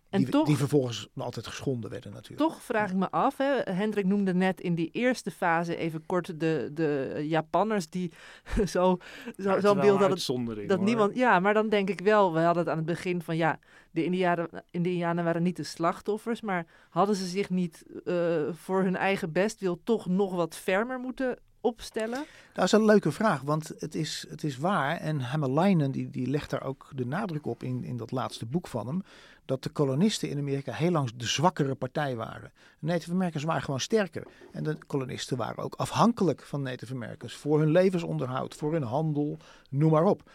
En 0.09 0.19
die, 0.19 0.29
toch- 0.29 0.45
die 0.47 0.57
vervolgens 0.57 1.07
altijd 1.15 1.47
geschonden 1.47 1.89
werden 1.89 2.11
natuurlijk. 2.13 2.49
Toch 2.49 2.61
vraag 2.61 2.89
ik 2.89 2.95
me 2.95 3.09
af, 3.11 3.37
hè, 3.37 3.59
Hendrik 3.63 4.05
noemde 4.05 4.33
net 4.33 4.61
in 4.61 4.75
die 4.75 4.89
eerste 4.91 5.31
fase 5.31 5.75
even 5.75 6.05
kort 6.05 6.39
de, 6.39 6.69
de 6.73 7.19
Japanners 7.27 7.89
die 7.89 8.11
zo, 8.55 8.65
zo, 8.65 8.97
zo'n 9.37 9.79
beeld 9.79 9.99
dat 10.67 10.77
hoor. 10.77 10.85
niemand. 10.87 11.15
Ja, 11.15 11.39
maar 11.39 11.53
dan 11.53 11.69
denk 11.69 11.89
ik 11.89 11.99
wel, 12.01 12.33
we 12.33 12.39
hadden 12.39 12.63
het 12.63 12.71
aan 12.71 12.77
het 12.77 12.85
begin 12.85 13.21
van 13.21 13.37
ja, 13.37 13.59
de 13.91 14.03
Indianen, 14.03 14.49
Indianen 14.71 15.23
waren 15.23 15.43
niet 15.43 15.55
de 15.55 15.63
slachtoffers, 15.63 16.41
maar 16.41 16.65
hadden 16.89 17.15
ze 17.15 17.25
zich 17.27 17.49
niet 17.49 17.83
eh, 18.05 18.41
voor 18.51 18.83
hun 18.83 18.95
eigen 18.95 19.31
bestwil 19.31 19.81
toch 19.83 20.05
nog 20.07 20.33
wat 20.35 20.55
fermer 20.55 20.99
moeten 20.99 21.37
opstellen? 21.61 22.25
Dat 22.53 22.65
is 22.65 22.71
een 22.71 22.85
leuke 22.85 23.11
vraag, 23.11 23.41
want 23.41 23.71
het 23.79 23.95
is, 23.95 24.25
het 24.29 24.43
is 24.43 24.57
waar. 24.57 24.97
En 24.97 25.19
Hammerleinen 25.19 25.91
die, 25.91 26.09
die 26.09 26.27
legt 26.27 26.49
daar 26.49 26.63
ook 26.63 26.91
de 26.95 27.05
nadruk 27.05 27.45
op 27.45 27.63
in, 27.63 27.83
in 27.83 27.97
dat 27.97 28.11
laatste 28.11 28.45
boek 28.45 28.67
van 28.67 28.87
hem. 28.87 29.03
Dat 29.45 29.63
de 29.63 29.69
kolonisten 29.69 30.29
in 30.29 30.37
Amerika 30.37 30.73
heel 30.73 30.91
lang 30.91 31.11
de 31.15 31.25
zwakkere 31.25 31.75
partij 31.75 32.15
waren. 32.15 32.51
De 32.79 32.85
Native 32.85 33.11
Americans 33.11 33.43
waren 33.43 33.61
gewoon 33.61 33.79
sterker. 33.79 34.27
En 34.51 34.63
de 34.63 34.77
kolonisten 34.87 35.37
waren 35.37 35.63
ook 35.63 35.75
afhankelijk 35.75 36.41
van 36.41 36.61
Native 36.61 36.93
Americans. 36.93 37.33
Voor 37.33 37.59
hun 37.59 37.71
levensonderhoud, 37.71 38.55
voor 38.55 38.73
hun 38.73 38.83
handel, 38.83 39.37
noem 39.69 39.91
maar 39.91 40.05
op. 40.05 40.29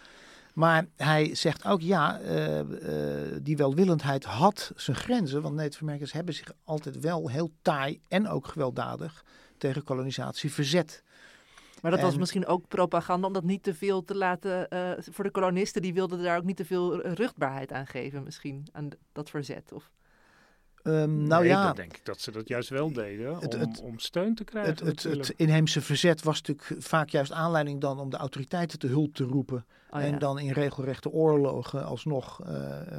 Maar 0.56 0.86
hij 0.96 1.34
zegt 1.34 1.66
ook 1.66 1.80
ja, 1.80 2.20
eh, 2.20 2.60
eh, 2.60 3.40
die 3.42 3.56
welwillendheid 3.56 4.24
had 4.24 4.72
zijn 4.76 4.96
grenzen. 4.96 5.42
Want 5.42 5.54
Native 5.54 5.82
Americans 5.82 6.12
hebben 6.12 6.34
zich 6.34 6.52
altijd 6.64 7.00
wel 7.00 7.28
heel 7.28 7.50
taai 7.62 8.00
en 8.08 8.28
ook 8.28 8.46
gewelddadig 8.46 9.24
tegen 9.58 9.84
kolonisatie 9.84 10.52
verzet. 10.52 11.02
Maar 11.82 11.90
dat 11.90 12.00
was 12.00 12.12
En- 12.12 12.18
misschien 12.18 12.46
ook 12.46 12.68
propaganda 12.68 13.26
om 13.26 13.32
dat 13.32 13.44
niet 13.44 13.62
te 13.62 13.74
veel 13.74 14.04
te 14.04 14.14
laten. 14.16 14.68
eh, 14.68 14.90
voor 14.98 15.24
de 15.24 15.30
kolonisten, 15.30 15.82
die 15.82 15.94
wilden 15.94 16.22
daar 16.22 16.36
ook 16.38 16.44
niet 16.44 16.56
te 16.56 16.64
veel 16.64 17.00
ruchtbaarheid 17.06 17.72
aan 17.72 17.86
geven, 17.86 18.22
misschien, 18.22 18.66
aan 18.72 18.88
dat 19.12 19.30
verzet. 19.30 19.72
Of, 19.72 19.90
Ehm, 20.86 21.22
nou 21.22 21.40
Nee, 21.42 21.50
ja, 21.52 21.66
dan 21.66 21.74
denk 21.76 21.96
ik 21.96 22.04
dat 22.04 22.20
ze 22.20 22.30
dat 22.30 22.48
juist 22.48 22.68
wel 22.68 22.92
deden 22.92 23.34
Het- 23.38 23.54
om, 23.54 23.60
het- 23.60 23.80
om 23.80 23.98
steun 23.98 24.34
te 24.34 24.44
krijgen. 24.44 24.86
het, 24.86 25.02
het, 25.02 25.32
inheemse 25.36 25.80
verzet 25.80 26.22
was 26.22 26.42
natuurlijk 26.42 26.82
vaak 26.84 27.08
juist 27.08 27.32
aanleiding 27.32 27.80
dan 27.80 27.98
om 27.98 28.10
de 28.10 28.16
autoriteiten 28.16 28.78
te 28.78 28.86
hulp 28.86 29.14
te 29.14 29.24
roepen. 29.24 29.64
oh 29.90 30.00
en 30.02 30.10
ja. 30.10 30.18
dan 30.18 30.38
in 30.38 30.50
regelrechte 30.52 31.10
oorlogen 31.10 31.84
alsnog 31.84 32.40
eh, 32.42 32.48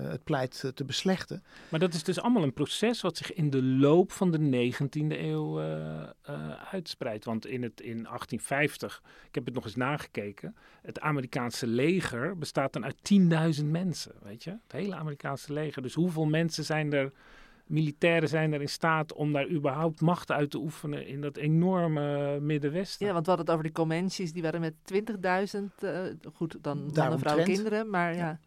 het 0.09 0.23
pleit 0.23 0.61
eh, 0.65 0.71
te 0.71 0.83
beslechten. 0.85 1.43
Maar 1.69 1.79
dat 1.79 1.93
is 1.93 2.03
dus 2.03 2.19
allemaal 2.19 2.43
een 2.43 2.53
proces 2.53 3.01
wat 3.01 3.17
zich 3.17 3.33
in 3.33 3.49
de 3.49 3.63
loop 3.63 4.11
van 4.11 4.31
de 4.31 4.39
19e 4.39 5.19
eeuw 5.19 5.59
eh, 5.59 6.01
eh, 6.21 6.51
uitspreidt. 6.71 7.25
Want 7.25 7.45
in, 7.45 7.63
het, 7.63 7.81
in 7.81 8.03
1850, 8.03 9.01
ik 9.27 9.35
heb 9.35 9.45
het 9.45 9.53
nog 9.53 9.65
eens 9.65 9.75
nagekeken, 9.75 10.55
het 10.81 10.99
Amerikaanse 10.99 11.67
leger 11.67 12.37
bestaat 12.37 12.73
dan 12.73 12.83
uit 12.85 12.97
10.000 13.59 13.65
mensen, 13.65 14.11
weet 14.23 14.43
je? 14.43 14.49
Het 14.49 14.71
hele 14.71 14.95
Amerikaanse 14.95 15.53
leger. 15.53 15.81
Dus 15.81 15.93
hoeveel 15.93 16.25
mensen 16.25 16.63
zijn 16.63 16.93
er, 16.93 17.11
militairen 17.67 18.29
zijn 18.29 18.53
er 18.53 18.61
in 18.61 18.69
staat 18.69 19.13
om 19.13 19.33
daar 19.33 19.49
überhaupt 19.49 20.01
macht 20.01 20.31
uit 20.31 20.51
te 20.51 20.57
oefenen 20.57 21.07
in 21.07 21.21
dat 21.21 21.37
enorme 21.37 22.39
Middenwesten? 22.39 23.05
Ja, 23.05 23.13
want 23.13 23.25
we 23.25 23.31
hadden 23.31 23.45
het 23.45 23.55
over 23.55 23.73
die 23.73 23.83
Comanches, 23.83 24.33
die 24.33 24.41
waren 24.41 24.59
met 24.59 24.73
20.000, 24.83 25.63
eh, 25.79 26.01
goed, 26.33 26.57
dan 26.61 26.91
mannen, 26.93 27.19
vrouwen, 27.19 27.45
kinderen, 27.45 27.89
maar 27.89 28.15
ja. 28.15 28.39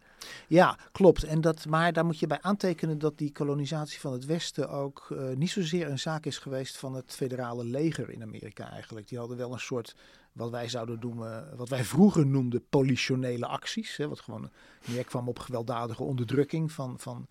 Ja, 0.47 0.77
klopt. 0.91 1.23
En 1.23 1.41
dat, 1.41 1.65
maar 1.65 1.93
daar 1.93 2.05
moet 2.05 2.19
je 2.19 2.27
bij 2.27 2.41
aantekenen 2.41 2.99
dat 2.99 3.17
die 3.17 3.31
kolonisatie 3.31 3.99
van 3.99 4.13
het 4.13 4.25
Westen 4.25 4.69
ook 4.69 5.07
eh, 5.09 5.35
niet 5.35 5.49
zozeer 5.49 5.89
een 5.89 5.99
zaak 5.99 6.25
is 6.25 6.37
geweest 6.37 6.77
van 6.77 6.95
het 6.95 7.13
federale 7.13 7.63
leger 7.63 8.09
in 8.09 8.21
Amerika 8.21 8.71
eigenlijk. 8.71 9.07
Die 9.07 9.17
hadden 9.17 9.37
wel 9.37 9.53
een 9.53 9.59
soort, 9.59 9.95
wat 10.31 10.49
wij 10.49 10.69
zouden 10.69 10.97
noemen, 10.99 11.57
wat 11.57 11.69
wij 11.69 11.83
vroeger 11.83 12.25
noemden 12.25 12.65
politionele 12.69 13.47
acties. 13.47 13.97
Hè, 13.97 14.07
wat 14.07 14.19
gewoon 14.19 14.49
neerkwam 14.85 15.27
op 15.27 15.39
gewelddadige 15.39 16.03
onderdrukking 16.03 16.71
van, 16.71 16.99
van 16.99 17.27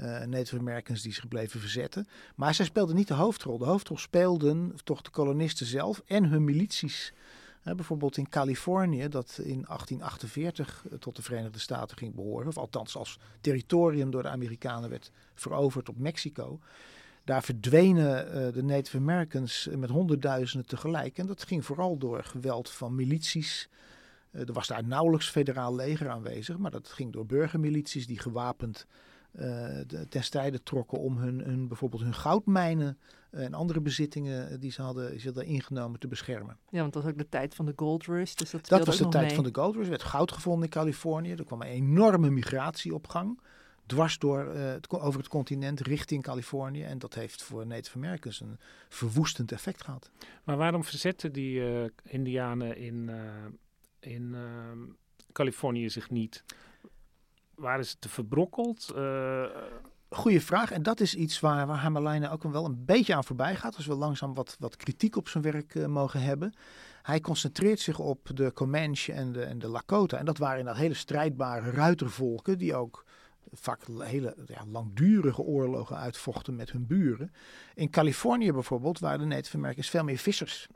eh, 0.00 0.26
Native 0.26 0.58
Americans 0.58 1.02
die 1.02 1.12
zich 1.12 1.28
bleven 1.28 1.60
verzetten. 1.60 2.08
Maar 2.34 2.54
zij 2.54 2.64
speelden 2.64 2.96
niet 2.96 3.08
de 3.08 3.14
hoofdrol. 3.14 3.58
De 3.58 3.64
hoofdrol 3.64 3.98
speelden 3.98 4.76
toch 4.84 5.02
de 5.02 5.10
kolonisten 5.10 5.66
zelf 5.66 6.02
en 6.06 6.24
hun 6.24 6.44
milities. 6.44 7.12
Hè, 7.60 7.74
bijvoorbeeld 7.74 8.16
in 8.16 8.28
Californië, 8.28 9.08
dat 9.08 9.38
in 9.38 9.64
1848 9.66 10.86
tot 10.98 11.16
de 11.16 11.22
Verenigde 11.22 11.58
Staten 11.58 11.96
ging 11.96 12.14
behoren, 12.14 12.46
of 12.46 12.58
althans 12.58 12.96
als 12.96 13.18
territorium 13.40 14.10
door 14.10 14.22
de 14.22 14.28
Amerikanen 14.28 14.90
werd 14.90 15.10
veroverd 15.34 15.88
op 15.88 15.98
Mexico. 15.98 16.60
Daar 17.24 17.42
verdwenen 17.42 18.32
eh, 18.32 18.52
de 18.52 18.62
Native 18.62 18.96
Americans 18.96 19.68
met 19.76 19.90
honderdduizenden 19.90 20.68
tegelijk. 20.68 21.18
En 21.18 21.26
dat 21.26 21.42
ging 21.42 21.64
vooral 21.64 21.98
door 21.98 22.24
geweld 22.24 22.70
van 22.70 22.94
milities. 22.94 23.68
Eh, 24.30 24.48
er 24.48 24.52
was 24.52 24.66
daar 24.66 24.84
nauwelijks 24.84 25.28
federaal 25.28 25.74
leger 25.74 26.08
aanwezig, 26.08 26.58
maar 26.58 26.70
dat 26.70 26.88
ging 26.88 27.12
door 27.12 27.26
burgermilities 27.26 28.06
die 28.06 28.18
gewapend 28.18 28.86
eh, 28.88 29.09
de- 29.32 30.06
ten 30.08 30.22
strijde 30.24 30.62
trokken 30.62 30.98
om 30.98 31.16
hun, 31.18 31.40
hun, 31.40 31.68
bijvoorbeeld 31.68 32.02
hun 32.02 32.14
goudmijnen 32.14 32.98
en 33.30 33.54
andere 33.54 33.80
bezittingen 33.80 34.50
eh, 34.50 34.56
die 34.60 34.70
ze 34.72 34.82
hadden, 34.82 35.20
ze 35.20 35.26
hadden 35.26 35.46
ingenomen 35.46 36.00
te 36.00 36.08
beschermen. 36.08 36.56
ja, 36.70 36.80
want 36.80 36.92
dat 36.92 37.02
was 37.02 37.12
ook 37.12 37.18
de 37.18 37.28
tijd 37.28 37.54
van 37.54 37.66
de 37.66 37.72
Gold 37.76 38.06
Rush, 38.06 38.34
dus 38.34 38.50
dat 38.50 38.68
Dat 38.68 38.78
was 38.86 38.88
ook 38.88 38.96
de 38.96 39.02
nog 39.02 39.12
tijd 39.12 39.26
mee. 39.26 39.34
van 39.34 39.44
de 39.44 39.54
Gold 39.60 39.74
Rush. 39.74 39.84
Er 39.84 39.90
werd 39.90 40.02
goud 40.02 40.32
gevonden 40.32 40.64
in 40.64 40.70
Californië. 40.70 41.32
Er 41.32 41.44
kwam 41.44 41.60
een 41.62 41.68
enorme 41.68 42.30
migratie 42.30 42.94
op 42.94 43.08
gang. 43.08 43.40
Dwars 43.86 44.18
door, 44.18 44.46
eh, 44.46 44.64
het, 44.64 44.90
over 44.90 45.20
het 45.20 45.28
continent 45.28 45.80
richting 45.80 46.22
Californië. 46.22 46.82
En 46.82 46.98
dat 46.98 47.14
heeft 47.14 47.42
voor 47.42 47.66
Native 47.66 47.96
Americans 47.96 48.40
een 48.40 48.58
verwoestend 48.88 49.52
effect 49.52 49.82
gehad. 49.84 50.10
Maar 50.44 50.56
waarom 50.56 50.84
verzetten 50.84 51.32
die 51.32 51.64
eh, 51.64 51.84
Indianen 52.02 52.76
in, 52.76 53.08
eh, 53.08 54.12
in 54.12 54.34
eh, 54.34 54.40
Californië 55.32 55.90
zich 55.90 56.10
niet? 56.10 56.44
Waren 57.60 57.86
ze 57.86 57.98
te 57.98 58.08
verbrokkeld? 58.08 58.92
Eh, 58.96 59.44
Goeie 60.12 60.40
vraag. 60.40 60.70
En 60.70 60.82
dat 60.82 61.00
is 61.00 61.14
iets 61.14 61.40
waar, 61.40 61.66
waar 61.66 61.78
Hammerlijnen 61.78 62.30
ook 62.30 62.42
wel 62.42 62.64
een 62.64 62.84
beetje 62.84 63.14
aan 63.14 63.24
voorbij 63.24 63.56
gaat. 63.56 63.76
Als 63.76 63.86
we 63.86 63.94
langzaam 63.94 64.34
wat, 64.34 64.56
wat 64.58 64.76
kritiek 64.76 65.16
op 65.16 65.28
zijn 65.28 65.42
werk 65.42 65.74
uh, 65.74 65.86
mogen 65.86 66.22
hebben. 66.22 66.54
Hij 67.02 67.20
concentreert 67.20 67.80
zich 67.80 67.98
op 67.98 68.30
de 68.34 68.52
Comanche 68.52 69.12
en 69.12 69.32
de, 69.32 69.42
en 69.42 69.58
de 69.58 69.68
Lakota. 69.68 70.18
En 70.18 70.24
dat 70.24 70.38
waren 70.38 70.58
inderdaad 70.58 70.82
hele 70.82 70.94
strijdbare 70.94 71.70
ruitervolken 71.70 72.58
die 72.58 72.74
ook 72.74 73.04
vaak 73.52 73.80
hele 73.98 74.34
ja, 74.46 74.64
langdurige 74.66 75.42
oorlogen 75.42 75.96
uitvochten 75.96 76.56
met 76.56 76.70
hun 76.70 76.86
buren. 76.86 77.32
In 77.74 77.90
Californië 77.90 78.52
bijvoorbeeld 78.52 78.98
waren 78.98 79.18
de 79.18 79.24
Native 79.24 79.56
Americans 79.56 79.90
veel 79.90 80.04
meer 80.04 80.18
vissers. 80.18 80.66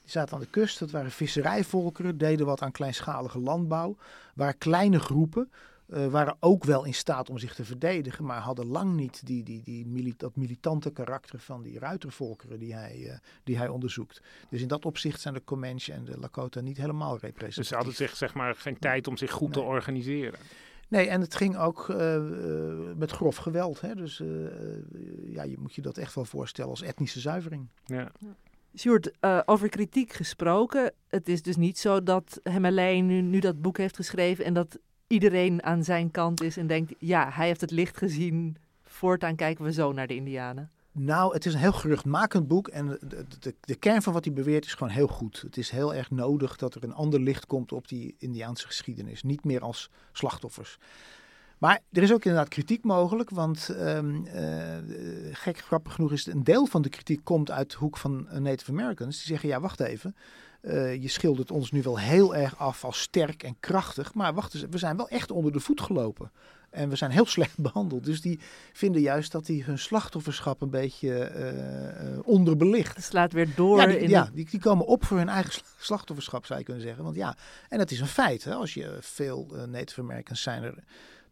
Die 0.00 0.10
zaten 0.10 0.34
aan 0.34 0.40
de 0.40 0.50
kust, 0.50 0.78
dat 0.78 0.90
waren 0.90 1.10
visserijvolkeren, 1.10 2.18
deden 2.18 2.46
wat 2.46 2.62
aan 2.62 2.72
kleinschalige 2.72 3.38
landbouw. 3.38 3.96
Waren 4.34 4.58
kleine 4.58 5.00
groepen, 5.00 5.50
uh, 5.88 6.06
waren 6.06 6.36
ook 6.40 6.64
wel 6.64 6.84
in 6.84 6.94
staat 6.94 7.30
om 7.30 7.38
zich 7.38 7.54
te 7.54 7.64
verdedigen, 7.64 8.24
maar 8.24 8.40
hadden 8.40 8.66
lang 8.66 8.94
niet 8.94 9.26
die, 9.26 9.42
die, 9.42 9.62
die 9.62 10.14
dat 10.16 10.36
militante 10.36 10.90
karakter 10.90 11.38
van 11.38 11.62
die 11.62 11.78
ruitervolkeren 11.78 12.58
die 12.58 12.74
hij, 12.74 12.98
uh, 12.98 13.12
die 13.44 13.56
hij 13.56 13.68
onderzoekt. 13.68 14.22
Dus 14.48 14.60
in 14.60 14.68
dat 14.68 14.84
opzicht 14.84 15.20
zijn 15.20 15.34
de 15.34 15.44
Comanche 15.44 15.92
en 15.92 16.04
de 16.04 16.18
Lakota 16.18 16.60
niet 16.60 16.76
helemaal 16.76 17.18
representatief. 17.18 17.56
Dus 17.56 17.68
ze 17.68 17.74
hadden 17.74 17.94
zich 17.94 18.16
zeg 18.16 18.34
maar 18.34 18.54
geen 18.54 18.78
tijd 18.78 19.06
om 19.06 19.16
zich 19.16 19.30
goed 19.30 19.54
nee. 19.54 19.64
te 19.64 19.70
organiseren. 19.70 20.38
Nee, 20.88 21.08
en 21.08 21.20
het 21.20 21.34
ging 21.34 21.56
ook 21.56 21.88
uh, 21.88 22.22
met 22.96 23.10
grof 23.10 23.36
geweld. 23.36 23.80
Hè? 23.80 23.94
Dus 23.94 24.20
uh, 24.20 24.48
ja, 25.26 25.42
je 25.42 25.58
moet 25.58 25.74
je 25.74 25.82
dat 25.82 25.98
echt 25.98 26.14
wel 26.14 26.24
voorstellen 26.24 26.70
als 26.70 26.82
etnische 26.82 27.20
zuivering. 27.20 27.68
Ja. 27.84 28.12
Sjoerd, 28.76 29.10
over 29.44 29.68
kritiek 29.68 30.12
gesproken. 30.12 30.92
Het 31.08 31.28
is 31.28 31.42
dus 31.42 31.56
niet 31.56 31.78
zo 31.78 32.02
dat 32.02 32.40
Hemelijn 32.42 33.06
nu, 33.06 33.20
nu 33.20 33.38
dat 33.38 33.62
boek 33.62 33.76
heeft 33.76 33.96
geschreven 33.96 34.44
en 34.44 34.54
dat 34.54 34.78
iedereen 35.08 35.62
aan 35.62 35.84
zijn 35.84 36.10
kant 36.10 36.42
is 36.42 36.56
en 36.56 36.66
denkt, 36.66 36.94
ja, 36.98 37.30
hij 37.32 37.46
heeft 37.46 37.60
het 37.60 37.70
licht 37.70 37.96
gezien. 37.96 38.56
Voortaan 38.82 39.36
kijken 39.36 39.64
we 39.64 39.72
zo 39.72 39.92
naar 39.92 40.06
de 40.06 40.14
Indianen. 40.14 40.70
Nou, 40.92 41.34
het 41.34 41.46
is 41.46 41.54
een 41.54 41.60
heel 41.60 41.72
geruchtmakend 41.72 42.48
boek 42.48 42.68
en 42.68 42.98
de, 43.60 43.74
kern 43.74 44.02
van 44.02 44.12
wat 44.12 44.24
hij 44.24 44.34
beweert 44.34 44.64
is 44.64 44.74
gewoon 44.74 44.92
heel 44.92 45.06
goed. 45.06 45.40
Het 45.40 45.56
is 45.56 45.70
heel 45.70 45.94
erg 45.94 46.10
nodig 46.10 46.56
dat 46.56 46.74
er 46.74 46.84
een 46.84 46.94
ander 46.94 47.20
licht 47.20 47.46
komt 47.46 47.72
op 47.72 47.88
die 47.88 48.14
Indiaanse 48.18 48.66
geschiedenis. 48.66 49.22
Niet 49.22 49.44
meer 49.44 49.60
als 49.60 49.90
slachtoffers. 50.12 50.78
Maar 51.58 51.80
er 51.92 52.02
is 52.02 52.12
ook 52.12 52.24
inderdaad 52.24 52.48
kritiek 52.48 52.84
mogelijk, 52.84 53.30
want 53.30 53.68
um, 53.68 54.26
uh, 54.26 54.76
gek 55.32 55.58
grappig 55.58 55.94
genoeg 55.94 56.12
is 56.12 56.26
een 56.26 56.44
deel 56.44 56.66
van 56.66 56.82
de 56.82 56.88
kritiek 56.88 57.24
komt 57.24 57.50
uit 57.50 57.70
de 57.70 57.76
hoek 57.76 57.96
van 57.96 58.28
Native 58.38 58.70
Americans. 58.70 59.16
Die 59.16 59.26
zeggen, 59.26 59.48
ja 59.48 59.60
wacht 59.60 59.80
even, 59.80 60.16
uh, 60.62 61.02
je 61.02 61.08
schildert 61.08 61.50
ons 61.50 61.70
nu 61.70 61.82
wel 61.82 61.98
heel 61.98 62.34
erg 62.34 62.58
af 62.58 62.84
als 62.84 63.00
sterk 63.00 63.42
en 63.42 63.56
krachtig, 63.60 64.14
maar 64.14 64.34
wacht 64.34 64.54
eens, 64.54 64.64
we 64.70 64.78
zijn 64.78 64.96
wel 64.96 65.08
echt 65.08 65.30
onder 65.30 65.52
de 65.52 65.60
voet 65.60 65.80
gelopen. 65.80 66.30
En 66.70 66.88
we 66.88 66.96
zijn 66.96 67.10
heel 67.10 67.26
slecht 67.36 67.58
behandeld. 67.58 68.04
Dus 68.04 68.20
die 68.20 68.38
vinden 68.72 69.00
juist 69.00 69.32
dat 69.32 69.46
die 69.46 69.64
hun 69.64 69.78
slachtofferschap 69.78 70.60
een 70.60 70.70
beetje 70.70 71.32
uh, 71.36 72.18
onderbelicht. 72.24 72.96
Het 72.96 73.04
slaat 73.04 73.32
weer 73.32 73.48
door. 73.54 73.78
Ja, 73.78 73.86
die, 73.86 73.98
in 73.98 74.08
ja 74.08 74.30
die, 74.34 74.50
die, 74.50 74.60
komen 74.60 74.86
op 74.86 75.04
voor 75.04 75.16
hun 75.16 75.28
eigen 75.28 75.62
slachtofferschap, 75.78 76.46
zou 76.46 76.58
je 76.58 76.64
kunnen 76.64 76.82
zeggen. 76.82 77.04
Want 77.04 77.16
ja, 77.16 77.36
en 77.68 77.78
dat 77.78 77.90
is 77.90 78.00
een 78.00 78.06
feit. 78.06 78.44
Hè? 78.44 78.54
Als 78.54 78.74
je 78.74 78.96
veel 79.00 79.48
uh, 79.52 79.62
Native 79.62 80.00
Americans 80.00 80.42
zijn 80.42 80.62
er 80.62 80.74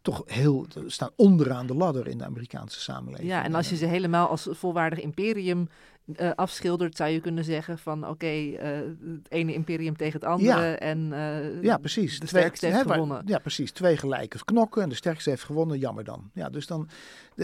toch 0.01 0.23
heel 0.25 0.65
staan 0.85 1.09
onderaan 1.15 1.67
de 1.67 1.73
ladder 1.73 2.07
in 2.07 2.17
de 2.17 2.25
Amerikaanse 2.25 2.79
samenleving. 2.79 3.29
Ja, 3.29 3.43
en 3.43 3.55
als 3.55 3.69
je 3.69 3.75
ze 3.75 3.85
helemaal 3.85 4.27
als 4.27 4.47
volwaardig 4.51 4.99
imperium 4.99 5.69
uh, 6.15 6.31
afschildert, 6.35 6.95
zou 6.95 7.09
je 7.09 7.19
kunnen 7.19 7.43
zeggen 7.43 7.77
van 7.77 8.03
oké, 8.03 8.11
okay, 8.11 8.47
uh, 8.47 8.87
het 9.15 9.31
ene 9.31 9.53
imperium 9.53 9.97
tegen 9.97 10.19
het 10.19 10.29
andere 10.29 10.61
ja. 10.61 10.77
en 10.77 11.11
uh, 11.11 11.63
ja, 11.63 11.77
precies. 11.77 12.19
de 12.19 12.27
sterkste 12.27 12.57
Twee, 12.57 12.71
heeft 12.71 12.85
hè, 12.85 12.91
gewonnen. 12.91 13.17
Waar, 13.17 13.27
ja, 13.27 13.39
precies. 13.39 13.71
Twee 13.71 13.97
gelijke 13.97 14.45
knokken 14.45 14.81
en 14.81 14.89
de 14.89 14.95
sterkste 14.95 15.29
heeft 15.29 15.43
gewonnen, 15.43 15.79
jammer 15.79 16.03
dan. 16.03 16.31
Ja, 16.33 16.49
dus 16.49 16.67
dan, 16.67 16.89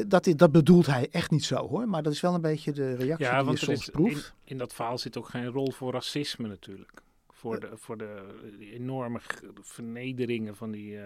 dat, 0.07 0.33
dat 0.35 0.51
bedoelt 0.51 0.85
hij 0.85 1.07
echt 1.11 1.31
niet 1.31 1.43
zo 1.43 1.67
hoor, 1.67 1.87
maar 1.87 2.03
dat 2.03 2.13
is 2.13 2.21
wel 2.21 2.33
een 2.33 2.41
beetje 2.41 2.71
de 2.71 2.95
reactie 2.95 3.25
ja, 3.25 3.35
die 3.35 3.45
want 3.45 3.59
je 3.59 3.65
soms 3.65 3.79
is, 3.79 3.89
proeft. 3.89 4.33
In, 4.43 4.51
in, 4.51 4.57
dat 4.57 4.73
verhaal 4.73 4.97
zit 4.97 5.17
ook 5.17 5.29
geen 5.29 5.47
rol 5.47 5.71
voor 5.71 5.91
racisme 5.91 6.47
natuurlijk. 6.47 7.01
Voor 7.29 7.59
de, 7.59 7.69
voor 7.73 7.97
de 7.97 8.25
enorme 8.59 9.19
vernederingen 9.61 10.55
van 10.55 10.71
die... 10.71 10.97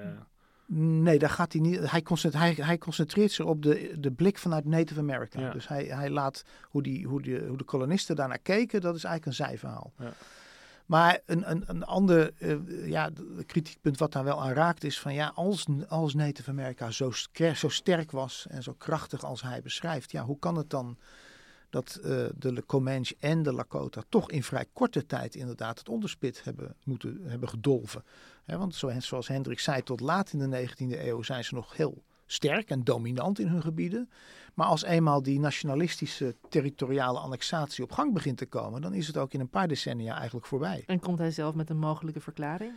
Nee, 0.75 1.19
daar 1.19 1.29
gaat 1.29 1.53
hij 1.53 1.61
niet. 1.61 1.91
Hij 1.91 2.01
concentreert, 2.01 2.57
hij, 2.57 2.65
hij 2.65 2.77
concentreert 2.77 3.31
zich 3.31 3.45
op 3.45 3.61
de, 3.61 3.95
de 3.99 4.11
blik 4.11 4.37
vanuit 4.37 4.65
Native 4.65 4.99
America. 4.99 5.39
Ja. 5.39 5.51
Dus 5.51 5.67
hij, 5.67 5.83
hij 5.83 6.09
laat 6.09 6.43
hoe, 6.61 6.83
die, 6.83 7.07
hoe, 7.07 7.21
die, 7.21 7.39
hoe 7.39 7.57
de 7.57 7.63
kolonisten 7.63 8.15
daarnaar 8.15 8.39
keken, 8.39 8.81
dat 8.81 8.95
is 8.95 9.03
eigenlijk 9.03 9.25
een 9.25 9.45
zijverhaal. 9.45 9.93
Ja. 9.97 10.13
Maar 10.85 11.19
een, 11.25 11.51
een, 11.51 11.63
een 11.67 11.83
ander 11.83 12.31
uh, 12.37 12.87
ja, 12.87 13.09
kritiekpunt 13.45 13.97
wat 13.97 14.11
daar 14.11 14.23
wel 14.23 14.41
aan 14.41 14.53
raakt 14.53 14.83
is 14.83 14.99
van 14.99 15.13
ja, 15.13 15.31
als, 15.35 15.65
als 15.87 16.13
Native 16.13 16.49
America 16.49 16.91
zo, 16.91 17.11
zo 17.55 17.69
sterk 17.69 18.11
was 18.11 18.45
en 18.49 18.63
zo 18.63 18.73
krachtig 18.77 19.23
als 19.23 19.41
hij 19.41 19.61
beschrijft, 19.61 20.11
ja, 20.11 20.23
hoe 20.23 20.39
kan 20.39 20.55
het 20.55 20.69
dan 20.69 20.97
dat 21.77 21.99
uh, 22.03 22.25
de 22.37 22.63
Comanche 22.65 23.15
en 23.19 23.43
de 23.43 23.53
Lakota 23.53 24.03
toch 24.09 24.31
in 24.31 24.43
vrij 24.43 24.65
korte 24.73 25.05
tijd 25.05 25.35
inderdaad 25.35 25.79
het 25.79 25.89
onderspit 25.89 26.43
hebben 26.43 26.75
moeten 26.83 27.19
hebben 27.23 27.49
gedolven. 27.49 28.03
He, 28.45 28.57
want 28.57 28.75
zoals 28.97 29.27
Hendrik 29.27 29.59
zei, 29.59 29.83
tot 29.83 29.99
laat 29.99 30.33
in 30.33 30.49
de 30.49 30.67
19e 30.67 30.99
eeuw 31.05 31.21
zijn 31.21 31.43
ze 31.43 31.53
nog 31.53 31.75
heel 31.75 32.03
sterk 32.25 32.69
en 32.69 32.83
dominant 32.83 33.39
in 33.39 33.47
hun 33.47 33.61
gebieden. 33.61 34.09
Maar 34.53 34.67
als 34.67 34.83
eenmaal 34.83 35.21
die 35.21 35.39
nationalistische 35.39 36.35
territoriale 36.49 37.19
annexatie 37.19 37.83
op 37.83 37.91
gang 37.91 38.13
begint 38.13 38.37
te 38.37 38.45
komen, 38.45 38.81
dan 38.81 38.93
is 38.93 39.07
het 39.07 39.17
ook 39.17 39.33
in 39.33 39.39
een 39.39 39.49
paar 39.49 39.67
decennia 39.67 40.15
eigenlijk 40.17 40.45
voorbij. 40.45 40.83
En 40.85 40.99
komt 40.99 41.19
hij 41.19 41.31
zelf 41.31 41.55
met 41.55 41.69
een 41.69 41.79
mogelijke 41.79 42.19
verklaring? 42.19 42.73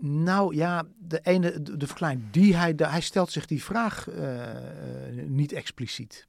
Nou 0.00 0.54
ja, 0.54 0.86
de 0.98 1.20
ene, 1.22 1.62
de, 1.62 1.76
de 1.76 1.86
verklaring 1.86 2.22
die 2.30 2.56
hij, 2.56 2.74
de, 2.74 2.86
hij 2.86 3.00
stelt 3.00 3.30
zich 3.30 3.46
die 3.46 3.62
vraag 3.62 4.08
uh, 4.08 4.42
niet 5.26 5.52
expliciet. 5.52 6.26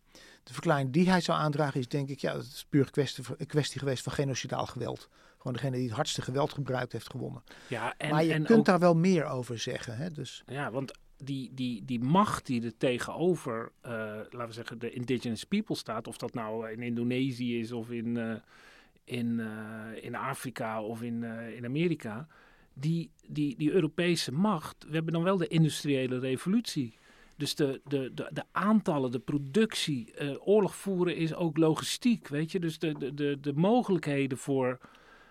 De 0.50 0.56
verklaring 0.56 0.92
die 0.92 1.10
hij 1.10 1.22
zou 1.22 1.40
aandragen 1.40 1.80
is 1.80 1.88
denk 1.88 2.10
ik, 2.10 2.20
ja, 2.20 2.36
het 2.36 2.44
is 2.44 2.66
puur 2.70 2.92
kwestie, 2.92 3.46
kwestie 3.46 3.80
geweest 3.80 4.04
van 4.04 4.14
genocidaal 4.14 4.66
geweld. 4.66 5.10
Gewoon 5.38 5.54
degene 5.54 5.76
die 5.76 5.86
het 5.86 5.96
hardste 5.96 6.22
geweld 6.22 6.54
gebruikt 6.54 6.92
heeft 6.92 7.10
gewonnen. 7.10 7.44
Ja, 7.68 7.94
en, 7.98 8.10
maar 8.10 8.24
je 8.24 8.34
en 8.34 8.44
kunt 8.44 8.60
ook, 8.60 8.66
daar 8.66 8.80
wel 8.80 8.96
meer 8.96 9.26
over 9.26 9.60
zeggen. 9.60 9.98
Hè? 9.98 10.10
Dus, 10.10 10.44
ja, 10.46 10.72
want 10.72 10.98
die, 11.18 11.54
die, 11.54 11.86
die 11.86 12.00
macht 12.00 12.46
die 12.46 12.66
er 12.66 12.78
tegenover, 12.78 13.72
uh, 13.86 13.92
laten 14.30 14.48
we 14.48 14.54
zeggen, 14.54 14.80
de 14.80 14.92
indigenous 14.92 15.44
people 15.44 15.76
staat, 15.76 16.08
of 16.08 16.18
dat 16.18 16.34
nou 16.34 16.72
in 16.72 16.82
Indonesië 16.82 17.60
is 17.60 17.72
of 17.72 17.90
in, 17.92 18.16
uh, 18.16 18.34
in, 19.04 19.40
uh, 19.40 20.04
in 20.04 20.16
Afrika 20.16 20.82
of 20.82 21.02
in, 21.02 21.24
in 21.56 21.66
Amerika, 21.66 22.28
die, 22.74 23.12
die, 23.28 23.56
die 23.58 23.72
Europese 23.72 24.32
macht, 24.32 24.86
we 24.88 24.94
hebben 24.94 25.14
dan 25.14 25.24
wel 25.24 25.38
de 25.38 25.48
industriële 25.48 26.20
revolutie. 26.20 26.98
Dus 27.40 27.56
de, 27.56 27.82
de, 27.88 28.12
de, 28.14 28.30
de 28.34 28.44
aantallen, 28.52 29.12
de 29.12 29.20
productie, 29.20 30.14
oorlog 30.40 30.76
voeren 30.76 31.16
is 31.16 31.34
ook 31.34 31.58
logistiek, 31.58 32.28
weet 32.28 32.52
je. 32.52 32.60
Dus 32.60 32.80
de, 32.80 32.98
de, 32.98 33.14
de, 33.14 33.38
de 33.40 33.54
mogelijkheden 33.54 34.38
voor 34.38 34.80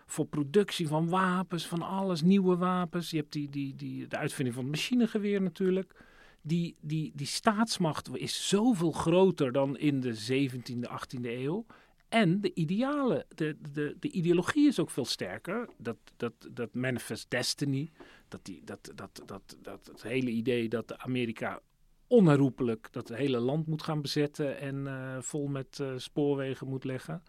voor 0.09 0.27
productie 0.27 0.89
van 0.89 1.09
wapens, 1.09 1.67
van 1.67 1.83
alles, 1.83 2.23
nieuwe 2.23 2.57
wapens. 2.57 3.11
Je 3.11 3.17
hebt 3.17 3.33
die, 3.33 3.49
die, 3.51 3.75
die, 3.75 4.07
de 4.07 4.17
uitvinding 4.17 4.57
van 4.57 4.65
het 4.65 4.75
machinegeweer 4.75 5.43
natuurlijk. 5.43 5.95
Die, 6.43 6.77
die, 6.81 7.13
die 7.15 7.27
staatsmacht 7.27 8.17
is 8.17 8.49
zoveel 8.49 8.93
groter 8.93 9.53
dan 9.53 9.79
in 9.79 10.01
de 10.01 10.15
17e, 10.15 10.91
18e 10.91 11.21
eeuw. 11.23 11.67
En 12.09 12.41
de 12.41 12.55
idealen, 12.55 13.25
de, 13.35 13.57
de, 13.73 13.97
de 14.01 14.11
ideologie 14.11 14.69
is 14.69 14.79
ook 14.79 14.91
veel 14.91 15.05
sterker. 15.05 15.69
Dat, 15.77 15.97
dat, 16.17 16.33
dat 16.53 16.75
manifest 16.75 17.31
destiny, 17.31 17.91
dat, 18.29 18.45
die, 18.45 18.63
dat, 18.65 18.93
dat, 18.95 19.23
dat, 19.27 19.57
dat, 19.63 19.87
het 19.87 20.03
hele 20.03 20.31
idee 20.31 20.69
dat 20.69 20.99
Amerika 20.99 21.61
onherroepelijk 22.09 22.89
dat 22.91 23.09
het 23.09 23.19
hele 23.19 23.39
land 23.39 23.67
moet 23.67 23.83
gaan 23.83 24.03
bezetten 24.03 24.59
en 24.59 24.77
uh, 24.87 25.17
vol 25.21 25.47
met 25.47 25.79
uh, 25.81 25.93
spoorwegen 25.97 26.69
moet 26.69 26.85
leggen 26.85 27.23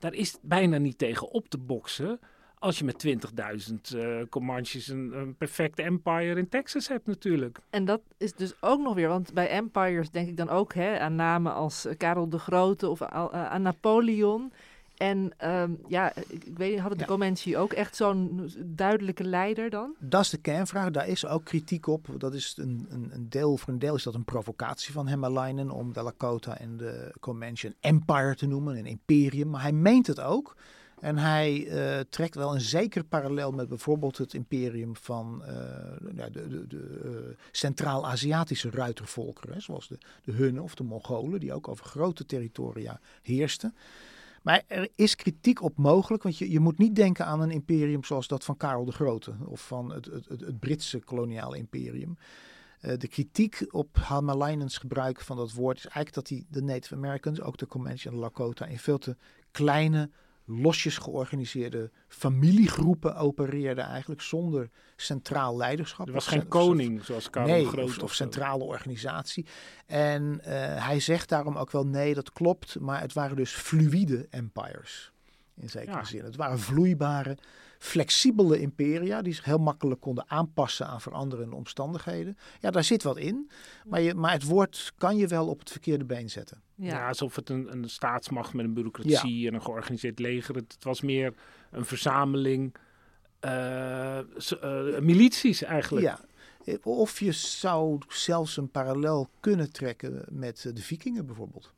daar 0.00 0.14
is 0.14 0.38
bijna 0.42 0.78
niet 0.78 0.98
tegen 0.98 1.30
op 1.30 1.48
te 1.48 1.58
boksen. 1.58 2.20
Als 2.58 2.78
je 2.78 2.84
met 2.84 3.06
20.000 3.06 3.74
uh, 3.94 4.22
Comanches 4.28 4.88
een, 4.88 5.12
een 5.12 5.74
empire 5.74 6.38
in 6.38 6.48
Texas 6.48 6.88
hebt 6.88 7.06
natuurlijk. 7.06 7.58
En 7.70 7.84
dat 7.84 8.00
is 8.16 8.32
dus 8.32 8.62
ook 8.62 8.80
nog 8.80 8.94
weer, 8.94 9.08
want 9.08 9.32
bij 9.32 9.48
empires 9.48 10.10
denk 10.10 10.28
ik 10.28 10.36
dan 10.36 10.48
ook 10.48 10.74
hè, 10.74 10.98
aan 10.98 11.14
namen 11.14 11.54
als 11.54 11.86
Karel 11.96 12.28
de 12.28 12.38
Grote 12.38 12.88
of 12.88 13.02
aan 13.02 13.62
Napoleon. 13.62 14.52
En 15.00 15.32
um, 15.44 15.80
ja, 15.88 16.12
ik, 16.28 16.44
weet 16.56 16.78
hadden 16.78 16.98
de 16.98 17.04
ja. 17.04 17.10
Comanche 17.10 17.58
ook 17.58 17.72
echt 17.72 17.96
zo'n 17.96 18.50
duidelijke 18.64 19.24
leider 19.24 19.70
dan? 19.70 19.94
Dat 19.98 20.20
is 20.20 20.30
de 20.30 20.36
kernvraag. 20.36 20.90
Daar 20.90 21.08
is 21.08 21.26
ook 21.26 21.44
kritiek 21.44 21.86
op. 21.86 22.06
Dat 22.18 22.34
is 22.34 22.54
een, 22.56 22.86
een, 22.90 23.10
een 23.12 23.28
deel, 23.28 23.56
voor 23.56 23.72
een 23.72 23.78
deel 23.78 23.94
is 23.94 24.02
dat 24.02 24.14
een 24.14 24.24
provocatie 24.24 24.92
van 24.92 25.08
Hemmelainen 25.08 25.70
om 25.70 25.92
de 25.92 26.02
Lakota 26.02 26.58
en 26.58 26.76
de 26.76 27.14
Comanche 27.20 27.66
een 27.66 27.76
empire 27.80 28.34
te 28.34 28.46
noemen, 28.46 28.76
een 28.76 28.86
imperium. 28.86 29.50
Maar 29.50 29.62
hij 29.62 29.72
meent 29.72 30.06
het 30.06 30.20
ook. 30.20 30.56
En 31.00 31.18
hij 31.18 31.64
uh, 31.64 32.00
trekt 32.08 32.34
wel 32.34 32.54
een 32.54 32.60
zeker 32.60 33.04
parallel 33.04 33.52
met 33.52 33.68
bijvoorbeeld 33.68 34.18
het 34.18 34.34
imperium 34.34 34.96
van 34.96 35.42
uh, 35.42 35.50
de, 36.14 36.30
de, 36.30 36.66
de 36.66 37.00
uh, 37.04 37.10
Centraal-Aziatische 37.50 38.70
ruitervolkeren, 38.70 39.62
zoals 39.62 39.88
de, 39.88 39.98
de 40.24 40.32
Hunnen 40.32 40.62
of 40.62 40.74
de 40.74 40.84
Mongolen, 40.84 41.40
die 41.40 41.52
ook 41.52 41.68
over 41.68 41.84
grote 41.84 42.26
territoria 42.26 43.00
heersten. 43.22 43.74
Maar 44.42 44.62
er 44.66 44.88
is 44.94 45.16
kritiek 45.16 45.62
op 45.62 45.76
mogelijk, 45.76 46.22
want 46.22 46.38
je, 46.38 46.50
je 46.50 46.60
moet 46.60 46.78
niet 46.78 46.94
denken 46.94 47.26
aan 47.26 47.40
een 47.40 47.50
imperium 47.50 48.04
zoals 48.04 48.28
dat 48.28 48.44
van 48.44 48.56
Karel 48.56 48.84
de 48.84 48.92
Grote 48.92 49.34
of 49.44 49.66
van 49.66 49.92
het, 49.92 50.06
het, 50.06 50.28
het, 50.28 50.58
Britse 50.58 50.98
koloniale 50.98 51.56
imperium. 51.56 52.18
Uh, 52.82 52.96
de 52.96 53.08
kritiek 53.08 53.66
op 53.68 53.96
Hamalainen's 53.96 54.78
gebruik 54.78 55.20
van 55.20 55.36
dat 55.36 55.52
woord 55.52 55.76
is 55.76 55.86
eigenlijk 55.86 56.14
dat 56.14 56.28
hij 56.28 56.46
de 56.48 56.62
Native 56.62 56.94
Americans, 56.94 57.40
ook 57.40 57.56
de 57.56 57.66
Comanche 57.66 58.08
en 58.08 58.14
de 58.14 58.20
Lakota, 58.20 58.66
in 58.66 58.78
veel 58.78 58.98
te 58.98 59.16
kleine, 59.50 60.10
losjes 60.50 60.98
georganiseerde 60.98 61.90
familiegroepen 62.08 63.16
opereerden 63.16 63.84
eigenlijk 63.84 64.20
zonder 64.20 64.70
centraal 64.96 65.56
leiderschap. 65.56 66.06
Er 66.06 66.12
was 66.12 66.26
geen 66.26 66.48
koning 66.48 67.04
zoals 67.04 67.30
Karel 67.30 67.48
nee, 67.48 67.66
Groot. 67.66 67.84
Of, 67.84 67.98
of 67.98 68.14
centrale 68.14 68.64
organisatie. 68.64 69.46
En 69.86 70.22
uh, 70.22 70.44
hij 70.86 71.00
zegt 71.00 71.28
daarom 71.28 71.56
ook 71.56 71.70
wel 71.70 71.86
nee, 71.86 72.14
dat 72.14 72.32
klopt, 72.32 72.80
maar 72.80 73.00
het 73.00 73.12
waren 73.12 73.36
dus 73.36 73.52
fluïde 73.52 74.26
empires. 74.30 75.12
In 75.60 75.70
zekere 75.70 75.96
ja. 75.96 76.04
zin. 76.04 76.24
Het 76.24 76.36
waren 76.36 76.58
vloeibare 76.58 77.36
flexibele 77.78 78.60
imperia 78.60 79.22
die 79.22 79.34
zich 79.34 79.44
heel 79.44 79.58
makkelijk 79.58 80.00
konden 80.00 80.24
aanpassen 80.28 80.86
aan 80.86 81.00
veranderende 81.00 81.56
omstandigheden. 81.56 82.38
Ja, 82.60 82.70
daar 82.70 82.84
zit 82.84 83.02
wat 83.02 83.16
in, 83.16 83.50
maar, 83.84 84.00
je, 84.00 84.14
maar 84.14 84.32
het 84.32 84.44
woord 84.44 84.92
kan 84.96 85.16
je 85.16 85.26
wel 85.26 85.48
op 85.48 85.58
het 85.58 85.70
verkeerde 85.70 86.04
been 86.04 86.30
zetten. 86.30 86.62
Ja, 86.74 86.86
ja 86.86 87.08
alsof 87.08 87.36
het 87.36 87.48
een, 87.48 87.72
een 87.72 87.90
staatsmacht 87.90 88.52
met 88.52 88.64
een 88.64 88.74
bureaucratie 88.74 89.48
en 89.48 89.54
een 89.54 89.62
georganiseerd 89.62 90.18
leger. 90.18 90.54
Het, 90.54 90.72
het, 90.72 90.84
was 90.84 91.00
meer 91.00 91.34
een 91.70 91.84
verzameling 91.84 92.74
uh, 93.44 94.18
uh, 94.62 94.98
milities 94.98 95.62
eigenlijk. 95.62 96.06
Ja, 96.06 96.20
of 96.82 97.20
je 97.20 97.32
zou 97.32 97.98
zelfs 98.08 98.56
een 98.56 98.70
parallel 98.70 99.28
kunnen 99.40 99.72
trekken 99.72 100.24
met 100.28 100.70
de 100.74 100.82
vikingen 100.82 101.26
bijvoorbeeld. 101.26 101.72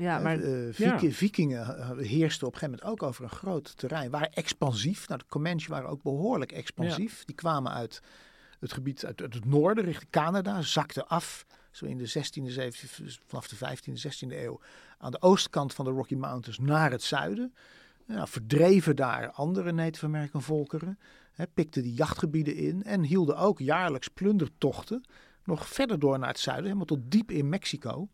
Ja, 0.00 0.18
maar 0.18 0.38
uh, 0.38 0.74
Vik 0.74 1.00
ja. 1.00 1.10
Vikingen 1.10 1.96
heersten 1.98 2.46
op 2.46 2.52
een 2.52 2.58
gegeven 2.58 2.80
moment 2.80 2.82
ook 2.82 3.08
over 3.08 3.24
een 3.24 3.30
groot 3.30 3.76
terrein. 3.76 4.10
Waren 4.10 4.32
expansief. 4.32 5.08
Nou, 5.08 5.20
de 5.20 5.26
Comanche 5.28 5.70
waren 5.70 5.88
ook 5.88 6.02
behoorlijk 6.02 6.52
expansief. 6.52 7.18
Ja. 7.18 7.24
Die 7.26 7.34
kwamen 7.34 7.72
uit 7.72 8.02
het 8.60 8.72
gebied 8.72 9.04
uit, 9.04 9.20
uit, 9.20 9.34
het 9.34 9.44
noorden 9.44 9.84
richting 9.84 10.10
Canada, 10.10 10.62
zakten 10.62 11.08
af. 11.08 11.46
Zo 11.70 11.84
in 11.84 11.98
de 11.98 12.08
16e, 12.08 12.58
17e, 12.58 13.18
vanaf 13.26 13.48
de 13.48 13.56
15e, 13.56 13.92
16e 14.06 14.28
eeuw. 14.28 14.60
Aan 14.98 15.10
de 15.10 15.22
oostkant 15.22 15.74
van 15.74 15.84
de 15.84 15.90
Rocky 15.90 16.14
Mountains 16.14 16.58
naar 16.58 16.90
het 16.90 17.02
zuiden. 17.02 17.54
Nou, 18.06 18.28
verdreven 18.28 18.96
daar 18.96 19.30
andere 19.30 19.72
Native 19.72 20.06
American 20.06 20.42
volkeren. 20.42 20.98
Hè, 21.32 21.46
pikten 21.46 21.82
die 21.82 21.94
jachtgebieden 21.94 22.54
in. 22.54 22.82
En 22.82 23.02
hielden 23.02 23.36
ook 23.36 23.58
jaarlijks 23.58 24.08
plundertochten. 24.08 25.04
Nog 25.44 25.68
verder 25.68 25.98
door 25.98 26.18
naar 26.18 26.28
het 26.28 26.38
zuiden, 26.38 26.64
helemaal 26.64 26.86
tot 26.86 27.10
diep 27.10 27.30
in 27.30 27.48
Mexico. 27.48 28.08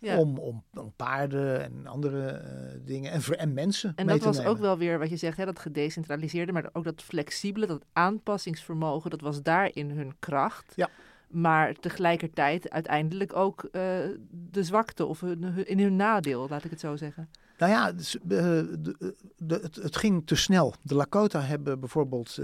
Ja. 0.00 0.18
Om, 0.18 0.38
om, 0.38 0.64
om, 0.74 0.92
paarden 0.96 1.62
en 1.62 1.86
andere 1.86 2.42
uh, 2.44 2.86
dingen 2.86 3.12
en, 3.12 3.22
en 3.38 3.52
mensen. 3.52 3.92
En 3.96 4.06
dat 4.06 4.22
was 4.22 4.36
nemen. 4.36 4.52
ook 4.52 4.58
wel 4.58 4.78
weer 4.78 4.98
wat 4.98 5.10
je 5.10 5.16
zegt, 5.16 5.36
hè, 5.36 5.44
dat 5.44 5.58
gedecentraliseerde, 5.58 6.52
maar 6.52 6.68
ook 6.72 6.84
dat 6.84 7.02
flexibele, 7.02 7.66
dat 7.66 7.84
aanpassingsvermogen, 7.92 9.10
dat 9.10 9.20
was 9.20 9.42
daarin 9.42 9.90
hun 9.90 10.14
kracht. 10.18 10.72
Ja. 10.76 10.88
Maar 11.28 11.74
tegelijkertijd 11.74 12.70
uiteindelijk 12.70 13.36
ook 13.36 13.62
uh, 13.64 13.70
de 14.30 14.62
zwakte 14.62 15.06
of 15.06 15.20
hun, 15.20 15.66
in 15.66 15.78
hun 15.78 15.96
nadeel, 15.96 16.46
laat 16.48 16.64
ik 16.64 16.70
het 16.70 16.80
zo 16.80 16.96
zeggen. 16.96 17.28
Nou 17.58 17.72
ja, 17.72 17.92
de, 18.22 18.78
de, 19.36 19.70
het, 19.80 19.96
ging 19.96 20.26
te 20.26 20.34
snel. 20.36 20.74
De 20.82 20.94
Lakota 20.94 21.40
hebben 21.40 21.80
bijvoorbeeld, 21.80 22.38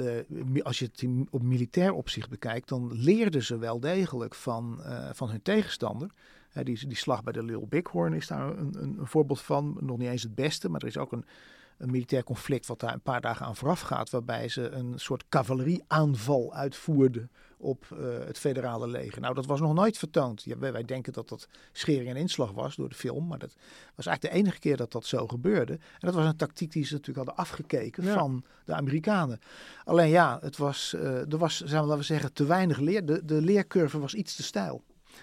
als 0.63 0.79
je 0.79 0.85
het 0.85 1.07
op 1.31 1.43
militair 1.43 1.93
opzicht 1.93 2.29
bekijkt, 2.29 2.69
dan 2.69 2.93
leerden 2.93 3.43
ze 3.43 3.59
wel 3.59 3.81
degelijk 3.81 4.35
van, 4.35 4.81
van 5.13 5.31
hun 5.31 5.43
tegenstander. 5.43 6.11
Die, 6.65 6.87
die 6.87 6.97
slag 6.97 7.23
bij 7.23 7.33
de 7.33 7.43
Little 7.43 7.67
Bighorn 7.67 8.13
is 8.13 8.27
daar 8.27 8.49
een, 8.49 8.75
een, 8.79 8.97
een, 8.99 9.07
voorbeeld 9.07 9.41
van. 9.41 9.77
Nog 9.81 9.99
niet 9.99 10.09
eens 10.09 10.23
het 10.23 10.35
beste, 10.35 10.69
maar 10.69 10.81
er 10.81 10.87
is 10.87 10.99
ook 10.99 11.13
een, 11.13 11.25
een 11.79 11.91
militair 11.91 12.25
conflict 12.25 12.67
wat 12.67 12.81
daar 12.81 12.93
een 12.93 13.01
paar 13.01 13.21
dagen 13.21 13.47
aan 13.47 13.57
vooraf 13.57 13.81
gaat. 13.81 14.11
Waarbij 14.11 14.49
ze 14.49 14.69
een 14.69 14.93
soort 14.97 15.25
cavalerieaanval 15.29 16.55
uitvoerden 16.55 17.31
op 17.59 17.87
uh, 17.93 17.99
het 18.27 18.39
federale 18.39 18.89
leger. 18.89 19.21
Nou, 19.21 19.35
dat 19.35 19.47
was 19.47 19.61
nog 19.61 19.75
nooit 19.75 19.99
vertoond. 19.99 20.43
Ja, 20.43 20.59
wij, 20.59 20.73
wij, 20.73 20.85
denken 20.85 21.13
dat 21.13 21.29
dat 21.29 21.49
schering 21.73 22.09
en 22.09 22.17
inslag 22.17 22.53
was 22.53 22.77
door 22.77 22.89
de 22.89 22.95
film. 22.95 23.27
Maar 23.27 23.39
dat 23.39 23.57
was 23.95 24.07
eigenlijk 24.07 24.35
de 24.35 24.41
enige 24.41 24.59
keer 24.61 24.77
dat 24.77 24.93
dat 24.93 25.07
zo 25.07 25.27
gebeurde. 25.27 25.73
En 25.73 25.81
dat 25.99 26.15
was 26.15 26.27
een 26.27 26.37
tactiek 26.37 26.73
die 26.73 26.85
ze 26.85 26.93
natuurlijk 26.93 27.27
hadden 27.27 27.45
afgekeken 27.45 28.05
ja. 28.05 28.15
van 28.15 28.45
de 28.65 28.75
Amerikanen. 28.75 29.41
Alleen 29.85 30.09
ja, 30.09 30.39
het 30.41 30.57
was, 30.57 30.95
uh, 30.97 31.33
er 31.33 31.39
was, 31.39 31.65
laten 31.67 31.97
we 31.97 32.03
zeggen, 32.03 32.33
te 32.33 32.45
weinig 32.45 32.79
leer. 32.79 33.07
De, 33.07 33.25
de 33.25 33.43
leercurve 33.43 33.99
was 33.99 34.15
iets 34.15 34.37
te 34.37 34.43
stijl. 34.43 34.83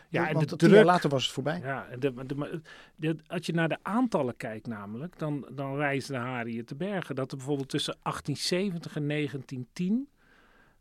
Ja, 0.10 0.28
en 0.28 0.34
Want 0.34 0.50
de 0.50 0.56
tien 0.56 0.68
druk, 0.68 0.74
jaar 0.74 0.86
later 0.86 1.10
was 1.10 1.24
het 1.24 1.34
voorbij. 1.34 1.60
Ja, 1.60 1.88
de, 2.00 2.14
de, 2.26 2.62
de, 2.96 3.18
als 3.28 3.46
je 3.46 3.54
naar 3.54 3.70
de 3.70 3.78
aantallen 3.82 4.38
kijkt 4.38 4.68
namelijk, 4.68 5.20
dan, 5.20 5.48
dan 5.52 5.76
rijzen 5.76 6.14
de 6.14 6.20
haren 6.20 6.54
je 6.54 6.64
te 6.64 6.76
bergen. 6.76 7.16
Dat 7.16 7.32
er 7.32 7.38
bijvoorbeeld 7.38 7.70
tussen 7.70 7.96
1870 8.02 8.96
en 8.96 9.08
1910 9.08 10.08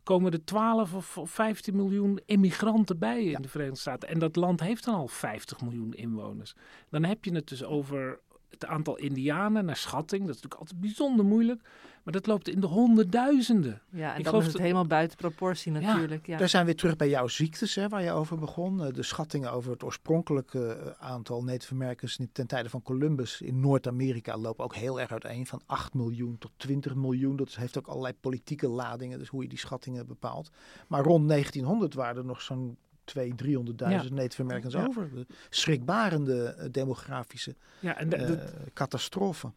komen 0.03 0.31
er 0.31 0.45
12 0.45 0.93
of 0.93 1.19
15 1.23 1.75
miljoen 1.75 2.21
immigranten 2.25 2.99
bij 2.99 3.23
in 3.23 3.29
ja. 3.29 3.39
de 3.39 3.47
Verenigde 3.47 3.79
Staten. 3.79 4.09
En 4.09 4.19
dat 4.19 4.35
land 4.35 4.59
heeft 4.59 4.85
dan 4.85 4.95
al 4.95 5.07
50 5.07 5.61
miljoen 5.61 5.93
inwoners. 5.93 6.55
Dan 6.89 7.03
heb 7.03 7.25
je 7.25 7.35
het 7.35 7.47
dus 7.47 7.63
over 7.63 8.19
het 8.53 8.65
aantal 8.65 8.97
indianen 8.97 9.65
naar 9.65 9.75
schatting. 9.75 10.21
Dat 10.25 10.35
is 10.35 10.41
natuurlijk 10.41 10.61
altijd 10.61 10.79
bijzonder 10.79 11.25
moeilijk. 11.25 11.61
Maar 12.03 12.13
dat 12.13 12.27
loopt 12.27 12.47
in 12.47 12.59
de 12.59 12.67
honderdduizenden. 12.67 13.81
Ja, 13.89 14.13
en 14.13 14.19
ik 14.19 14.25
dan 14.25 14.35
is 14.35 14.43
het 14.43 14.51
dat... 14.51 14.61
helemaal 14.61 14.85
buiten 14.85 15.17
proportie 15.17 15.71
natuurlijk. 15.71 16.25
Ja. 16.25 16.33
Ja. 16.33 16.39
Daar 16.39 16.49
zijn 16.49 16.65
we 16.65 16.71
weer 16.71 16.79
terug 16.79 16.95
bij 16.95 17.09
jouw 17.09 17.27
ziektes, 17.27 17.75
hè, 17.75 17.89
waar 17.89 18.03
je 18.03 18.11
over 18.11 18.37
begon. 18.39 18.77
De 18.77 19.03
schattingen 19.03 19.51
over 19.51 19.71
het 19.71 19.83
oorspronkelijke 19.83 20.95
aantal 20.99 21.43
Native 21.43 21.73
Americans 21.73 22.19
ten 22.31 22.47
tijde 22.47 22.69
van 22.69 22.81
Columbus 22.81 23.41
in 23.41 23.59
Noord-Amerika 23.59 24.37
lopen 24.37 24.63
ook 24.63 24.75
heel 24.75 24.99
erg 24.99 25.11
uiteen. 25.11 25.45
Van 25.45 25.61
8 25.65 25.93
miljoen 25.93 26.37
tot 26.37 26.51
20 26.57 26.95
miljoen. 26.95 27.35
Dat 27.35 27.55
heeft 27.55 27.77
ook 27.77 27.87
allerlei 27.87 28.13
politieke 28.13 28.67
ladingen, 28.67 29.19
dus 29.19 29.27
hoe 29.27 29.43
je 29.43 29.49
die 29.49 29.57
schattingen 29.57 30.07
bepaalt. 30.07 30.51
Maar 30.87 31.03
rond 31.03 31.27
1900 31.29 31.93
waren 31.93 32.17
er 32.17 32.25
nog 32.25 32.41
zo'n 32.41 32.77
200.000, 33.05 33.35
300.000 33.43 33.89
ja. 33.89 34.03
Native 34.09 34.43
Americans 34.43 34.73
ja. 34.73 34.87
over. 34.87 35.09
De 35.13 35.25
schrikbarende 35.49 36.55
uh, 36.59 36.65
demografische 36.71 37.55
ja, 37.79 37.97
en 37.97 38.09
de, 38.09 38.17
de, 38.17 38.33
uh, 38.33 38.67
catastrofe. 38.73 39.51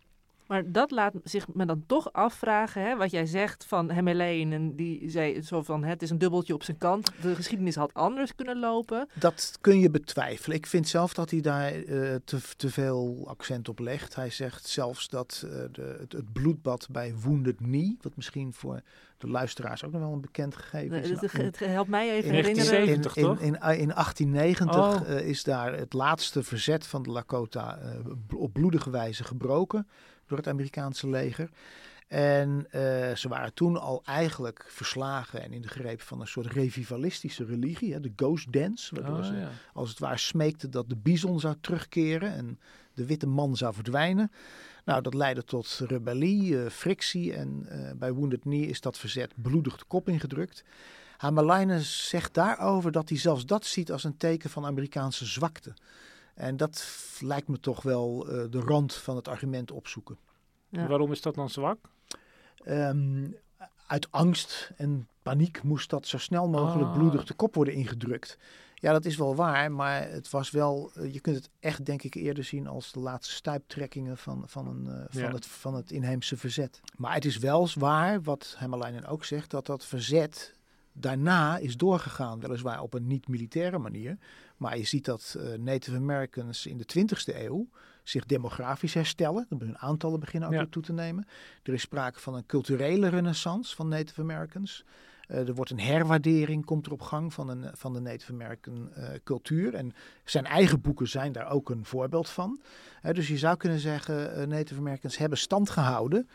Maar 0.46 0.72
dat 0.72 0.90
laat 0.90 1.12
zich 1.24 1.46
me 1.52 1.66
dan 1.66 1.84
toch 1.86 2.12
afvragen, 2.12 2.82
hè, 2.82 2.96
wat 2.96 3.10
jij 3.10 3.26
zegt 3.26 3.64
van 3.64 3.90
Hemelaine, 3.90 4.54
en 4.54 4.76
die 4.76 5.10
zei 5.10 5.42
zo 5.42 5.62
van 5.62 5.84
het 5.84 6.02
is 6.02 6.10
een 6.10 6.18
dubbeltje 6.18 6.54
op 6.54 6.62
zijn 6.62 6.78
kant. 6.78 7.10
De 7.22 7.34
geschiedenis 7.34 7.74
had 7.74 7.94
anders 7.94 8.34
kunnen 8.34 8.58
lopen. 8.58 9.08
Dat 9.14 9.58
kun 9.60 9.80
je 9.80 9.90
betwijfelen. 9.90 10.56
Ik 10.56 10.66
vind 10.66 10.88
zelf 10.88 11.14
dat 11.14 11.30
hij 11.30 11.40
daar 11.40 11.76
uh, 11.76 12.14
te, 12.24 12.38
te, 12.56 12.70
veel 12.70 13.24
accent 13.26 13.68
op 13.68 13.78
legt. 13.78 14.14
Hij 14.14 14.30
zegt 14.30 14.66
zelfs 14.66 15.08
dat 15.08 15.42
uh, 15.44 15.50
de, 15.72 15.96
het, 16.00 16.12
het, 16.12 16.32
bloedbad 16.32 16.88
bij 16.90 17.14
Wounded 17.22 17.56
Knee, 17.56 17.96
wat 18.00 18.16
misschien 18.16 18.52
voor 18.52 18.80
de 19.18 19.28
luisteraars 19.28 19.84
ook 19.84 19.92
nog 19.92 20.00
wel 20.00 20.12
een 20.12 20.20
bekend 20.20 20.56
gegeven 20.56 21.02
is. 21.02 21.08
Het, 21.08 21.32
het 21.32 21.58
helpt 21.58 21.90
mij 21.90 22.10
even 22.10 22.28
in 22.28 22.34
herinneren. 22.34 22.86
In, 22.86 23.02
in, 23.04 23.38
in, 23.40 23.78
in 23.78 23.88
1890 23.88 24.76
oh. 24.76 25.08
uh, 25.08 25.28
is 25.28 25.44
daar 25.44 25.78
het 25.78 25.92
laatste 25.92 26.42
verzet 26.42 26.86
van 26.86 27.02
de 27.02 27.10
Lakota 27.10 27.78
op 28.34 28.52
bloedige 28.52 28.90
wijze 28.90 29.24
gebroken 29.24 29.86
door 30.26 30.38
het 30.38 30.48
Amerikaanse 30.48 31.08
leger. 31.08 31.50
En 32.08 32.66
uh, 32.66 32.70
ze 33.14 33.28
waren 33.28 33.54
toen 33.54 33.80
al 33.80 34.02
eigenlijk 34.04 34.64
verslagen 34.68 35.42
en 35.42 35.52
in 35.52 35.62
de 35.62 35.68
greep 35.68 36.00
van 36.00 36.20
een 36.20 36.26
soort 36.26 36.46
revivalistische 36.46 37.44
religie, 37.44 37.92
hè, 37.92 38.00
de 38.00 38.12
Ghost 38.16 38.52
Dance. 38.52 38.94
Waardoor 38.94 39.18
Oh, 39.18 39.24
ze 39.24 39.34
ja. 39.34 39.50
als 39.72 39.88
het 39.88 39.98
ware 39.98 40.18
smeekten 40.18 40.70
dat 40.70 40.88
de 40.88 40.96
bison 40.96 41.40
zou 41.40 41.54
terugkeren 41.60 42.32
en 42.32 42.58
de 42.94 43.06
witte 43.06 43.26
man 43.26 43.56
zou 43.56 43.74
verdwijnen. 43.74 44.30
Nou, 44.84 45.02
dat 45.02 45.14
leidde 45.14 45.44
tot 45.44 45.80
rebellie, 45.86 46.42
uh, 46.50 46.68
frictie 46.68 47.32
en 47.32 47.66
uh, 47.70 47.90
bij 47.96 48.12
Wounded 48.12 48.40
Knee 48.40 48.66
is 48.66 48.80
dat 48.80 48.98
verzet 48.98 49.32
bloedig 49.34 49.76
de 49.76 49.84
kop 49.84 50.08
ingedrukt. 50.08 50.64
Hamalainen 51.16 51.80
zegt 51.80 52.34
daarover 52.34 52.92
dat 52.92 53.08
hij 53.08 53.18
zelfs 53.18 53.46
dat 53.46 53.64
ziet 53.64 53.92
als 53.92 54.04
een 54.04 54.16
teken 54.16 54.50
van 54.50 54.64
Amerikaanse 54.64 55.26
zwakte. 55.26 55.74
En 56.36 56.56
dat 56.56 56.86
lijkt 57.20 57.48
me 57.48 57.60
toch 57.60 57.82
wel 57.82 58.26
uh, 58.28 58.50
de 58.50 58.60
rand 58.60 58.94
van 58.94 59.16
het 59.16 59.28
argument 59.28 59.70
opzoeken. 59.70 60.18
Ja. 60.68 60.86
Waarom 60.86 61.12
is 61.12 61.20
dat 61.20 61.34
dan 61.34 61.50
zwak? 61.50 61.78
Um, 62.68 63.36
uit 63.86 64.12
angst 64.12 64.70
en 64.76 65.08
paniek 65.22 65.62
moest 65.62 65.90
dat 65.90 66.06
zo 66.06 66.18
snel 66.18 66.48
mogelijk 66.48 66.88
Ah. 66.88 66.94
bloedig 66.96 67.24
de 67.24 67.34
kop 67.34 67.54
worden 67.54 67.74
ingedrukt. 67.74 68.38
Ja, 68.74 68.92
dat 68.92 69.04
is 69.04 69.16
wel 69.16 69.34
waar, 69.34 69.72
maar 69.72 70.10
het 70.10 70.30
was 70.30 70.50
wel, 70.50 70.92
uh, 70.96 71.12
je 71.12 71.20
kunt 71.20 71.36
het 71.36 71.50
echt 71.60 71.84
denk 71.84 72.02
ik 72.02 72.14
eerder 72.14 72.44
zien 72.44 72.66
als 72.66 72.92
de 72.92 73.00
laatste 73.00 73.34
stuiptrekkingen 73.34 74.16
van, 74.16 74.42
van, 74.46 74.66
een, 74.68 74.84
uh, 74.86 75.04
van, 75.08 75.20
Ja. 75.20 75.32
het, 75.32 75.46
van 75.46 75.74
het 75.74 75.90
inheemse 75.90 76.36
verzet. 76.36 76.80
Maar 76.96 77.14
het 77.14 77.24
is 77.24 77.38
wel 77.38 77.68
waar, 77.74 78.22
wat 78.22 78.54
Hemmerleinen 78.58 79.06
ook 79.06 79.24
zegt, 79.24 79.50
dat 79.50 79.66
dat 79.66 79.84
verzet 79.84 80.54
daarna 80.92 81.56
is 81.58 81.76
doorgegaan. 81.76 82.40
Weliswaar 82.40 82.80
op 82.80 82.94
een 82.94 83.06
niet-militaire 83.06 83.78
manier. 83.78 84.18
Maar 84.56 84.78
je 84.78 84.84
ziet 84.84 85.04
dat 85.04 85.34
uh, 85.38 85.58
Native 85.58 85.96
Americans 85.96 86.66
in 86.66 86.76
de 86.78 86.84
20e 86.98 87.36
eeuw 87.36 87.68
zich 88.02 88.26
demografisch 88.26 88.94
herstellen. 88.94 89.46
Hun 89.58 89.78
aantallen 89.78 90.20
beginnen 90.20 90.48
ook 90.48 90.54
Ja. 90.54 90.66
toe 90.70 90.82
te 90.82 90.92
nemen. 90.92 91.26
Er 91.62 91.72
is 91.72 91.80
sprake 91.80 92.20
van 92.20 92.34
een 92.34 92.46
culturele 92.46 93.08
renaissance 93.08 93.74
van 93.76 93.88
Native 93.88 94.20
Americans. 94.20 94.84
Uh, 95.28 95.48
er 95.48 95.54
wordt 95.54 95.70
een 95.70 95.80
herwaardering, 95.80 96.64
komt 96.64 96.86
er 96.86 96.92
op 96.92 97.00
gang 97.02 97.32
van, 97.32 97.48
een, 97.48 97.70
van 97.76 97.92
de 97.92 98.00
Native 98.00 98.32
American 98.32 98.90
uh, 98.98 99.08
cultuur. 99.24 99.74
En 99.74 99.92
zijn 100.24 100.44
eigen 100.44 100.80
boeken 100.80 101.08
zijn 101.08 101.32
daar 101.32 101.50
ook 101.50 101.70
een 101.70 101.84
voorbeeld 101.84 102.28
van. 102.28 102.60
Uh, 103.04 103.12
dus 103.12 103.28
je 103.28 103.38
zou 103.38 103.56
kunnen 103.56 103.78
zeggen, 103.78 104.48
Native 104.48 104.80
Americans 104.80 105.16
hebben 105.16 105.38
stand 105.38 105.70
gehouden 105.70 106.28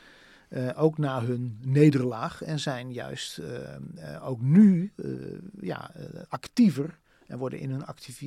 ook 0.75 0.97
na 0.97 1.21
hun 1.23 1.57
nederlaag. 1.61 2.41
En 2.41 2.59
zijn 2.59 2.93
juist 2.93 3.41
ook 4.21 4.41
nu 4.41 4.93
ja, 5.59 5.91
actiever. 6.27 6.99
En 7.31 7.37
worden 7.37 7.59
in 7.59 7.71
hun, 7.71 7.83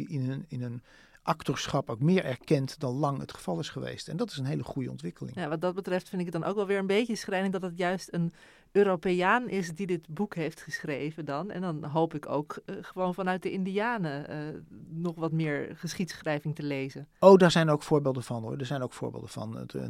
in, 0.08 0.20
hun, 0.20 0.44
in 0.48 0.62
hun 0.62 0.82
actorschap 1.24 1.90
ook 1.90 2.00
meer 2.00 2.24
erkend 2.24 2.80
dan 2.80 2.94
lang 2.94 3.20
het 3.20 3.32
geval 3.32 3.58
is 3.58 3.68
geweest. 3.68 4.08
En 4.08 4.16
dat 4.16 4.30
is 4.30 4.36
een 4.36 4.44
hele 4.44 4.64
goede 4.64 4.90
ontwikkeling. 4.90 5.36
Ja, 5.36 5.48
wat 5.48 5.60
dat 5.60 5.74
betreft 5.74 6.08
vind 6.08 6.20
ik 6.20 6.32
het 6.32 6.42
dan 6.42 6.50
ook 6.50 6.56
wel 6.56 6.66
weer 6.66 6.78
een 6.78 6.86
beetje 6.86 7.16
schrijnend 7.16 7.52
dat 7.52 7.62
het 7.62 7.76
juist 7.78 8.12
een 8.12 8.32
Europeaan 8.72 9.48
is 9.48 9.74
die 9.74 9.86
dit 9.86 10.08
boek 10.08 10.34
heeft 10.34 10.60
geschreven 10.62 11.24
dan. 11.24 11.50
En 11.50 11.60
dan 11.60 11.84
hoop 11.84 12.14
ik 12.14 12.28
ook 12.28 12.58
uh, 12.66 12.76
gewoon 12.80 13.14
vanuit 13.14 13.42
de 13.42 13.50
Indianen 13.50 14.30
uh, 14.30 14.60
nog 14.88 15.14
wat 15.14 15.32
meer 15.32 15.76
geschiedschrijving 15.76 16.54
te 16.54 16.62
lezen. 16.62 17.08
Oh, 17.18 17.36
daar 17.36 17.50
zijn 17.50 17.70
ook 17.70 17.82
voorbeelden 17.82 18.22
van 18.22 18.42
hoor. 18.42 18.58
Er 18.58 18.66
zijn 18.66 18.82
ook 18.82 18.92
voorbeelden 18.92 19.28
van. 19.28 19.56
Het, 19.56 19.74
uh, 19.74 19.84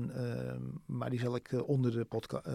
maar 0.86 1.10
die 1.10 1.18
zal 1.18 1.36
ik 1.36 1.62
onder 1.66 1.90
de 1.90 2.04
podcast 2.04 2.46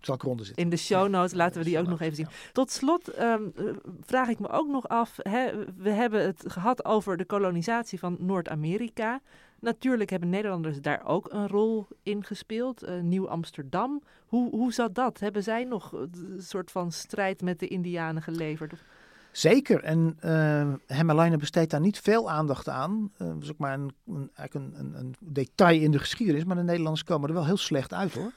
zal 0.00 0.14
ik 0.14 0.22
zitten. 0.22 0.64
In 0.64 0.70
de 0.70 0.76
show 0.76 1.08
notes 1.08 1.32
laten 1.32 1.58
we 1.58 1.68
die 1.68 1.78
ook 1.78 1.86
nog 1.86 2.00
even 2.00 2.16
zien. 2.16 2.28
Tot 2.52 2.70
slot 2.70 3.20
um, 3.20 3.52
vraag 4.00 4.28
ik 4.28 4.38
me 4.38 4.48
ook 4.48 4.68
nog 4.68 4.88
af. 4.88 5.16
Hè, 5.16 5.50
we 5.76 5.90
hebben 5.90 6.26
het 6.26 6.44
gehad 6.46 6.84
over 6.84 7.16
de 7.16 7.24
kolonisatie 7.24 7.98
van 7.98 8.16
Noord-Amerika. 8.18 9.20
Natuurlijk 9.60 10.10
hebben 10.10 10.28
Nederlanders 10.28 10.80
daar 10.80 11.06
ook 11.06 11.32
een 11.32 11.48
rol 11.48 11.86
in 12.02 12.24
gespeeld. 12.24 12.88
Uh, 12.88 13.00
Nieuw-Amsterdam. 13.00 14.02
Hoe, 14.26 14.50
hoe 14.50 14.72
zat 14.72 14.94
dat? 14.94 15.20
Hebben 15.20 15.42
zij 15.42 15.64
nog 15.64 15.92
een 15.92 16.42
soort 16.42 16.70
van 16.70 16.92
strijd 16.92 17.42
met 17.42 17.58
de 17.58 17.68
Indianen 17.68 18.22
geleverd? 18.22 18.72
Zeker. 19.32 19.82
En 19.82 20.18
uh, 20.88 21.36
besteedt 21.36 21.70
daar 21.70 21.80
niet 21.80 21.98
veel 21.98 22.30
aandacht 22.30 22.68
aan. 22.68 23.12
Uh, 23.12 23.28
dat 23.28 23.42
is 23.42 23.50
ook 23.50 23.58
maar 23.58 23.74
een, 23.74 23.92
een, 24.06 24.30
een, 24.52 24.94
een, 24.94 25.14
detail 25.18 25.80
in 25.80 25.90
de 25.90 25.98
geschiedenis. 25.98 26.44
Maar 26.44 26.56
de 26.56 26.62
Nederlanders 26.62 27.04
komen 27.04 27.28
er 27.28 27.34
wel 27.34 27.46
heel 27.46 27.56
slecht 27.56 27.94
uit 27.94 28.14
hoor. 28.14 28.32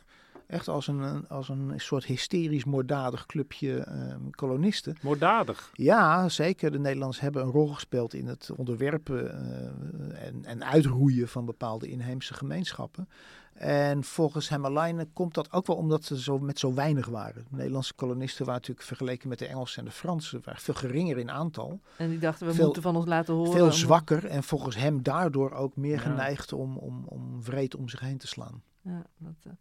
Echt 0.51 0.67
als 0.67 0.87
een, 0.87 1.27
als 1.27 1.49
een 1.49 1.73
soort 1.75 2.05
hysterisch 2.05 2.63
moorddadig 2.63 3.25
clubje 3.25 3.87
um, 3.87 4.29
kolonisten. 4.29 4.97
Moorddadig? 5.01 5.69
Ja, 5.73 6.29
zeker. 6.29 6.71
De 6.71 6.79
Nederlanders 6.79 7.19
hebben 7.19 7.43
een 7.43 7.51
rol 7.51 7.67
gespeeld 7.67 8.13
in 8.13 8.27
het 8.27 8.49
onderwerpen 8.55 9.23
uh, 9.23 10.25
en, 10.25 10.45
en 10.45 10.65
uitroeien 10.65 11.27
van 11.27 11.45
bepaalde 11.45 11.87
inheemse 11.87 12.33
gemeenschappen. 12.33 13.09
En 13.53 14.03
volgens 14.03 14.49
Hemmerlein 14.49 15.13
komt 15.13 15.33
dat 15.33 15.51
ook 15.51 15.67
wel 15.67 15.75
omdat 15.75 16.03
ze 16.03 16.21
zo, 16.21 16.39
met 16.39 16.59
zo 16.59 16.73
weinig 16.73 17.07
waren. 17.07 17.45
De 17.49 17.55
Nederlandse 17.55 17.93
kolonisten 17.93 18.45
waren 18.45 18.59
natuurlijk 18.59 18.87
vergeleken 18.87 19.29
met 19.29 19.39
de 19.39 19.47
Engelsen 19.47 19.79
en 19.79 19.85
de 19.85 19.91
Fransen 19.91 20.41
waren 20.43 20.61
veel 20.61 20.73
geringer 20.73 21.17
in 21.17 21.31
aantal. 21.31 21.79
En 21.97 22.09
die 22.09 22.19
dachten 22.19 22.47
we 22.47 22.63
moeten 22.63 22.81
van 22.81 22.95
ons 22.95 23.05
laten 23.05 23.33
horen. 23.33 23.51
Veel 23.51 23.71
zwakker 23.71 24.25
en 24.25 24.43
volgens 24.43 24.75
hem 24.75 25.03
daardoor 25.03 25.51
ook 25.51 25.75
meer 25.75 25.99
geneigd 25.99 26.53
om, 26.53 26.77
om, 26.77 27.03
om 27.05 27.43
vreed 27.43 27.75
om 27.75 27.89
zich 27.89 27.99
heen 27.99 28.17
te 28.17 28.27
slaan. 28.27 28.61
Ja, 28.81 29.05
dat, 29.17 29.35
uh... 29.47 29.53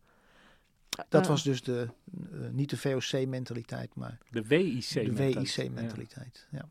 Dat 1.09 1.27
was 1.27 1.43
dus 1.43 1.63
de, 1.63 1.89
uh, 2.33 2.49
niet 2.51 2.71
de 2.71 2.77
VOC-mentaliteit, 2.77 3.95
maar 3.95 4.19
de 4.31 4.43
WIC-mentaliteit. 4.43 6.47
Ja. 6.51 6.69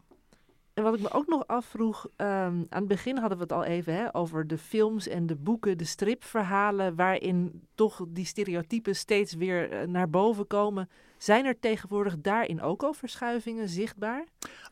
En 0.79 0.85
wat 0.85 0.93
ik 0.93 1.01
me 1.01 1.11
ook 1.11 1.27
nog 1.27 1.47
afvroeg, 1.47 2.05
um, 2.05 2.11
aan 2.17 2.67
het 2.69 2.87
begin 2.87 3.17
hadden 3.17 3.37
we 3.37 3.43
het 3.43 3.53
al 3.53 3.63
even 3.63 3.93
hè, 3.93 4.15
over 4.15 4.47
de 4.47 4.57
films 4.57 5.07
en 5.07 5.27
de 5.27 5.35
boeken, 5.35 5.77
de 5.77 5.83
stripverhalen, 5.83 6.95
waarin 6.95 7.67
toch 7.75 8.05
die 8.07 8.25
stereotypen 8.25 8.95
steeds 8.95 9.33
weer 9.33 9.71
uh, 9.71 9.87
naar 9.87 10.09
boven 10.09 10.47
komen. 10.47 10.89
Zijn 11.17 11.45
er 11.45 11.59
tegenwoordig 11.59 12.19
daarin 12.19 12.61
ook 12.61 12.83
al 12.83 12.93
verschuivingen 12.93 13.69
zichtbaar? 13.69 14.23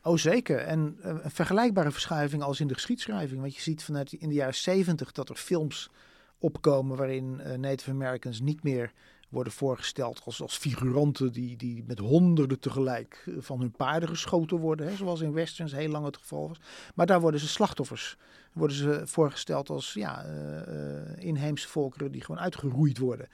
Oh 0.02 0.16
zeker. 0.16 0.58
En 0.58 0.96
uh, 0.98 1.04
een 1.22 1.30
vergelijkbare 1.30 1.90
verschuiving 1.90 2.42
als 2.42 2.60
in 2.60 2.66
de 2.66 2.74
geschiedschrijving. 2.74 3.40
Want 3.40 3.54
je 3.54 3.62
ziet 3.62 3.84
vanuit 3.84 4.12
in 4.12 4.28
de 4.28 4.34
jaren 4.34 4.54
zeventig 4.54 5.12
dat 5.12 5.28
er 5.28 5.36
films 5.36 5.90
opkomen 6.38 6.96
waarin 6.96 7.60
Native 7.60 7.90
Americans 7.90 8.40
niet 8.40 8.62
meer 8.62 8.92
worden 9.28 9.52
voorgesteld 9.52 10.22
als, 10.24 10.42
als 10.42 10.56
figuranten 10.56 11.32
die, 11.32 11.56
die 11.56 11.84
met 11.86 11.98
honderden 11.98 12.58
tegelijk 12.58 13.24
eh, 13.26 13.34
van 13.38 13.60
hun 13.60 13.70
paarden 13.70 14.08
geschoten 14.08 14.56
worden. 14.56 14.86
Hè, 14.86 14.96
zoals 14.96 15.20
in 15.20 15.32
westerns 15.32 15.72
heel 15.72 15.90
lang 15.90 16.04
het 16.04 16.16
geval 16.16 16.48
was. 16.48 16.60
Maar 16.94 17.06
daar 17.06 17.20
worden 17.20 17.40
ze 17.40 17.48
slachtoffers. 17.48 18.16
Worden 18.52 18.76
ze 18.76 19.02
voorgesteld 19.04 19.70
als 19.70 19.92
ja, 19.92 20.26
uh, 20.26 21.24
inheemse 21.24 21.68
volkeren 21.68 22.12
die 22.12 22.20
gewoon 22.20 22.40
uitgeroeid 22.40 22.98
worden. 22.98 23.28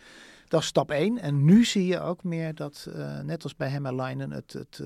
Dat 0.49 0.61
is 0.61 0.67
stap 0.67 0.91
1. 0.91 1.19
En 1.19 1.45
nu 1.45 1.65
zie 1.65 1.87
je 1.87 2.01
ook 2.01 2.25
meer 2.25 2.55
dat, 2.55 2.89
net 3.23 3.43
als 3.43 3.57
bij 3.57 3.69
Hemmerleinen, 3.69 4.31
het, 4.31 4.53
het 4.53 4.83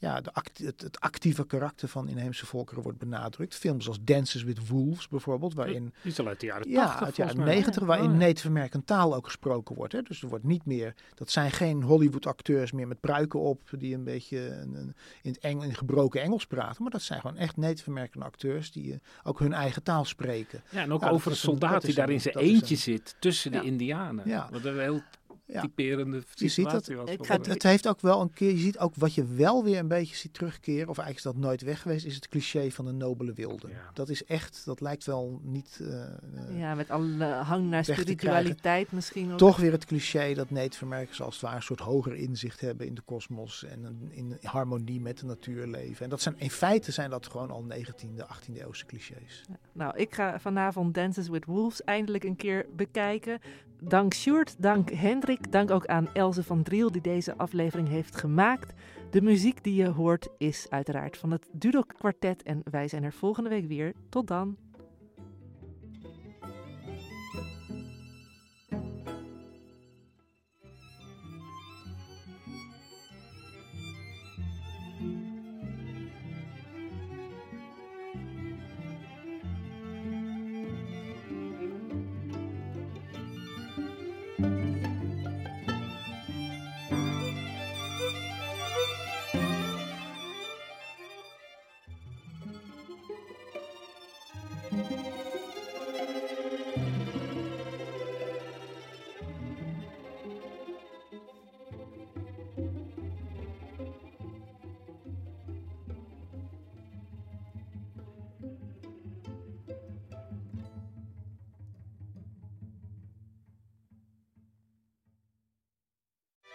ja, 0.00 0.20
de 0.20 0.32
act, 0.32 0.58
het, 0.58 0.80
het, 0.80 1.00
actieve 1.00 1.46
karakter 1.46 1.88
van 1.88 2.08
inheemse 2.08 2.46
volkeren 2.46 2.82
wordt 2.82 2.98
benadrukt. 2.98 3.54
Films 3.54 3.88
als 3.88 3.98
Dances 4.00 4.42
with 4.42 4.68
Wolves 4.68 5.08
bijvoorbeeld, 5.08 5.54
waarin... 5.54 5.94
Die 6.02 6.12
is 6.12 6.18
al 6.18 6.26
uit 6.26 6.40
de 6.40 6.46
jaren 6.46 6.62
80 6.62 6.82
Ja, 6.82 7.04
uit 7.04 7.16
de 7.16 7.22
jaren 7.22 7.44
90, 7.44 7.84
waarin 7.84 8.10
oh, 8.10 8.16
Native 8.16 8.48
American 8.48 8.84
taal 8.84 9.14
ook 9.14 9.24
gesproken 9.24 9.74
wordt. 9.74 9.92
Hè. 9.92 10.02
Dus 10.02 10.22
er 10.22 10.28
wordt 10.28 10.44
niet 10.44 10.66
meer... 10.66 10.94
Dat 11.14 11.30
zijn 11.30 11.50
geen 11.50 11.82
Hollywood-acteurs 11.82 12.72
meer 12.72 12.88
met 12.88 13.00
pruiken 13.00 13.40
op, 13.40 13.60
die 13.78 13.94
een 13.94 14.04
beetje 14.04 14.38
een, 14.38 14.94
in, 15.22 15.30
het 15.32 15.38
Engel, 15.38 15.62
in 15.62 15.74
gebroken 15.74 16.22
Engels 16.22 16.46
praten. 16.46 16.82
Maar 16.82 16.92
dat 16.92 17.02
zijn 17.02 17.20
gewoon 17.20 17.36
echt 17.36 17.56
Native 17.56 17.90
American 17.90 18.22
acteurs 18.22 18.72
die 18.72 18.86
uh, 18.92 18.96
ook 19.22 19.38
hun 19.38 19.52
eigen 19.52 19.82
taal 19.82 20.04
spreken. 20.04 20.62
Ja, 20.70 20.82
en 20.82 20.92
ook 20.92 21.06
over 21.06 21.30
een 21.30 21.36
soldaat 21.36 21.82
die 21.82 21.94
daar 21.94 22.10
in 22.10 22.20
zijn 22.20 22.36
eentje 22.36 22.76
zit, 22.76 23.16
tussen 23.18 23.52
de 23.52 23.62
Indianen. 23.62 24.28
Ja. 24.28 24.48
Wat 24.50 24.64
een 24.64 24.78
heel 24.78 25.02
ja. 25.52 25.60
typerende 25.60 26.22
je 26.34 26.48
ziet 26.48 26.70
dat, 26.70 26.86
het, 26.86 27.46
het, 27.46 27.62
heeft 27.62 27.88
ook 27.88 28.00
wel 28.00 28.20
een 28.20 28.32
keer, 28.32 28.50
je 28.50 28.58
ziet 28.58 28.78
ook 28.78 28.94
wat 28.94 29.14
je 29.14 29.24
wel 29.26 29.64
weer 29.64 29.78
een 29.78 29.88
beetje 29.88 30.16
ziet 30.16 30.34
terugkeren, 30.34 30.88
of 30.88 30.98
eigenlijk 30.98 31.16
is 31.16 31.22
dat 31.22 31.48
nooit 31.50 31.62
weg 31.62 31.82
geweest, 31.82 32.06
is 32.06 32.14
het 32.14 32.28
cliché 32.28 32.70
van 32.70 32.84
de 32.84 32.92
nobele 32.92 33.32
wilde. 33.32 33.68
Dat 33.94 34.08
is 34.08 34.24
echt, 34.24 34.62
dat 34.64 34.80
lijkt 34.80 35.04
wel 35.04 35.40
niet... 35.42 35.78
Uh, 35.82 36.58
ja, 36.58 36.74
met 36.74 36.90
alle 36.90 37.24
hang 37.24 37.70
naar 37.70 37.84
spiritualiteit 37.84 38.92
misschien. 38.92 39.32
Ook. 39.32 39.38
Toch 39.38 39.56
weer 39.56 39.72
het 39.72 39.84
cliché 39.84 40.34
dat 40.34 40.48
Americans 40.82 41.22
als 41.22 41.34
het 41.34 41.42
ware 41.42 41.56
een 41.56 41.62
soort 41.62 41.80
hoger 41.80 42.14
inzicht 42.14 42.60
hebben 42.60 42.86
in 42.86 42.94
de 42.94 43.02
kosmos 43.04 43.64
en 43.64 44.10
in 44.10 44.38
harmonie 44.42 45.00
met 45.00 45.18
de 45.18 45.26
natuur 45.26 45.66
leven. 45.66 46.04
En 46.04 46.10
dat 46.10 46.20
zijn, 46.20 46.34
in 46.38 46.50
feite 46.50 46.92
zijn 46.92 47.10
dat 47.10 47.26
gewoon 47.26 47.50
al 47.50 47.64
19e, 47.72 48.20
18e 48.20 48.54
eeuwse 48.54 48.86
clichés. 48.86 49.44
nou, 49.72 49.96
ik 49.96 50.14
ga 50.14 50.40
vanavond 50.40 50.94
Dances 50.94 51.28
with 51.28 51.44
Wolves 51.44 51.84
eindelijk 51.84 52.24
een 52.24 52.36
keer 52.36 52.66
bekijken. 52.76 53.40
Dank 53.82 54.14
Sjoerd, 54.14 54.62
dank 54.62 54.90
Hendrik, 54.90 55.52
dank 55.52 55.70
ook 55.70 55.86
aan 55.86 56.08
Elze 56.12 56.42
van 56.42 56.62
Driel 56.62 56.92
die 56.92 57.00
deze 57.00 57.36
aflevering 57.36 57.88
heeft 57.88 58.16
gemaakt. 58.16 58.72
De 59.10 59.22
muziek 59.22 59.64
die 59.64 59.74
je 59.74 59.88
hoort 59.88 60.28
is 60.38 60.66
uiteraard 60.70 61.16
van 61.16 61.30
het 61.30 61.48
Dudok 61.52 61.88
Kwartet 61.88 62.42
en 62.42 62.62
wij 62.70 62.88
zijn 62.88 63.04
er 63.04 63.12
volgende 63.12 63.48
week 63.48 63.66
weer. 63.66 63.92
Tot 64.08 64.26
dan! 64.26 64.56